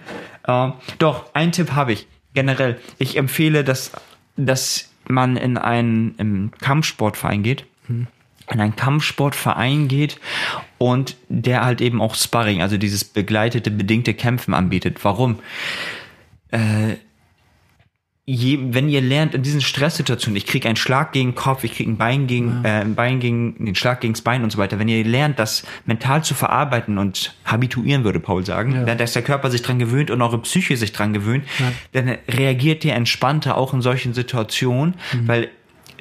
Ähm, 0.46 0.74
doch, 0.98 1.34
einen 1.34 1.52
Tipp 1.52 1.72
habe 1.72 1.92
ich. 1.92 2.06
Generell. 2.34 2.78
Ich 2.98 3.16
empfehle, 3.16 3.64
dass, 3.64 3.90
dass 4.36 4.90
man 5.08 5.36
in 5.36 5.58
einen 5.58 6.52
Kampfsportverein 6.60 7.42
geht. 7.42 7.66
Hm. 7.86 8.06
In 8.48 8.60
einen 8.60 8.76
Kampfsportverein 8.76 9.88
geht 9.88 10.20
und 10.78 11.16
der 11.28 11.64
halt 11.64 11.80
eben 11.80 12.00
auch 12.00 12.14
Sparring, 12.14 12.62
also 12.62 12.76
dieses 12.76 13.02
begleitete, 13.02 13.72
bedingte 13.72 14.14
Kämpfen 14.14 14.54
anbietet. 14.54 15.04
Warum? 15.04 15.40
Äh, 16.52 16.94
je, 18.28 18.58
wenn 18.74 18.88
ihr 18.88 19.00
lernt 19.00 19.34
in 19.36 19.42
diesen 19.42 19.60
Stresssituationen, 19.60 20.36
ich 20.36 20.46
kriege 20.46 20.66
einen 20.66 20.74
Schlag 20.76 21.12
gegen 21.12 21.30
den 21.30 21.34
Kopf, 21.36 21.62
ich 21.62 21.74
kriege 21.74 21.88
ein 21.88 21.96
Bein 21.96 22.26
gegen, 22.26 22.64
äh, 22.64 22.80
ein 22.80 22.96
Bein 22.96 23.20
gegen 23.20 23.64
den 23.64 23.76
Schlag 23.76 24.00
gegens 24.00 24.20
Bein 24.20 24.42
und 24.42 24.50
so 24.50 24.58
weiter, 24.58 24.80
wenn 24.80 24.88
ihr 24.88 25.04
lernt, 25.04 25.38
das 25.38 25.62
mental 25.84 26.24
zu 26.24 26.34
verarbeiten 26.34 26.98
und 26.98 27.34
habituieren, 27.44 28.02
würde 28.02 28.18
Paul 28.18 28.44
sagen, 28.44 28.84
Ja. 28.86 28.94
dass 28.96 29.12
der 29.12 29.22
Körper 29.22 29.48
sich 29.52 29.62
dran 29.62 29.78
gewöhnt 29.78 30.10
und 30.10 30.20
eure 30.22 30.38
Psyche 30.42 30.76
sich 30.76 30.90
dran 30.92 31.12
gewöhnt, 31.12 31.44
dann 31.92 32.16
reagiert 32.28 32.84
ihr 32.84 32.94
entspannter 32.94 33.56
auch 33.56 33.72
in 33.72 33.80
solchen 33.80 34.12
Situationen, 34.12 34.96
Mhm. 35.12 35.28
weil 35.28 35.48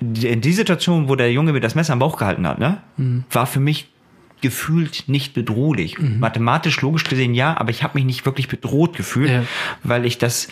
die, 0.01 0.35
die 0.41 0.53
Situation, 0.53 1.07
wo 1.07 1.15
der 1.15 1.31
Junge 1.31 1.53
mir 1.53 1.61
das 1.61 1.75
Messer 1.75 1.93
am 1.93 1.99
Bauch 1.99 2.17
gehalten 2.17 2.47
hat, 2.47 2.57
ne, 2.57 2.81
Mhm. 2.97 3.23
war 3.29 3.45
für 3.45 3.59
mich 3.59 3.87
gefühlt 4.41 5.05
nicht 5.07 5.33
bedrohlich. 5.33 5.97
Mathematisch, 5.99 6.81
logisch 6.81 7.03
gesehen 7.05 7.33
ja, 7.33 7.55
aber 7.57 7.69
ich 7.69 7.83
habe 7.83 7.97
mich 7.97 8.05
nicht 8.05 8.25
wirklich 8.25 8.47
bedroht 8.47 8.95
gefühlt, 8.95 9.29
Ja. 9.29 9.43
weil 9.83 10.05
ich 10.05 10.17
das 10.17 10.49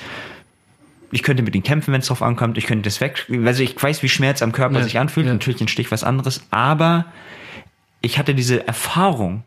ich 1.14 1.24
könnte 1.24 1.44
mit 1.44 1.56
ihm 1.56 1.64
kämpfen, 1.64 1.94
wenn 1.94 2.02
es 2.02 2.08
drauf 2.08 2.22
ankommt. 2.22 2.58
Ich 2.58 2.66
könnte 2.66 2.84
das 2.84 3.00
weg. 3.00 3.26
Also 3.46 3.64
ich 3.64 3.82
weiß, 3.82 4.04
wie 4.04 4.10
Schmerz 4.10 4.42
am 4.42 4.52
Körper 4.52 4.80
Ja, 4.80 4.84
sich 4.84 4.98
anfühlt. 5.00 5.26
ja. 5.28 5.34
Natürlich 5.34 5.62
ein 5.62 5.68
Stich 5.68 5.92
was 5.92 6.04
anderes. 6.04 6.46
Aber 6.52 7.06
ich 8.02 8.18
hatte 8.18 8.36
diese 8.36 8.68
Erfahrung 8.68 9.44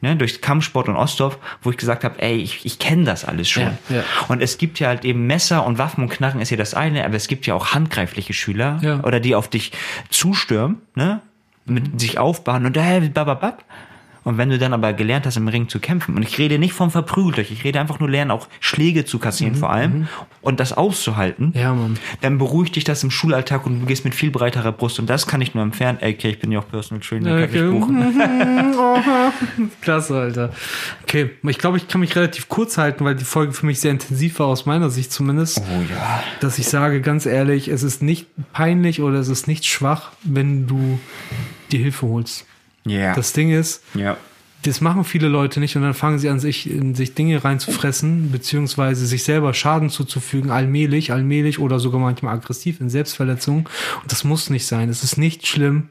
ne, 0.00 0.14
durch 0.14 0.40
Kampfsport 0.42 0.88
und 0.88 0.96
Ostdorf, 0.96 1.38
wo 1.62 1.70
ich 1.70 1.76
gesagt 1.76 2.04
habe, 2.04 2.20
ey, 2.22 2.36
ich, 2.36 2.64
ich 2.66 2.78
kenne 2.78 3.04
das 3.04 3.24
alles 3.24 3.48
schon. 3.48 3.62
Ja, 3.64 3.78
ja. 3.88 4.04
Und 4.28 4.42
es 4.42 4.58
gibt 4.58 4.78
ja 4.78 4.88
halt 4.88 5.04
eben 5.04 5.26
Messer 5.26 5.66
und 5.66 5.78
Waffen 5.78 6.02
und 6.04 6.10
Knarren 6.10 6.40
ist 6.40 6.50
ja 6.50 6.56
das 6.56 6.74
eine, 6.74 7.04
aber 7.04 7.14
es 7.16 7.28
gibt 7.28 7.46
ja 7.46 7.54
auch 7.54 7.72
handgreifliche 7.74 8.32
Schüler 8.34 8.78
Ja. 8.82 9.00
oder 9.02 9.18
die 9.18 9.34
auf 9.34 9.48
dich 9.48 9.72
zustürmen, 10.10 10.82
ne, 10.94 11.20
mit 11.64 11.98
sich 12.00 12.18
aufbauen 12.18 12.66
und 12.66 12.76
äh, 12.76 13.00
bababab. 13.12 13.64
Und 14.26 14.38
wenn 14.38 14.50
du 14.50 14.58
dann 14.58 14.72
aber 14.74 14.92
gelernt 14.92 15.24
hast, 15.24 15.36
im 15.36 15.46
Ring 15.46 15.68
zu 15.68 15.78
kämpfen, 15.78 16.16
und 16.16 16.22
ich 16.24 16.36
rede 16.38 16.58
nicht 16.58 16.72
vom 16.72 16.90
verprügelt 16.90 17.38
euch, 17.38 17.52
ich 17.52 17.62
rede 17.62 17.78
einfach 17.80 18.00
nur 18.00 18.10
lernen, 18.10 18.32
auch 18.32 18.48
Schläge 18.58 19.04
zu 19.04 19.20
kassieren 19.20 19.54
vor 19.54 19.70
allem 19.70 20.08
und 20.42 20.58
das 20.60 20.72
auszuhalten, 20.72 21.52
Mhm, 21.54 21.60
Ja, 21.60 21.72
Mann. 21.72 21.96
dann 22.22 22.36
beruhigt 22.38 22.74
dich 22.74 22.82
das 22.84 23.02
im 23.04 23.10
Schulalltag 23.12 23.64
und 23.66 23.80
du 23.80 23.86
gehst 23.86 24.04
mit 24.04 24.14
viel 24.16 24.30
breiterer 24.32 24.72
Brust. 24.72 24.98
Und 24.98 25.08
das 25.08 25.26
kann 25.28 25.40
ich 25.40 25.54
nur 25.54 25.62
empfehlen. 25.62 25.98
Ey, 26.00 26.14
okay, 26.14 26.30
ich 26.30 26.40
bin 26.40 26.50
ja 26.50 26.58
auch 26.58 26.68
Personal 26.68 27.00
Trainer, 27.02 27.46
kann 27.46 27.54
ich 27.54 27.70
buchen. 27.70 28.04
Klasse, 29.80 30.18
Alter. 30.18 30.50
Okay, 31.04 31.30
ich 31.44 31.58
glaube, 31.58 31.76
ich 31.76 31.86
kann 31.88 32.00
mich 32.00 32.16
relativ 32.16 32.48
kurz 32.48 32.78
halten, 32.78 33.04
weil 33.04 33.14
die 33.14 33.24
Folge 33.24 33.52
für 33.52 33.66
mich 33.66 33.80
sehr 33.80 33.92
intensiv 33.92 34.38
war, 34.40 34.46
aus 34.48 34.66
meiner 34.66 34.90
Sicht 34.90 35.12
zumindest. 35.12 35.60
Oh 35.60 35.82
ja. 35.88 36.22
Dass 36.40 36.58
ich 36.58 36.66
sage, 36.68 37.00
ganz 37.00 37.26
ehrlich, 37.26 37.68
es 37.68 37.82
ist 37.82 38.02
nicht 38.02 38.26
peinlich 38.52 39.00
oder 39.02 39.18
es 39.20 39.28
ist 39.28 39.46
nicht 39.46 39.66
schwach, 39.66 40.10
wenn 40.24 40.66
du 40.66 40.98
die 41.70 41.78
Hilfe 41.78 42.06
holst. 42.08 42.44
Ja. 42.86 43.14
Das 43.14 43.32
Ding 43.32 43.50
ist, 43.50 43.82
ja. 43.94 44.16
das 44.62 44.80
machen 44.80 45.04
viele 45.04 45.28
Leute 45.28 45.60
nicht 45.60 45.76
und 45.76 45.82
dann 45.82 45.94
fangen 45.94 46.18
sie 46.18 46.28
an, 46.28 46.40
sich 46.40 46.70
in 46.70 46.94
sich 46.94 47.14
Dinge 47.14 47.44
reinzufressen, 47.44 48.30
beziehungsweise 48.30 49.06
sich 49.06 49.24
selber 49.24 49.52
Schaden 49.54 49.90
zuzufügen, 49.90 50.50
allmählich, 50.50 51.12
allmählich 51.12 51.58
oder 51.58 51.78
sogar 51.78 52.00
manchmal 52.00 52.34
aggressiv 52.34 52.80
in 52.80 52.88
Selbstverletzung. 52.88 53.68
Und 54.02 54.12
das 54.12 54.24
muss 54.24 54.50
nicht 54.50 54.66
sein. 54.66 54.88
Es 54.88 55.04
ist 55.04 55.18
nicht 55.18 55.46
schlimm, 55.46 55.88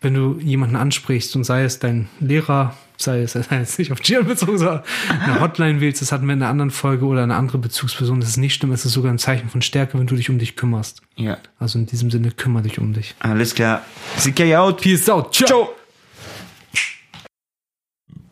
wenn 0.00 0.14
du 0.14 0.38
jemanden 0.40 0.76
ansprichst 0.76 1.34
und 1.36 1.44
sei 1.44 1.64
es 1.64 1.78
dein 1.78 2.08
Lehrer, 2.20 2.76
sei 2.96 3.22
es 3.22 3.32
sei 3.32 3.44
es 3.50 3.78
nicht 3.78 3.92
auf 3.92 4.00
Gian 4.00 4.26
bezogen, 4.26 4.58
sondern 4.58 4.82
eine 5.24 5.40
Hotline 5.40 5.80
wählst, 5.80 6.02
das 6.02 6.12
hatten 6.12 6.26
wir 6.26 6.34
in 6.34 6.42
einer 6.42 6.50
anderen 6.50 6.70
Folge 6.70 7.04
oder 7.04 7.22
eine 7.22 7.34
andere 7.34 7.58
Bezugsperson. 7.58 8.20
Das 8.20 8.30
ist 8.30 8.36
nicht 8.36 8.54
schlimm, 8.54 8.72
es 8.72 8.84
ist 8.84 8.92
sogar 8.92 9.12
ein 9.12 9.18
Zeichen 9.18 9.48
von 9.48 9.62
Stärke, 9.62 9.98
wenn 9.98 10.06
du 10.06 10.16
dich 10.16 10.30
um 10.30 10.38
dich 10.38 10.56
kümmerst. 10.56 11.02
Ja. 11.16 11.38
Also 11.58 11.78
in 11.78 11.86
diesem 11.86 12.10
Sinne, 12.10 12.30
kümmere 12.30 12.62
dich 12.62 12.78
um 12.78 12.92
dich. 12.92 13.14
Alles 13.20 13.54
klar. 13.54 13.82
CK 14.18 14.54
out. 14.56 14.80
Peace 14.80 15.08
out. 15.08 15.34
Ciao. 15.34 15.70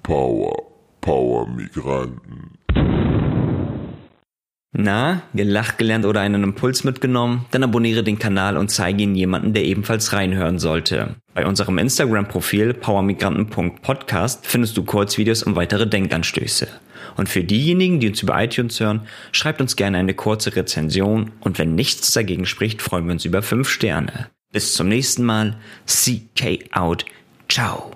Power, 0.07 0.55
Power 1.01 1.49
Migranten. 1.49 2.53
Na, 4.73 5.23
gelacht 5.35 5.79
gelernt 5.79 6.05
oder 6.05 6.21
einen 6.21 6.45
Impuls 6.45 6.85
mitgenommen? 6.85 7.47
Dann 7.51 7.65
abonniere 7.65 8.05
den 8.05 8.17
Kanal 8.17 8.57
und 8.57 8.71
zeige 8.71 9.03
ihn 9.03 9.17
jemanden, 9.17 9.53
der 9.53 9.65
ebenfalls 9.65 10.13
reinhören 10.13 10.61
sollte. 10.61 11.17
Bei 11.35 11.45
unserem 11.45 11.79
Instagram-Profil 11.79 12.75
powermigranten.podcast 12.75 14.47
findest 14.47 14.77
du 14.77 14.85
Kurzvideos 14.85 15.43
und 15.43 15.57
weitere 15.57 15.89
Denkanstöße. 15.89 16.69
Und 17.17 17.29
für 17.29 17.43
diejenigen, 17.43 17.99
die 17.99 18.11
uns 18.11 18.23
über 18.23 18.41
iTunes 18.41 18.79
hören, 18.79 19.09
schreibt 19.33 19.61
uns 19.61 19.75
gerne 19.75 19.99
eine 19.99 20.15
kurze 20.15 20.55
Rezension 20.55 21.33
und 21.41 21.59
wenn 21.59 21.75
nichts 21.75 22.13
dagegen 22.13 22.47
spricht, 22.47 22.81
freuen 22.81 23.07
wir 23.07 23.13
uns 23.13 23.25
über 23.25 23.43
5 23.43 23.69
Sterne. 23.69 24.29
Bis 24.53 24.75
zum 24.75 24.87
nächsten 24.87 25.25
Mal. 25.25 25.57
CK 25.85 26.71
out. 26.71 27.05
Ciao. 27.49 27.96